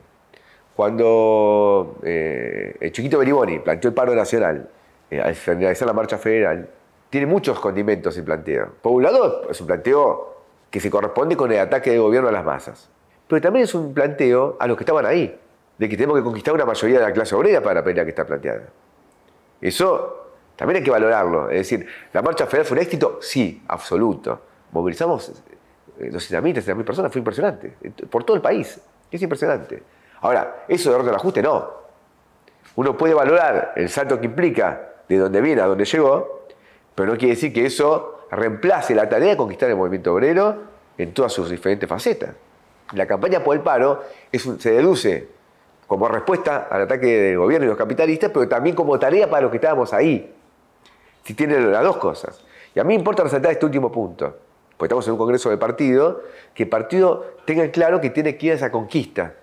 Cuando 0.75 1.97
el 2.03 2.91
chiquito 2.91 3.17
Beriboni 3.17 3.59
planteó 3.59 3.89
el 3.89 3.95
paro 3.95 4.13
nacional 4.13 4.69
al 5.11 5.33
finalizar 5.33 5.87
la 5.87 5.93
marcha 5.93 6.19
federal, 6.19 6.69
tiene 7.09 7.25
muchos 7.25 7.59
condimentos 7.59 8.17
el 8.17 8.23
planteo. 8.23 8.73
Por 8.81 8.93
un 8.93 9.03
lado, 9.03 9.49
es 9.49 9.59
un 9.61 9.67
planteo 9.67 10.37
que 10.69 10.79
se 10.79 10.89
corresponde 10.89 11.35
con 11.37 11.51
el 11.51 11.59
ataque 11.59 11.91
del 11.91 12.01
gobierno 12.01 12.29
a 12.29 12.31
las 12.31 12.43
masas. 12.43 12.89
Pero 13.27 13.41
también 13.41 13.63
es 13.63 13.73
un 13.73 13.93
planteo 13.93 14.57
a 14.59 14.67
los 14.67 14.77
que 14.77 14.83
estaban 14.83 15.05
ahí, 15.05 15.37
de 15.77 15.89
que 15.89 15.95
tenemos 15.95 16.17
que 16.17 16.23
conquistar 16.23 16.53
una 16.53 16.65
mayoría 16.65 16.99
de 16.99 17.05
la 17.05 17.13
clase 17.13 17.35
obrera 17.35 17.61
para 17.61 17.75
la 17.75 17.83
pelea 17.83 18.03
que 18.03 18.09
está 18.09 18.25
planteada. 18.25 18.63
Eso 19.61 20.26
también 20.57 20.77
hay 20.77 20.83
que 20.83 20.91
valorarlo. 20.91 21.49
Es 21.49 21.69
decir, 21.69 21.87
¿la 22.11 22.21
marcha 22.21 22.45
federal 22.47 22.65
fue 22.65 22.77
un 22.77 22.83
éxito? 22.83 23.19
Sí, 23.21 23.63
absoluto. 23.67 24.41
Movilizamos 24.71 25.31
200.000, 25.99 26.57
eh, 26.57 26.61
300.000 26.61 26.83
personas, 26.83 27.11
fue 27.11 27.19
impresionante. 27.19 27.73
Por 28.09 28.23
todo 28.23 28.35
el 28.35 28.41
país. 28.41 28.81
Es 29.09 29.21
impresionante. 29.21 29.83
Ahora, 30.21 30.65
¿eso 30.67 30.89
de 30.89 30.95
orden 30.95 31.07
del 31.07 31.15
ajuste? 31.15 31.43
No. 31.43 31.69
Uno 32.75 32.97
puede 32.97 33.13
valorar 33.13 33.73
el 33.75 33.87
salto 33.87 34.19
que 34.19 34.25
implica 34.25 34.95
de 35.07 35.17
dónde 35.17 35.41
viene 35.41 35.61
a 35.61 35.67
dónde 35.67 35.85
llegó, 35.85 36.47
pero 36.95 37.11
no 37.11 37.17
quiere 37.17 37.35
decir 37.35 37.53
que 37.53 37.65
eso 37.65 38.25
reemplace 38.31 38.95
la 38.95 39.07
tarea 39.07 39.29
de 39.29 39.37
conquistar 39.37 39.69
el 39.69 39.75
movimiento 39.75 40.13
obrero 40.13 40.63
en 40.97 41.13
todas 41.13 41.31
sus 41.31 41.49
diferentes 41.49 41.87
facetas. 41.87 42.31
La 42.93 43.05
campaña 43.05 43.43
por 43.43 43.55
el 43.55 43.61
paro 43.61 44.03
se 44.31 44.71
deduce 44.71 45.27
como 45.85 46.07
respuesta 46.07 46.67
al 46.69 46.83
ataque 46.83 47.05
del 47.05 47.37
gobierno 47.37 47.65
y 47.65 47.69
los 47.69 47.77
capitalistas, 47.77 48.31
pero 48.33 48.47
también 48.47 48.75
como 48.75 48.97
tarea 48.99 49.29
para 49.29 49.43
los 49.43 49.51
que 49.51 49.57
estábamos 49.57 49.93
ahí. 49.93 50.33
Si 51.27 51.33
tienen 51.33 51.73
las 51.73 51.83
dos 51.83 51.97
cosas. 51.97 52.41
Y 52.73 52.79
a 52.79 52.85
mí 52.85 52.87
me 52.87 52.93
importa 52.93 53.21
resaltar 53.21 53.51
este 53.51 53.65
último 53.65 53.91
punto, 53.91 54.33
porque 54.77 54.85
estamos 54.85 55.05
en 55.07 55.11
un 55.11 55.17
congreso 55.17 55.49
de 55.49 55.57
partido, 55.57 56.21
que 56.53 56.63
el 56.63 56.69
partido 56.69 57.35
tenga 57.43 57.69
claro 57.69 57.99
que 57.99 58.11
tiene 58.11 58.37
que 58.37 58.45
ir 58.45 58.51
a 58.53 58.55
esa 58.55 58.71
conquista 58.71 59.33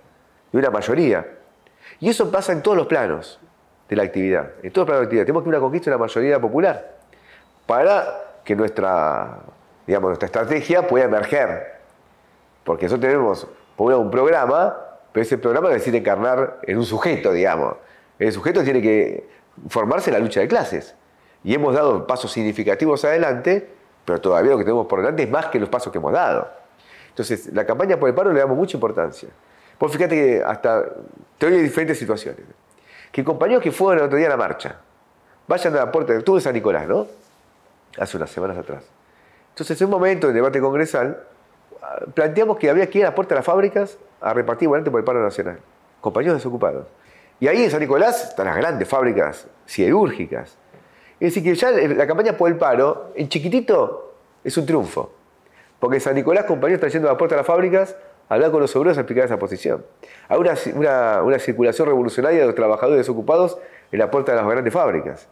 de 0.51 0.59
una 0.59 0.71
mayoría. 0.71 1.27
Y 2.01 2.09
eso 2.09 2.31
pasa 2.31 2.53
en 2.53 2.63
todos 2.63 2.75
los 2.75 2.87
planos 2.87 3.39
de 3.87 3.97
la 3.97 4.05
actividad. 4.05 4.53
En 4.63 4.73
todos 4.73 4.87
los 4.87 4.87
planos 4.87 4.89
de 4.89 4.95
la 4.95 5.05
actividad. 5.05 5.25
Tenemos 5.27 5.43
que 5.43 5.49
ir 5.51 5.55
a 5.55 5.59
una 5.59 5.63
conquista 5.63 5.91
de 5.91 5.97
una 5.97 6.05
mayoría 6.07 6.41
popular 6.41 6.97
para 7.67 8.21
que 8.43 8.57
nuestra, 8.57 9.41
digamos, 9.87 10.09
nuestra 10.09 10.25
estrategia 10.25 10.87
pueda 10.87 11.05
emerger 11.05 11.75
porque 12.65 12.87
nosotros 12.87 13.11
tenemos 13.11 13.47
un 13.77 14.11
programa, 14.11 14.75
pero 15.13 15.23
ese 15.23 15.37
programa 15.37 15.69
necesita 15.69 15.99
encarnar 15.99 16.61
en 16.63 16.79
un 16.79 16.87
sujeto, 16.87 17.31
digamos. 17.31 17.75
El 18.19 18.33
sujeto 18.33 18.65
tiene 18.65 18.81
que 18.81 19.29
formarse 19.69 20.09
en 20.09 20.15
la 20.15 20.21
lucha 20.21 20.41
de 20.41 20.49
clases. 20.49 20.97
Y 21.45 21.55
hemos 21.55 21.75
dado 21.75 22.07
pasos 22.07 22.33
significativos 22.33 23.05
adelante, 23.05 23.71
pero 24.05 24.21
todavía 24.21 24.53
lo 24.53 24.59
que 24.59 24.65
tenemos 24.65 24.87
por 24.87 25.01
delante 25.01 25.23
es 25.23 25.31
más 25.31 25.47
que 25.47 25.61
los 25.61 25.69
pasos 25.69 25.93
que 25.93 25.99
hemos 25.99 26.13
dado. 26.13 26.49
Entonces, 27.11 27.53
la 27.53 27.65
campaña 27.65 27.99
por 27.99 28.09
el 28.09 28.15
paro 28.15 28.33
le 28.33 28.41
damos 28.41 28.57
mucha 28.57 28.77
importancia. 28.77 29.29
Pues 29.79 29.93
fíjate 29.93 30.15
que 30.15 30.43
hasta 30.43 30.85
te 31.39 31.51
doy 31.51 31.61
diferentes 31.61 31.99
situaciones. 31.99 32.41
Que 33.13 33.23
compañeros 33.23 33.63
que 33.63 33.71
fueron 33.71 34.01
el 34.01 34.07
otro 34.07 34.19
día 34.19 34.27
a 34.27 34.31
la 34.31 34.37
marcha, 34.37 34.77
vayan 35.47 35.75
a 35.75 35.77
la 35.77 35.93
puerta, 35.93 36.15
estuve 36.15 36.39
en 36.39 36.43
San 36.43 36.55
Nicolás, 36.55 36.89
¿no? 36.89 37.07
Hace 37.99 38.17
unas 38.17 38.31
semanas 38.31 38.59
atrás. 38.59 38.85
Entonces, 39.51 39.81
en 39.81 39.85
un 39.87 39.91
momento 39.93 40.27
de 40.27 40.33
debate 40.33 40.61
congresal, 40.61 41.23
planteamos 42.15 42.57
que 42.57 42.71
había 42.71 42.89
que 42.89 42.99
ir 42.99 43.05
a 43.05 43.11
la 43.11 43.15
puerta 43.15 43.35
de 43.35 43.41
las 43.41 43.45
fábricas 43.45 43.99
a 44.21 44.33
repartir 44.33 44.69
volante 44.69 44.91
por 44.91 44.99
el 44.99 45.05
paro 45.05 45.23
nacional. 45.23 45.61
Compañeros 46.01 46.39
desocupados. 46.39 46.87
Y 47.39 47.47
ahí 47.47 47.63
en 47.63 47.71
San 47.71 47.81
Nicolás 47.81 48.31
están 48.31 48.47
las 48.47 48.57
grandes 48.57 48.89
fábricas 48.89 49.47
siderúrgicas. 49.67 50.57
Es 51.21 51.35
decir, 51.35 51.43
que 51.43 51.55
ya 51.55 51.71
la 51.71 52.07
campaña 52.07 52.37
por 52.37 52.51
el 52.51 52.57
paro, 52.57 53.13
en 53.15 53.29
chiquitito, 53.29 54.15
es 54.43 54.57
un 54.57 54.67
triunfo. 54.67 55.13
Porque 55.79 56.01
San 56.01 56.15
Nicolás, 56.15 56.45
compañeros 56.45 56.77
están 56.77 56.91
yendo 56.91 57.09
a 57.09 57.13
la 57.13 57.19
puerta 57.19 57.35
de 57.35 57.41
las 57.41 57.47
fábricas 57.47 57.97
a 58.29 58.35
hablar 58.35 58.51
con 58.51 58.61
los 58.61 58.75
obreros 58.75 58.97
a 58.97 59.03
explicar 59.03 59.25
esa 59.25 59.39
posición. 59.39 59.85
Hay 60.29 60.39
una, 60.39 61.23
una 61.23 61.39
circulación 61.39 61.89
revolucionaria 61.89 62.41
de 62.41 62.47
los 62.47 62.55
trabajadores 62.55 62.99
desocupados 62.99 63.59
en 63.93 63.99
la 63.99 64.11
puerta 64.11 64.33
de 64.33 64.39
las 64.39 64.47
grandes 64.47 64.73
fábricas. 64.73 65.29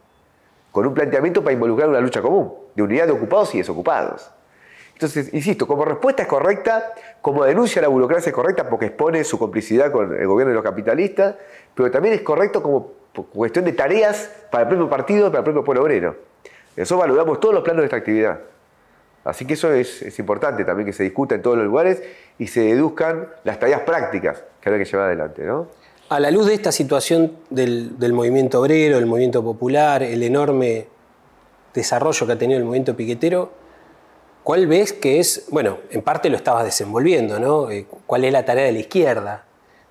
Con 0.71 0.85
un 0.87 0.93
planteamiento 0.93 1.43
para 1.43 1.53
involucrar 1.53 1.89
una 1.89 1.99
lucha 1.99 2.21
común, 2.21 2.53
de 2.75 2.83
unidad 2.83 3.07
de 3.07 3.13
ocupados 3.13 3.53
y 3.55 3.59
desocupados. 3.59 4.31
Entonces, 4.93 5.33
insisto, 5.33 5.67
como 5.67 5.85
respuesta 5.85 6.23
es 6.23 6.29
correcta, 6.29 6.93
como 7.21 7.43
denuncia 7.43 7.81
la 7.81 7.87
burocracia 7.87 8.29
es 8.29 8.35
correcta 8.35 8.69
porque 8.69 8.87
expone 8.87 9.23
su 9.23 9.39
complicidad 9.39 9.91
con 9.91 10.15
el 10.15 10.27
gobierno 10.27 10.51
de 10.51 10.55
los 10.55 10.63
capitalistas, 10.63 11.35
pero 11.73 11.89
también 11.91 12.13
es 12.13 12.21
correcto 12.21 12.61
como 12.61 12.91
cuestión 13.21 13.65
de 13.65 13.73
tareas 13.73 14.31
para 14.51 14.63
el 14.63 14.69
propio 14.69 14.89
partido, 14.89 15.27
para 15.27 15.39
el 15.39 15.43
propio 15.43 15.63
pueblo 15.63 15.83
obrero. 15.83 16.15
Eso 16.75 16.97
valoramos 16.97 17.39
todos 17.39 17.53
los 17.53 17.63
planos 17.63 17.81
de 17.81 17.85
esta 17.85 17.97
actividad. 17.97 18.39
Así 19.23 19.45
que 19.45 19.53
eso 19.53 19.71
es, 19.71 20.19
importante 20.19 20.65
también 20.65 20.85
que 20.85 20.93
se 20.93 21.03
discuta 21.03 21.35
en 21.35 21.41
todos 21.41 21.55
los 21.55 21.65
lugares 21.65 22.01
y 22.37 22.47
se 22.47 22.61
deduzcan 22.61 23.29
las 23.43 23.59
tareas 23.59 23.81
prácticas 23.81 24.43
que 24.59 24.69
habrá 24.69 24.83
que 24.83 24.89
llevar 24.89 25.07
adelante. 25.07 25.43
¿no? 25.43 25.67
A 26.09 26.19
la 26.19 26.29
luz 26.31 26.47
de 26.47 26.55
esta 26.55 26.71
situación 26.71 27.37
del, 27.49 28.13
movimiento 28.13 28.59
obrero, 28.59 28.97
el 28.97 29.05
movimiento 29.05 29.43
popular, 29.43 30.03
el 30.03 30.23
enorme 30.23 30.87
desarrollo 31.73 32.25
que 32.27 32.33
ha 32.33 32.37
tenido 32.37 32.59
el 32.59 32.65
movimiento 32.65 32.95
piquetero, 32.95 33.63
¿Cuál 34.43 34.67
ves 34.67 34.91
que 34.91 35.21
es, 35.21 35.45
bueno, 35.51 35.77
en 35.89 36.01
parte 36.01 36.29
lo 36.29 36.35
estabas 36.35 36.65
desenvolviendo, 36.65 37.39
¿no? 37.39 37.71
Eh, 37.71 37.85
¿Cuál 38.05 38.25
es 38.25 38.33
la 38.33 38.43
tarea 38.43 38.65
de 38.65 38.73
la 38.73 38.79
izquierda? 38.79 39.45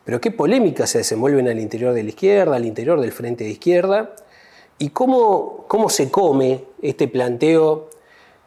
Pero 0.05 0.21
qué 0.21 0.31
polémicas 0.31 0.91
se 0.91 0.99
desenvuelven 0.99 1.49
al 1.49 1.61
interior 1.61 1.95
de 1.95 2.03
la 2.03 2.09
izquierda, 2.09 2.57
al 2.57 2.65
interior 2.65 3.01
del 3.01 3.13
frente 3.13 3.45
de 3.45 3.51
izquierda, 3.51 4.15
y 4.79 4.91
cómo, 4.91 5.65
cómo 5.69 5.89
se 5.89 6.11
come 6.11 6.65
este 6.83 7.09
planteo 7.09 7.89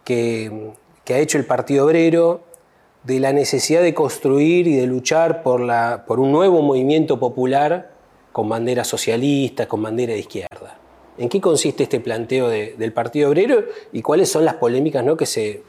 que, 0.03 0.71
ha 1.07 1.17
hecho 1.17 1.37
el 1.37 1.45
Partido 1.45 1.85
Obrero 1.85 2.41
de 3.03 3.19
la 3.19 3.31
necesidad 3.31 3.81
de 3.81 3.93
construir 3.93 4.67
y 4.67 4.75
de 4.75 4.87
luchar 4.87 5.43
por, 5.43 5.61
la, 5.61 6.03
por 6.07 6.19
un 6.19 6.31
nuevo 6.31 6.61
movimiento 6.61 7.19
popular 7.19 7.91
con 8.31 8.49
bandera 8.49 8.83
socialista, 8.83 9.67
con 9.67 9.81
bandera 9.81 10.13
de 10.13 10.19
izquierda. 10.19 10.79
¿En 11.17 11.29
qué 11.29 11.39
consiste 11.39 11.83
este 11.83 11.99
planteo 12.01 12.49
del 12.49 12.91
Partido 12.91 13.29
Obrero 13.29 13.63
y 13.93 14.01
cuáles 14.01 14.29
son 14.29 14.43
las 14.43 14.55
polémicas 14.55 15.05
¿no? 15.05 15.15
que 15.15 15.25
se 15.25 15.63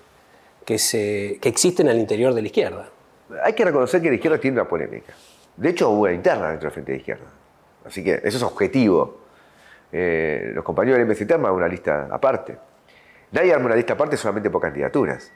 que, 0.66 0.78
se, 0.78 1.38
que 1.40 1.48
existen 1.48 1.88
al 1.88 1.98
interior 1.98 2.34
de 2.34 2.42
la 2.42 2.48
izquierda. 2.48 2.90
Hay 3.42 3.54
que 3.54 3.64
reconocer 3.64 4.02
que 4.02 4.08
la 4.08 4.16
izquierda 4.16 4.38
tiene 4.38 4.60
una 4.60 4.68
polémica. 4.68 5.14
De 5.56 5.70
hecho, 5.70 5.90
hubo 5.90 6.02
una 6.02 6.12
interna 6.12 6.50
dentro 6.50 6.66
del 6.66 6.72
Frente 6.72 6.92
de 6.92 6.98
Izquierda. 6.98 7.24
Así 7.84 8.04
que 8.04 8.20
eso 8.22 8.36
es 8.36 8.42
objetivo. 8.42 9.20
Eh, 9.92 10.50
los 10.54 10.64
compañeros 10.64 10.98
del 10.98 11.08
MCT 11.08 11.32
arman 11.32 11.52
una 11.52 11.68
lista 11.68 12.08
aparte. 12.10 12.58
Nadie 13.32 13.54
arma 13.54 13.66
una 13.66 13.76
lista 13.76 13.94
aparte 13.94 14.16
solamente 14.16 14.50
por 14.50 14.60
candidaturas. 14.60 15.32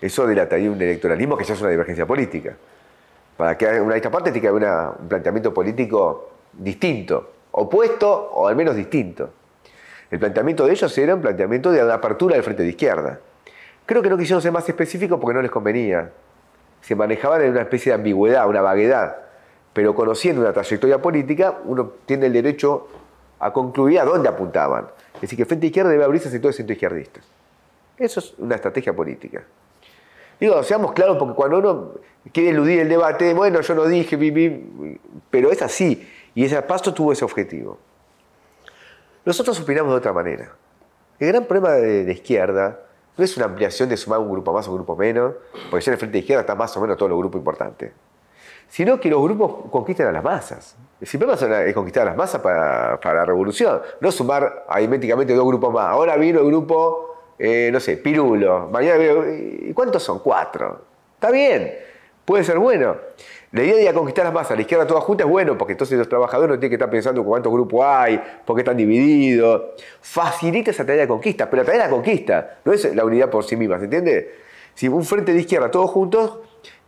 Eso 0.00 0.26
delataría 0.26 0.70
un 0.70 0.80
electoralismo 0.80 1.36
que 1.36 1.44
ya 1.44 1.54
es 1.54 1.60
una 1.60 1.70
divergencia 1.70 2.06
política. 2.06 2.56
Para 3.36 3.56
que 3.56 3.66
haya 3.66 3.82
una 3.82 3.94
lista 3.94 4.08
aparte 4.08 4.30
tiene 4.30 4.42
que 4.42 4.48
haber 4.48 4.64
un 5.00 5.08
planteamiento 5.08 5.54
político 5.54 6.30
distinto, 6.52 7.32
opuesto 7.52 8.30
o 8.32 8.48
al 8.48 8.56
menos 8.56 8.74
distinto. 8.76 9.30
El 10.10 10.18
planteamiento 10.18 10.66
de 10.66 10.72
ellos 10.72 10.98
era 10.98 11.14
un 11.14 11.20
planteamiento 11.20 11.70
de 11.70 11.80
apertura 11.80 12.34
del 12.34 12.42
frente 12.42 12.62
de 12.62 12.70
izquierda. 12.70 13.20
Creo 13.86 14.02
que 14.02 14.10
no 14.10 14.18
quisieron 14.18 14.42
ser 14.42 14.52
más 14.52 14.68
específicos 14.68 15.18
porque 15.20 15.34
no 15.34 15.42
les 15.42 15.50
convenía. 15.50 16.10
Se 16.80 16.94
manejaban 16.94 17.42
en 17.42 17.52
una 17.52 17.62
especie 17.62 17.92
de 17.92 17.94
ambigüedad, 17.94 18.48
una 18.48 18.60
vaguedad. 18.60 19.29
Pero 19.72 19.94
conociendo 19.94 20.40
una 20.40 20.52
trayectoria 20.52 21.00
política, 21.00 21.58
uno 21.64 21.92
tiene 22.06 22.26
el 22.26 22.32
derecho 22.32 22.88
a 23.38 23.52
concluir 23.52 24.00
a 24.00 24.04
dónde 24.04 24.28
apuntaban. 24.28 24.88
Es 25.14 25.22
decir, 25.22 25.36
que 25.36 25.46
Frente 25.46 25.66
Izquierda 25.66 25.90
debe 25.90 26.04
abrirse 26.04 26.28
a 26.28 26.30
sectores 26.30 26.56
centroizquierdistas. 26.56 27.24
Eso 27.96 28.20
es 28.20 28.34
una 28.38 28.56
estrategia 28.56 28.94
política. 28.94 29.44
Digo, 30.40 30.62
seamos 30.62 30.92
claros, 30.92 31.18
porque 31.18 31.34
cuando 31.34 31.58
uno 31.58 31.90
quiere 32.32 32.50
eludir 32.50 32.80
el 32.80 32.88
debate, 32.88 33.34
bueno, 33.34 33.60
yo 33.60 33.74
no 33.74 33.84
dije, 33.84 34.18
pero 35.30 35.50
es 35.52 35.60
así. 35.60 36.08
Y 36.34 36.44
ese 36.44 36.60
paso 36.62 36.94
tuvo 36.94 37.12
ese 37.12 37.24
objetivo. 37.24 37.78
Nosotros 39.24 39.60
opinamos 39.60 39.92
de 39.92 39.98
otra 39.98 40.14
manera. 40.14 40.52
El 41.18 41.28
gran 41.28 41.44
problema 41.44 41.72
de 41.72 42.04
la 42.04 42.12
izquierda 42.12 42.80
no 43.18 43.24
es 43.24 43.36
una 43.36 43.44
ampliación 43.46 43.90
de 43.90 43.98
sumar 43.98 44.18
un 44.18 44.30
grupo 44.30 44.52
más 44.54 44.66
o 44.66 44.70
un 44.70 44.78
grupo 44.78 44.96
menos, 44.96 45.34
porque 45.70 45.84
ya 45.84 45.90
en 45.90 45.94
el 45.94 45.98
frente 45.98 46.12
de 46.14 46.18
izquierda 46.20 46.40
está 46.40 46.54
más 46.54 46.74
o 46.74 46.80
menos 46.80 46.96
todos 46.96 47.10
los 47.10 47.18
grupos 47.18 47.38
importantes, 47.38 47.92
sino 48.70 48.98
que 48.98 49.10
los 49.10 49.22
grupos 49.22 49.70
conquisten 49.70 50.06
a 50.06 50.12
las 50.12 50.24
masas. 50.24 50.76
El 50.98 51.30
es 51.68 51.74
conquistar 51.74 52.04
a 52.04 52.06
las 52.06 52.16
masas 52.16 52.40
para, 52.40 52.98
la 53.02 53.24
revolución, 53.26 53.82
no 54.00 54.10
sumar 54.10 54.64
aritméticamente 54.68 55.34
dos 55.34 55.46
grupos 55.46 55.74
más. 55.74 55.88
Ahora 55.88 56.16
vino 56.16 56.40
el 56.40 56.46
grupo, 56.46 57.16
eh, 57.38 57.68
no 57.70 57.80
sé, 57.80 57.98
Pirulo, 57.98 58.68
mañana 58.70 59.02
¿y 59.02 59.72
cuántos 59.74 60.02
son? 60.02 60.20
Cuatro. 60.20 60.80
Está 61.16 61.30
bien, 61.30 61.70
Puede 62.30 62.44
ser 62.44 62.60
bueno. 62.60 62.96
La 63.50 63.64
idea 63.64 63.74
de 63.74 63.82
ir 63.82 63.88
a 63.88 63.92
conquistar 63.92 64.24
las 64.24 64.32
masas, 64.32 64.56
la 64.56 64.60
izquierda 64.60 64.86
toda 64.86 65.00
junta 65.00 65.24
es 65.24 65.30
bueno, 65.30 65.58
porque 65.58 65.72
entonces 65.72 65.98
los 65.98 66.08
trabajadores 66.08 66.48
no 66.48 66.60
tienen 66.60 66.70
que 66.70 66.76
estar 66.76 66.88
pensando 66.88 67.24
cuántos 67.24 67.52
grupos 67.52 67.84
hay, 67.84 68.22
por 68.46 68.54
qué 68.54 68.60
están 68.60 68.76
divididos. 68.76 69.72
Facilita 70.00 70.70
esa 70.70 70.86
tarea 70.86 71.02
de 71.02 71.08
conquista, 71.08 71.50
pero 71.50 71.62
la 71.62 71.66
tarea 71.66 71.82
de 71.82 71.86
la 71.88 71.90
conquista 71.90 72.58
no 72.64 72.72
es 72.72 72.94
la 72.94 73.04
unidad 73.04 73.28
por 73.30 73.42
sí 73.42 73.56
misma, 73.56 73.78
¿se 73.78 73.86
entiende? 73.86 74.32
Si 74.74 74.86
un 74.86 75.04
frente 75.04 75.32
de 75.32 75.40
izquierda 75.40 75.72
todos 75.72 75.90
juntos 75.90 76.38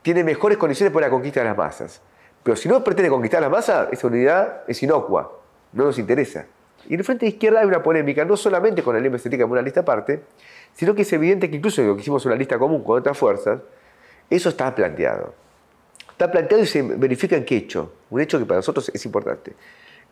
tiene 0.02 0.24
mejores 0.24 0.58
condiciones 0.58 0.92
para 0.92 1.06
la 1.06 1.10
conquista 1.10 1.40
de 1.40 1.46
las 1.46 1.56
masas. 1.56 2.02
Pero 2.42 2.56
si 2.56 2.68
no 2.68 2.82
pretende 2.82 3.08
conquistar 3.08 3.40
las 3.40 3.50
masas, 3.50 3.88
esa 3.92 4.06
unidad 4.06 4.62
es 4.66 4.82
inocua, 4.82 5.38
no 5.72 5.84
nos 5.84 5.98
interesa. 5.98 6.46
Y 6.88 6.94
en 6.94 7.00
el 7.00 7.04
frente 7.04 7.26
de 7.26 7.30
izquierda 7.30 7.60
hay 7.60 7.66
una 7.66 7.82
polémica, 7.82 8.24
no 8.24 8.36
solamente 8.36 8.82
con 8.82 8.96
el 8.96 9.08
MST 9.08 9.40
como 9.40 9.52
una 9.52 9.62
lista 9.62 9.80
aparte, 9.80 10.24
sino 10.74 10.94
que 10.94 11.02
es 11.02 11.12
evidente 11.12 11.48
que 11.48 11.56
incluso 11.56 11.82
lo 11.82 11.94
que 11.94 12.02
hicimos 12.02 12.26
una 12.26 12.34
lista 12.34 12.58
común 12.58 12.82
con 12.82 12.98
otras 12.98 13.16
fuerzas, 13.16 13.60
eso 14.28 14.48
está 14.48 14.74
planteado. 14.74 15.34
Está 16.10 16.30
planteado 16.30 16.62
y 16.62 16.66
se 16.66 16.82
verifica 16.82 17.36
en 17.36 17.44
qué 17.44 17.56
hecho. 17.56 17.92
Un 18.10 18.20
hecho 18.20 18.38
que 18.38 18.44
para 18.44 18.58
nosotros 18.58 18.90
es 18.92 19.04
importante. 19.06 19.54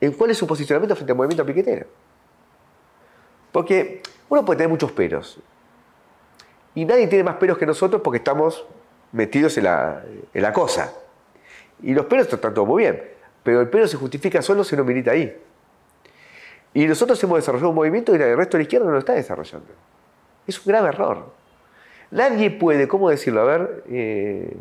En 0.01 0.13
cuál 0.13 0.31
es 0.31 0.39
su 0.39 0.47
posicionamiento 0.47 0.95
frente 0.95 1.13
al 1.13 1.17
movimiento 1.17 1.45
piquetero. 1.45 1.87
Porque 3.51 4.03
uno 4.29 4.45
puede 4.45 4.59
tener 4.59 4.71
muchos 4.71 4.93
peros. 4.93 5.41
Y 6.75 6.85
nadie 6.85 7.09
tiene 7.09 7.25
más 7.25 7.37
peros 7.37 7.59
que 7.59 7.67
nosotros 7.67 8.01
porque 8.03 8.19
estamos 8.19 8.65
metidos 9.13 9.57
en 9.59 9.65
la, 9.65 10.03
en 10.33 10.43
la 10.43 10.53
cosa. 10.53 10.93
Y 11.83 11.95
los 11.95 12.07
peros 12.07 12.33
están 12.33 12.55
todo 12.55 12.67
muy 12.67 12.83
bien. 12.83 13.03
Pero 13.43 13.61
el 13.61 13.69
pero 13.69 13.87
se 13.89 13.97
justifica 13.97 14.43
solo 14.43 14.65
si 14.65 14.75
uno 14.75 14.85
milita 14.85 15.13
ahí. 15.13 15.37
Y 16.75 16.87
nosotros 16.87 17.23
hemos 17.25 17.39
desarrollado 17.39 17.71
un 17.71 17.75
movimiento 17.75 18.15
y 18.15 18.21
el 18.21 18.37
resto 18.37 18.57
de 18.57 18.61
la 18.61 18.63
izquierda 18.63 18.87
no 18.87 18.93
lo 18.93 18.99
está 18.99 19.13
desarrollando. 19.15 19.69
Es 20.47 20.59
un 20.59 20.71
grave 20.71 20.89
error. 20.89 21.33
Nadie 22.11 22.51
puede, 22.51 22.87
¿cómo 22.87 23.11
decirlo? 23.11 23.41
A 23.41 23.45
ver, 23.45 23.85
eh, 23.89 24.57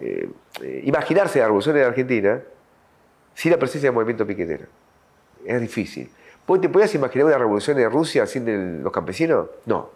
eh, 0.00 0.28
imaginarse 0.84 1.38
la 1.38 1.46
revolución 1.46 1.76
en 1.76 1.84
Argentina 1.84 2.40
sin 3.34 3.52
la 3.52 3.58
presencia 3.58 3.88
del 3.88 3.94
movimiento 3.94 4.26
piquetero. 4.26 4.66
Es 5.44 5.60
difícil. 5.60 6.10
¿Te 6.60 6.68
podías 6.68 6.94
imaginar 6.94 7.26
una 7.26 7.38
revolución 7.38 7.78
en 7.78 7.90
Rusia 7.90 8.26
sin 8.26 8.82
los 8.82 8.92
campesinos? 8.92 9.48
No. 9.66 9.90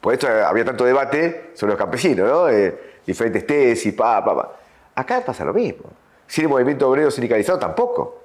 Por 0.00 0.14
eso 0.14 0.28
había 0.28 0.64
tanto 0.64 0.84
debate 0.84 1.50
sobre 1.54 1.72
los 1.72 1.78
campesinos, 1.78 2.28
¿no? 2.28 2.48
Eh, 2.48 2.78
diferentes 3.06 3.46
tesis, 3.46 3.92
pa, 3.94 4.24
pa. 4.24 4.56
Acá 4.94 5.22
pasa 5.24 5.44
lo 5.44 5.52
mismo. 5.52 5.84
Sin 6.26 6.44
el 6.44 6.50
movimiento 6.50 6.88
obrero 6.88 7.10
sindicalizado 7.10 7.58
tampoco. 7.58 8.18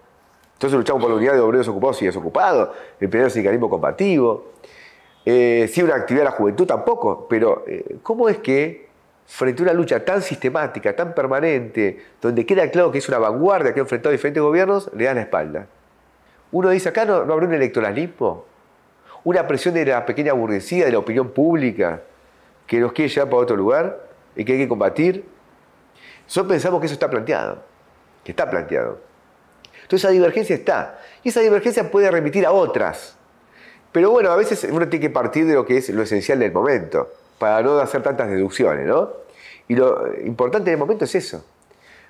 Entonces 0.53 0.77
luchamos 0.77 1.01
por 1.01 1.11
la 1.11 1.17
unidad 1.17 1.33
de 1.33 1.39
obreros 1.39 1.67
ocupados 1.67 2.01
y 2.01 2.05
desocupados, 2.05 2.69
el 2.99 3.09
primer 3.09 3.29
sindicalismo 3.29 3.69
combativo. 3.69 4.53
Eh, 5.25 5.69
sin 5.73 5.85
una 5.85 5.95
actividad 5.95 6.21
de 6.23 6.29
la 6.29 6.35
juventud 6.35 6.65
tampoco. 6.65 7.27
Pero, 7.27 7.63
eh, 7.67 7.97
¿cómo 8.03 8.29
es 8.29 8.37
que 8.37 8.85
frente 9.25 9.63
a 9.63 9.65
una 9.65 9.73
lucha 9.73 10.03
tan 10.03 10.21
sistemática, 10.21 10.95
tan 10.95 11.13
permanente, 11.13 11.99
donde 12.21 12.45
queda 12.45 12.69
claro 12.69 12.91
que 12.91 12.99
es 12.99 13.09
una 13.09 13.17
vanguardia 13.17 13.73
que 13.73 13.79
ha 13.79 13.83
enfrentado 13.83 14.11
diferentes 14.11 14.41
gobiernos, 14.41 14.89
le 14.95 15.05
dan 15.05 15.15
la 15.15 15.21
espalda. 15.21 15.67
Uno 16.51 16.69
dice, 16.69 16.89
acá 16.89 17.05
no, 17.05 17.25
no 17.25 17.33
habrá 17.33 17.47
un 17.47 17.53
electoralismo, 17.53 18.45
una 19.25 19.47
presión 19.47 19.73
de 19.73 19.85
la 19.85 20.05
pequeña 20.05 20.33
burguesía, 20.33 20.85
de 20.85 20.91
la 20.91 20.99
opinión 20.99 21.31
pública, 21.31 22.01
que 22.65 22.79
nos 22.79 22.93
quiere 22.93 23.09
llevar 23.09 23.29
para 23.29 23.41
otro 23.41 23.57
lugar 23.57 24.07
y 24.35 24.45
que 24.45 24.53
hay 24.53 24.59
que 24.59 24.67
combatir. 24.67 25.25
Nosotros 26.25 26.53
pensamos 26.53 26.79
que 26.79 26.85
eso 26.85 26.93
está 26.93 27.09
planteado, 27.09 27.61
que 28.23 28.31
está 28.31 28.49
planteado. 28.49 28.99
Entonces 29.73 30.05
esa 30.05 30.09
divergencia 30.09 30.55
está. 30.55 30.99
Y 31.23 31.29
esa 31.29 31.41
divergencia 31.41 31.89
puede 31.91 32.09
remitir 32.09 32.45
a 32.45 32.51
otras. 32.51 33.17
Pero 33.91 34.11
bueno, 34.11 34.29
a 34.31 34.35
veces 34.35 34.63
uno 34.71 34.87
tiene 34.87 35.07
que 35.07 35.09
partir 35.09 35.45
de 35.45 35.55
lo 35.55 35.65
que 35.65 35.77
es 35.77 35.89
lo 35.89 36.03
esencial 36.03 36.39
del 36.39 36.51
momento 36.51 37.09
para 37.39 37.61
no 37.61 37.77
hacer 37.79 38.03
tantas 38.03 38.29
deducciones, 38.29 38.85
¿no? 38.85 39.09
Y 39.67 39.75
lo 39.75 40.13
importante 40.23 40.69
del 40.69 40.79
momento 40.79 41.05
es 41.05 41.15
eso. 41.15 41.43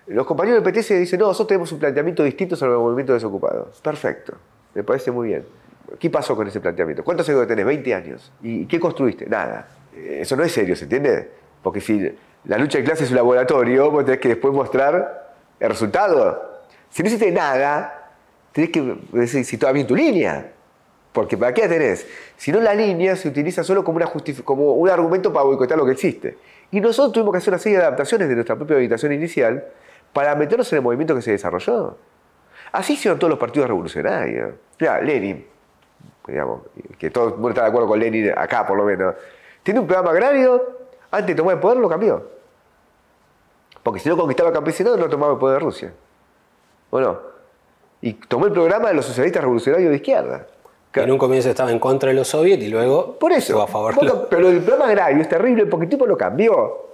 Los 0.08 0.26
compañeros 0.26 0.64
del 0.64 0.74
PTS 0.74 0.90
dicen, 1.00 1.20
no, 1.20 1.28
nosotros 1.28 1.48
tenemos 1.48 1.72
un 1.72 1.80
planteamiento 1.80 2.24
distinto 2.24 2.56
sobre 2.56 2.74
el 2.74 2.80
movimiento 2.80 3.14
desocupado. 3.14 3.72
Perfecto, 3.82 4.34
me 4.74 4.84
parece 4.84 5.12
muy 5.12 5.30
bien. 5.30 5.46
¿Qué 6.00 6.10
pasó 6.10 6.36
con 6.36 6.48
ese 6.48 6.60
planteamiento? 6.60 7.04
¿Cuántos 7.04 7.28
años 7.30 7.48
tenés? 7.48 7.66
20 7.66 7.94
años. 7.94 8.32
¿Y 8.42 8.66
qué 8.66 8.80
construiste? 8.80 9.26
Nada. 9.28 9.68
Eh, 9.96 10.20
eso 10.22 10.36
no 10.36 10.44
es 10.44 10.52
serio, 10.52 10.76
¿se 10.76 10.86
entiende? 10.86 11.30
Porque 11.62 11.82
si 11.82 12.12
la 12.46 12.58
lucha 12.58 12.78
de 12.78 12.84
clases 12.84 13.06
es 13.06 13.12
un 13.12 13.18
laboratorio, 13.18 13.92
vos 13.92 14.06
tenés 14.06 14.20
que 14.20 14.30
después 14.30 14.54
mostrar 14.54 15.34
el 15.60 15.70
resultado. 15.70 16.64
Si 16.90 17.02
no 17.04 17.08
hiciste 17.08 17.32
nada, 17.32 18.12
tenés 18.52 18.70
que 18.70 18.98
decir 19.12 19.46
si 19.46 19.58
bien 19.74 19.88
tu 19.88 19.96
línea. 19.96 20.52
Porque 21.12 21.38
¿para 21.38 21.54
qué 21.54 21.62
la 21.62 21.70
tenés? 21.70 22.06
Si 22.36 22.52
no, 22.52 22.60
la 22.60 22.74
línea 22.76 23.16
se 23.16 23.30
utiliza 23.30 23.64
solo 23.64 23.84
como, 23.84 23.98
una 23.98 24.12
como 24.44 24.74
un 24.74 24.90
argumento 24.90 25.32
para 25.32 25.46
boicotear 25.46 25.80
lo 25.80 25.86
que 25.86 25.94
existe. 25.94 26.38
Y 26.72 26.82
nosotros 26.82 27.14
tuvimos 27.14 27.32
que 27.32 27.38
hacer 27.38 27.54
una 27.54 27.60
serie 27.60 27.78
de 27.78 27.86
adaptaciones 27.86 28.28
de 28.28 28.36
nuestra 28.36 28.56
propia 28.58 28.76
habitación 28.76 29.14
inicial 29.14 29.64
para 30.12 30.36
meternos 30.36 30.72
en 30.74 30.78
el 30.78 30.84
movimiento 30.84 31.16
que 31.16 31.22
se 31.22 31.32
desarrolló. 31.32 31.98
Así 32.72 32.94
hicieron 32.94 33.18
todos 33.18 33.30
los 33.30 33.40
partidos 33.40 33.70
revolucionarios. 33.70 34.56
Mira, 34.80 35.02
Lenin, 35.02 35.46
digamos, 36.28 36.62
que 36.98 37.10
todos 37.10 37.34
el 37.34 37.50
están 37.50 37.66
de 37.66 37.70
acuerdo 37.70 37.88
con 37.88 38.00
Lenin 38.00 38.32
acá 38.36 38.66
por 38.66 38.78
lo 38.78 38.86
menos, 38.86 39.16
tiene 39.64 39.80
un 39.80 39.88
programa 39.88 40.12
agrario, 40.12 40.78
antes 41.12 41.28
de 41.28 41.36
tomar 41.36 41.56
el 41.56 41.60
poder 41.60 41.78
lo 41.78 41.90
cambió. 41.90 42.24
Porque 43.84 44.00
si 44.00 44.10
no 44.10 44.18
conquistaba 44.18 44.52
campesinado 44.52 44.98
no 44.98 45.08
tomaba 45.08 45.34
el 45.34 45.40
poder 45.40 45.60
de 45.60 45.66
Rusia. 45.66 45.94
¿O 46.90 47.00
no? 47.00 47.20
Y 48.02 48.14
tomó 48.14 48.48
el 48.48 48.52
programa 48.52 48.90
de 48.90 48.96
los 48.96 49.06
socialistas 49.06 49.42
revolucionarios 49.42 49.90
de 49.90 49.96
izquierda. 49.96 50.48
En 50.94 51.12
un 51.12 51.18
comienzo 51.18 51.50
estaba 51.50 51.72
en 51.72 51.80
contra 51.80 52.10
de 52.10 52.16
los 52.16 52.28
soviets 52.28 52.64
y 52.64 52.70
luego 52.70 53.20
Por 53.20 53.32
eso, 53.34 53.62
a 53.62 53.68
favor. 53.68 53.96
Pero 54.30 54.50
el 54.50 54.62
programa 54.62 54.86
agrario 54.86 55.22
es 55.22 55.28
terrible 55.28 55.66
porque 55.66 55.86
el 55.86 55.90
tipo 55.90 56.06
lo 56.06 56.18
cambió. 56.18 56.92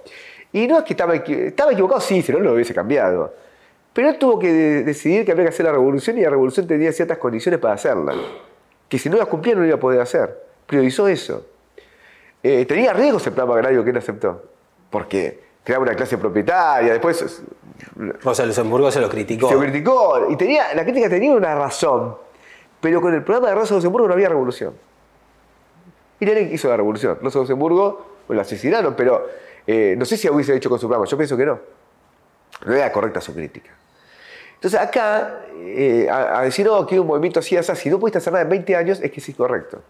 Y 0.54 0.68
no 0.68 0.80
es 0.80 0.84
que 0.84 0.94
estaba, 0.94 1.16
estaba 1.16 1.72
equivocado, 1.72 2.02
sí, 2.02 2.22
si 2.22 2.32
no, 2.32 2.40
lo 2.40 2.54
hubiese 2.54 2.74
cambiado. 2.74 3.34
Pero 3.94 4.10
él 4.10 4.18
tuvo 4.18 4.40
que 4.40 4.52
decidir 4.52 5.26
que 5.26 5.32
había 5.32 5.46
que 5.46 5.50
hacer 5.50 5.66
la 5.66 5.74
revolución 5.74 6.18
y 6.18 6.22
la 6.22 6.30
revolución 6.30 6.66
tenía 6.66 6.92
ciertas 6.92 7.18
condiciones 7.20 7.60
para 7.60 7.76
hacerla. 7.76 8.14
Que 8.92 9.00
si 9.00 9.10
no 9.10 9.16
las 9.16 9.30
cumplía 9.30 9.56
no 9.56 9.66
iba 9.66 9.76
a 9.76 9.80
poder 9.80 10.02
hacer. 10.02 10.38
Priorizó 10.68 11.08
eso. 11.08 11.46
Eh, 12.44 12.66
tenía 12.66 12.92
riesgos 12.92 13.26
el 13.26 13.32
programa 13.32 13.56
agrario 13.56 13.86
que 13.86 13.92
él 13.92 13.96
aceptó. 13.96 14.44
Porque 14.90 15.40
creaba 15.64 15.84
una 15.84 15.96
clase 15.96 16.18
propietaria, 16.18 16.92
después... 16.92 17.42
Rosa 18.22 18.46
Luxemburgo 18.46 18.92
se 18.92 19.00
lo 19.00 19.08
criticó. 19.08 19.48
Se 19.48 19.54
lo 19.54 19.62
criticó. 19.62 20.28
Y 20.30 20.36
tenía, 20.36 20.74
la 20.74 20.84
crítica 20.84 21.08
tenía 21.08 21.32
una 21.32 21.56
razón. 21.56 22.18
Pero 22.82 23.00
con 23.00 23.14
el 23.14 23.24
programa 23.24 23.48
de 23.48 23.56
Rosa 23.56 23.76
Luxemburgo 23.76 24.10
no 24.10 24.14
había 24.14 24.28
revolución. 24.28 24.74
Y 26.20 26.26
Lenin 26.26 26.54
hizo 26.54 26.68
la 26.68 26.76
revolución. 26.76 27.18
Rosa 27.22 27.40
Luxemburgo 27.40 28.18
lo 28.28 28.42
asesinaron, 28.42 28.94
pero 28.94 29.26
eh, 29.66 29.96
no 29.98 30.04
sé 30.04 30.18
si 30.18 30.30
hubiese 30.30 30.54
hecho 30.54 30.68
con 30.70 30.80
su 30.80 30.88
programa. 30.90 31.10
Yo 31.10 31.16
pienso 31.16 31.38
que 31.38 31.46
no. 31.46 31.58
No 32.66 32.74
era 32.74 32.92
correcta 32.92 33.22
su 33.22 33.34
crítica. 33.34 33.72
Entonces 34.62 34.80
acá, 34.80 35.40
eh, 35.56 36.08
a, 36.08 36.44
decir, 36.44 36.68
no, 36.68 36.86
que 36.86 37.00
un 37.00 37.08
movimiento 37.08 37.40
así, 37.40 37.58
así, 37.58 37.76
si 37.76 37.90
no 37.90 38.00
pudiste 38.00 38.20
hacer 38.20 38.32
nada 38.32 38.44
en 38.44 38.50
20 38.50 38.76
años, 38.76 39.02
es 39.02 39.10
que 39.10 39.20
es 39.20 39.28
incorrecto. 39.28 39.82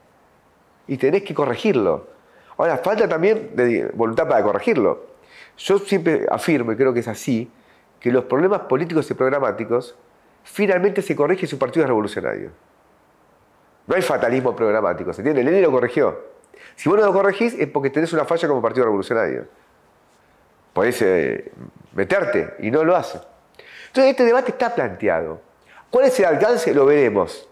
Y 0.88 0.96
tenés 0.96 1.24
que 1.24 1.34
corregirlo. 1.34 2.08
Ahora, 2.56 2.78
falta 2.78 3.06
también 3.06 3.52
voluntad 3.94 4.30
para 4.30 4.42
corregirlo. 4.42 5.08
Yo 5.58 5.78
siempre 5.78 6.26
afirmo, 6.32 6.72
y 6.72 6.78
creo 6.78 6.94
que 6.94 7.02
es 7.02 7.08
así, 7.10 7.52
que 8.00 8.14
los 8.14 8.24
problemas 8.24 8.62
políticos 8.62 9.12
y 9.12 9.14
programáticos 9.14 9.94
finalmente 10.44 11.02
se 11.02 11.18
corrigen 11.18 11.50
si 11.50 11.56
un 11.56 11.60
partido 11.60 11.84
es 11.84 11.90
revolucionario. 11.90 12.52
No 13.88 13.96
hay 13.96 14.02
fatalismo 14.02 14.56
programático, 14.56 15.12
¿se 15.12 15.20
entiende? 15.20 15.44
Lenin 15.44 15.64
lo 15.64 15.72
corrigió. 15.72 16.18
Si 16.76 16.88
vos 16.88 16.98
no 16.98 17.06
lo 17.06 17.12
corregís 17.12 17.56
es 17.56 17.68
porque 17.68 17.90
tenés 17.90 18.14
una 18.14 18.24
falla 18.24 18.48
como 18.48 18.62
partido 18.62 18.86
revolucionario. 18.86 19.48
Podés 20.72 21.02
eh, 21.02 21.52
meterte 21.94 22.56
y 22.60 22.72
no 22.72 22.86
lo 22.86 22.96
hace. 22.96 23.20
Entonces 23.92 24.12
este 24.12 24.24
debate 24.24 24.52
está 24.52 24.74
planteado. 24.74 25.42
¿Cuál 25.90 26.06
es 26.06 26.18
el 26.18 26.26
alcance? 26.26 26.74
Lo 26.74 26.86
veremos. 26.86 27.46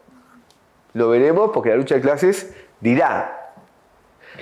Lo 0.94 1.10
veremos 1.10 1.52
porque 1.54 1.72
la 1.72 1.76
lucha 1.76 1.96
de 1.96 2.02
clases 2.02 2.54
dirá. 2.80 3.54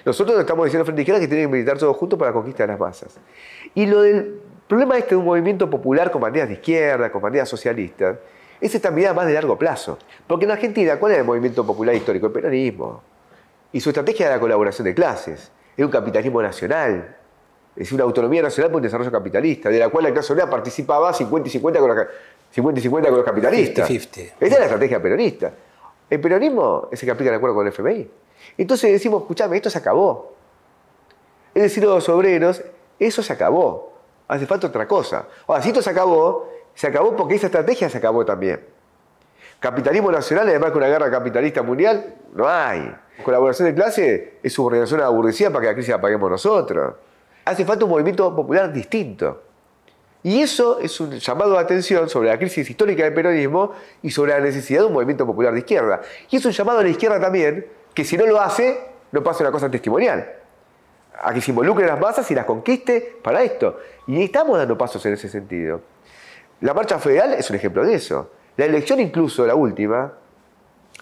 Nosotros 0.05 0.39
estamos 0.39 0.65
diciendo 0.65 0.85
frente 0.85 1.01
izquierda 1.01 1.19
que 1.19 1.27
tienen 1.27 1.47
que 1.47 1.53
militar 1.53 1.79
todos 1.79 1.97
juntos 1.97 2.19
para 2.19 2.29
la 2.29 2.35
conquista 2.35 2.63
de 2.63 2.67
las 2.67 2.79
masas. 2.79 3.17
Y 3.73 3.87
lo 3.87 4.01
del 4.01 4.39
problema 4.67 4.95
este 4.95 5.11
de 5.11 5.15
un 5.15 5.25
movimiento 5.25 5.67
popular 5.67 6.11
con 6.11 6.21
banderas 6.21 6.49
de 6.49 6.53
izquierda, 6.55 7.11
con 7.11 7.19
banderas 7.19 7.49
socialistas, 7.49 8.17
es 8.61 8.75
esta 8.75 8.91
mirada 8.91 9.15
más 9.15 9.25
de 9.25 9.33
largo 9.33 9.57
plazo. 9.57 9.97
Porque 10.27 10.45
en 10.45 10.51
Argentina, 10.51 10.97
¿cuál 10.99 11.13
es 11.13 11.17
el 11.17 11.23
movimiento 11.23 11.65
popular 11.65 11.95
histórico? 11.95 12.27
El 12.27 12.31
peronismo. 12.31 13.01
Y 13.71 13.79
su 13.79 13.89
estrategia 13.89 14.27
era 14.27 14.35
la 14.35 14.39
colaboración 14.39 14.85
de 14.85 14.93
clases. 14.93 15.51
Es 15.75 15.83
un 15.83 15.91
capitalismo 15.91 16.43
nacional. 16.43 17.15
Es 17.77 17.91
una 17.91 18.03
autonomía 18.03 18.41
nacional 18.41 18.71
por 18.71 18.77
un 18.77 18.83
desarrollo 18.83 19.11
capitalista, 19.11 19.69
de 19.69 19.79
la 19.79 19.89
cual 19.89 20.05
la 20.05 20.11
clase 20.11 20.33
obrera 20.33 20.49
participaba 20.49 21.13
50 21.13 21.47
y 21.47 21.51
50 21.51 21.79
con 21.79 21.95
los, 21.95 22.07
50 22.51 22.79
y 22.79 22.83
50 22.83 23.09
con 23.09 23.17
los 23.17 23.25
capitalistas. 23.25 23.87
50 23.87 24.21
Esta 24.21 24.45
es 24.45 24.51
la 24.51 24.65
estrategia 24.65 25.01
peronista. 25.01 25.53
El 26.09 26.19
peronismo 26.19 26.87
es 26.91 27.01
el 27.03 27.07
que 27.07 27.11
aplica 27.11 27.29
el 27.29 27.37
acuerdo 27.37 27.55
con 27.55 27.67
el 27.67 27.73
FMI. 27.73 28.09
Entonces 28.57 28.91
decimos, 28.91 29.21
escuchame, 29.21 29.57
esto 29.57 29.69
se 29.69 29.77
acabó. 29.77 30.33
Es 31.53 31.63
decir, 31.63 31.83
los 31.83 32.07
obreros, 32.09 32.63
eso 32.97 33.21
se 33.21 33.33
acabó. 33.33 33.93
Hace 34.27 34.47
falta 34.47 34.67
otra 34.67 34.87
cosa. 34.87 35.27
Ahora, 35.45 35.61
si 35.61 35.69
esto 35.69 35.81
se 35.81 35.89
acabó, 35.89 36.49
se 36.73 36.87
acabó 36.87 37.15
porque 37.15 37.35
esa 37.35 37.47
estrategia 37.47 37.89
se 37.89 37.97
acabó 37.97 38.25
también. 38.25 38.59
Capitalismo 39.59 40.11
nacional, 40.11 40.47
además 40.47 40.71
que 40.71 40.77
una 40.77 40.87
guerra 40.87 41.09
capitalista 41.09 41.61
mundial, 41.63 42.15
no 42.33 42.47
hay. 42.47 42.95
Colaboración 43.23 43.67
de 43.67 43.75
clase 43.75 44.33
es 44.43 44.53
subordinación 44.53 44.99
a 44.99 45.03
la 45.03 45.09
burguesía 45.09 45.49
para 45.49 45.61
que 45.61 45.67
la 45.67 45.73
crisis 45.73 45.91
la 45.91 46.01
paguemos 46.01 46.29
nosotros. 46.29 46.93
Hace 47.47 47.65
falta 47.65 47.85
un 47.85 47.91
movimiento 47.91 48.35
popular 48.35 48.71
distinto. 48.71 49.43
Y 50.23 50.41
eso 50.41 50.79
es 50.79 50.99
un 50.99 51.11
llamado 51.11 51.53
de 51.53 51.59
atención 51.59 52.09
sobre 52.09 52.29
la 52.29 52.37
crisis 52.37 52.69
histórica 52.69 53.03
del 53.03 53.13
peronismo 53.13 53.71
y 54.01 54.11
sobre 54.11 54.33
la 54.33 54.39
necesidad 54.39 54.81
de 54.81 54.87
un 54.87 54.93
movimiento 54.93 55.25
popular 55.25 55.53
de 55.53 55.59
izquierda. 55.59 56.01
Y 56.29 56.37
es 56.37 56.45
un 56.45 56.51
llamado 56.51 56.79
a 56.79 56.83
la 56.83 56.89
izquierda 56.89 57.19
también, 57.19 57.65
que 57.93 58.03
si 58.03 58.17
no 58.17 58.25
lo 58.25 58.41
hace, 58.41 58.79
no 59.11 59.23
pasa 59.23 59.43
una 59.43 59.51
cosa 59.51 59.71
testimonial. 59.71 60.33
A 61.19 61.33
que 61.33 61.41
se 61.41 61.51
involucren 61.51 61.87
las 61.87 61.99
masas 61.99 62.29
y 62.29 62.35
las 62.35 62.45
conquiste 62.45 63.19
para 63.23 63.41
esto. 63.41 63.79
Y 64.05 64.21
estamos 64.21 64.57
dando 64.57 64.77
pasos 64.77 65.05
en 65.05 65.13
ese 65.13 65.29
sentido. 65.29 65.81
La 66.61 66.73
marcha 66.73 66.99
federal 66.99 67.33
es 67.33 67.49
un 67.49 67.55
ejemplo 67.55 67.85
de 67.85 67.93
eso. 67.93 68.31
La 68.57 68.65
elección 68.65 68.99
incluso, 68.99 69.45
la 69.45 69.55
última, 69.55 70.13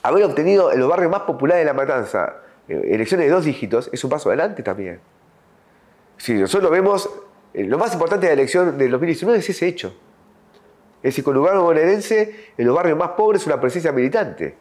haber 0.04 0.24
obtenido 0.24 0.72
en 0.72 0.80
los 0.80 0.90
barrios 0.90 1.10
más 1.10 1.22
populares 1.22 1.62
de 1.62 1.66
La 1.66 1.74
Matanza 1.74 2.36
eh, 2.68 2.90
elecciones 2.92 3.28
de 3.28 3.34
dos 3.34 3.46
dígitos, 3.46 3.90
es 3.92 4.04
un 4.04 4.10
paso 4.10 4.30
adelante 4.30 4.64
también. 4.64 5.00
Si 6.18 6.34
nosotros 6.34 6.72
vemos, 6.72 7.10
eh, 7.54 7.64
lo 7.64 7.78
más 7.78 7.94
importante 7.94 8.28
de 8.28 8.36
la 8.36 8.42
elección 8.42 8.78
del 8.78 8.92
2019 8.92 9.40
es 9.40 9.50
ese 9.50 9.68
hecho. 9.68 9.96
Es 10.98 11.12
decir, 11.12 11.24
con 11.24 11.36
lugar 11.36 11.58
bonaerense, 11.58 12.54
en 12.58 12.66
los 12.66 12.76
barrios 12.76 12.98
más 12.98 13.12
pobres, 13.12 13.46
una 13.46 13.60
presencia 13.60 13.92
militante, 13.92 14.56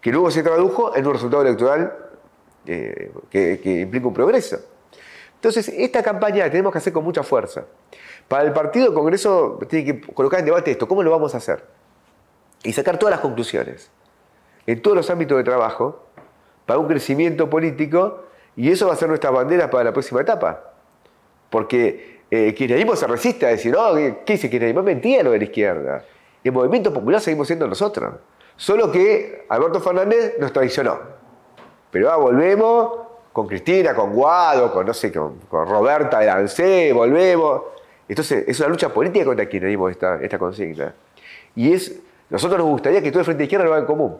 que 0.00 0.12
luego 0.12 0.30
se 0.30 0.42
tradujo 0.42 0.94
en 0.94 1.06
un 1.06 1.12
resultado 1.12 1.42
electoral 1.42 1.96
eh, 2.66 3.10
que, 3.30 3.60
que 3.60 3.80
implica 3.80 4.06
un 4.06 4.14
progreso. 4.14 4.58
Entonces, 5.34 5.68
esta 5.68 6.02
campaña 6.02 6.44
la 6.44 6.50
tenemos 6.50 6.72
que 6.72 6.78
hacer 6.78 6.92
con 6.92 7.04
mucha 7.04 7.22
fuerza. 7.22 7.64
Para 8.28 8.44
el 8.44 8.52
partido, 8.52 8.88
el 8.88 8.94
Congreso 8.94 9.58
tiene 9.68 10.00
que 10.00 10.12
colocar 10.12 10.40
en 10.40 10.46
debate 10.46 10.70
esto, 10.70 10.88
¿cómo 10.88 11.02
lo 11.02 11.10
vamos 11.10 11.34
a 11.34 11.38
hacer? 11.38 11.64
Y 12.62 12.72
sacar 12.72 12.98
todas 12.98 13.12
las 13.12 13.20
conclusiones, 13.20 13.90
en 14.66 14.82
todos 14.82 14.96
los 14.96 15.10
ámbitos 15.10 15.38
de 15.38 15.44
trabajo, 15.44 16.06
para 16.64 16.78
un 16.78 16.88
crecimiento 16.88 17.48
político, 17.48 18.24
y 18.56 18.70
eso 18.70 18.86
va 18.86 18.94
a 18.94 18.96
ser 18.96 19.08
nuestra 19.08 19.30
bandera 19.30 19.70
para 19.70 19.84
la 19.84 19.92
próxima 19.92 20.22
etapa. 20.22 20.72
Porque 21.50 22.20
eh, 22.30 22.48
el 22.48 22.54
kirchnerismo 22.54 22.96
se 22.96 23.06
resiste 23.06 23.46
a 23.46 23.50
decir, 23.50 23.72
no, 23.72 23.94
¿qué 23.94 24.24
dice 24.26 24.48
kirchnerismo? 24.48 24.80
Es 24.80 24.86
mentira 24.86 25.22
lo 25.22 25.30
de 25.32 25.38
la 25.38 25.44
izquierda. 25.44 26.04
El 26.42 26.52
movimiento 26.52 26.92
popular 26.92 27.20
seguimos 27.20 27.46
siendo 27.46 27.66
nosotros. 27.66 28.14
Solo 28.56 28.90
que 28.90 29.44
Alberto 29.48 29.80
Fernández 29.80 30.36
nos 30.38 30.52
traicionó. 30.52 30.98
Pero 31.90 32.10
ah, 32.10 32.16
volvemos 32.16 33.00
con 33.32 33.46
Cristina, 33.46 33.94
con 33.94 34.14
Guado, 34.14 34.72
con 34.72 34.86
no 34.86 34.94
sé, 34.94 35.12
con, 35.12 35.38
Roberta 35.50 36.20
de 36.20 36.26
Lancé, 36.26 36.92
volvemos. 36.92 37.62
Entonces, 38.08 38.44
es 38.46 38.58
una 38.60 38.70
lucha 38.70 38.88
política 38.88 39.24
contra 39.26 39.42
el 39.42 39.48
kirchnerismo 39.48 39.88
esta, 39.90 40.38
consigna. 40.38 40.94
Y 41.54 41.72
es, 41.72 42.00
nosotros 42.30 42.58
nos 42.58 42.68
gustaría 42.68 43.02
que 43.02 43.10
todo 43.10 43.20
el 43.20 43.24
Frente 43.26 43.42
Izquierda 43.44 43.66
lo 43.66 43.72
haga 43.72 43.80
en 43.80 43.86
común. 43.86 44.16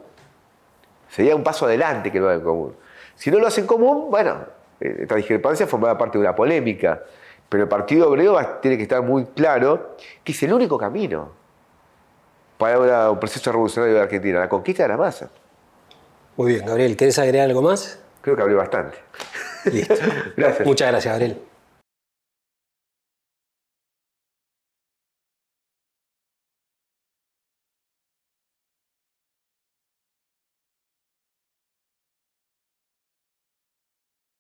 Sería 1.09 1.35
un 1.35 1.43
paso 1.43 1.65
adelante 1.65 2.13
que 2.13 2.21
lo 2.21 2.27
haga 2.27 2.35
en 2.35 2.43
común. 2.43 2.75
Si 3.17 3.31
no 3.31 3.39
lo 3.39 3.47
hacen 3.47 3.67
común, 3.67 4.11
bueno, 4.11 4.45
eh, 4.81 4.99
esta 5.01 5.17
discrepancia 5.17 5.67
formaba 5.67 5.99
parte 5.99 6.19
de 6.19 6.25
una 6.25 6.35
polémica. 6.35 7.03
Pero 7.49 7.65
el 7.65 7.69
Partido 7.69 8.09
Obrero 8.09 8.39
tiene 8.61 8.77
que 8.77 8.83
estar 8.83 9.03
muy 9.03 9.25
claro 9.27 9.97
que 10.25 10.33
es 10.33 10.43
el 10.43 10.53
único 10.53 10.77
camino 10.77 11.31
para 12.59 13.11
un 13.11 13.21
proceso 13.21 13.53
revolucionario 13.53 13.97
de 13.97 14.03
Argentina, 14.03 14.41
la 14.41 14.49
conquista 14.49 14.83
de 14.83 14.89
la 14.89 14.97
masa. 14.97 15.31
Muy 16.37 16.53
bien, 16.53 16.67
Gabriel, 16.67 16.97
¿quieres 16.97 17.19
agregar 17.19 17.49
algo 17.49 17.63
más? 17.63 17.99
Creo 18.21 18.37
que 18.37 18.43
hablé 18.43 18.55
bastante. 18.55 18.99
Listo. 19.67 19.95
gracias. 20.37 20.67
Muchas 20.67 20.89
gracias, 20.89 21.13
Gabriel. 21.15 21.56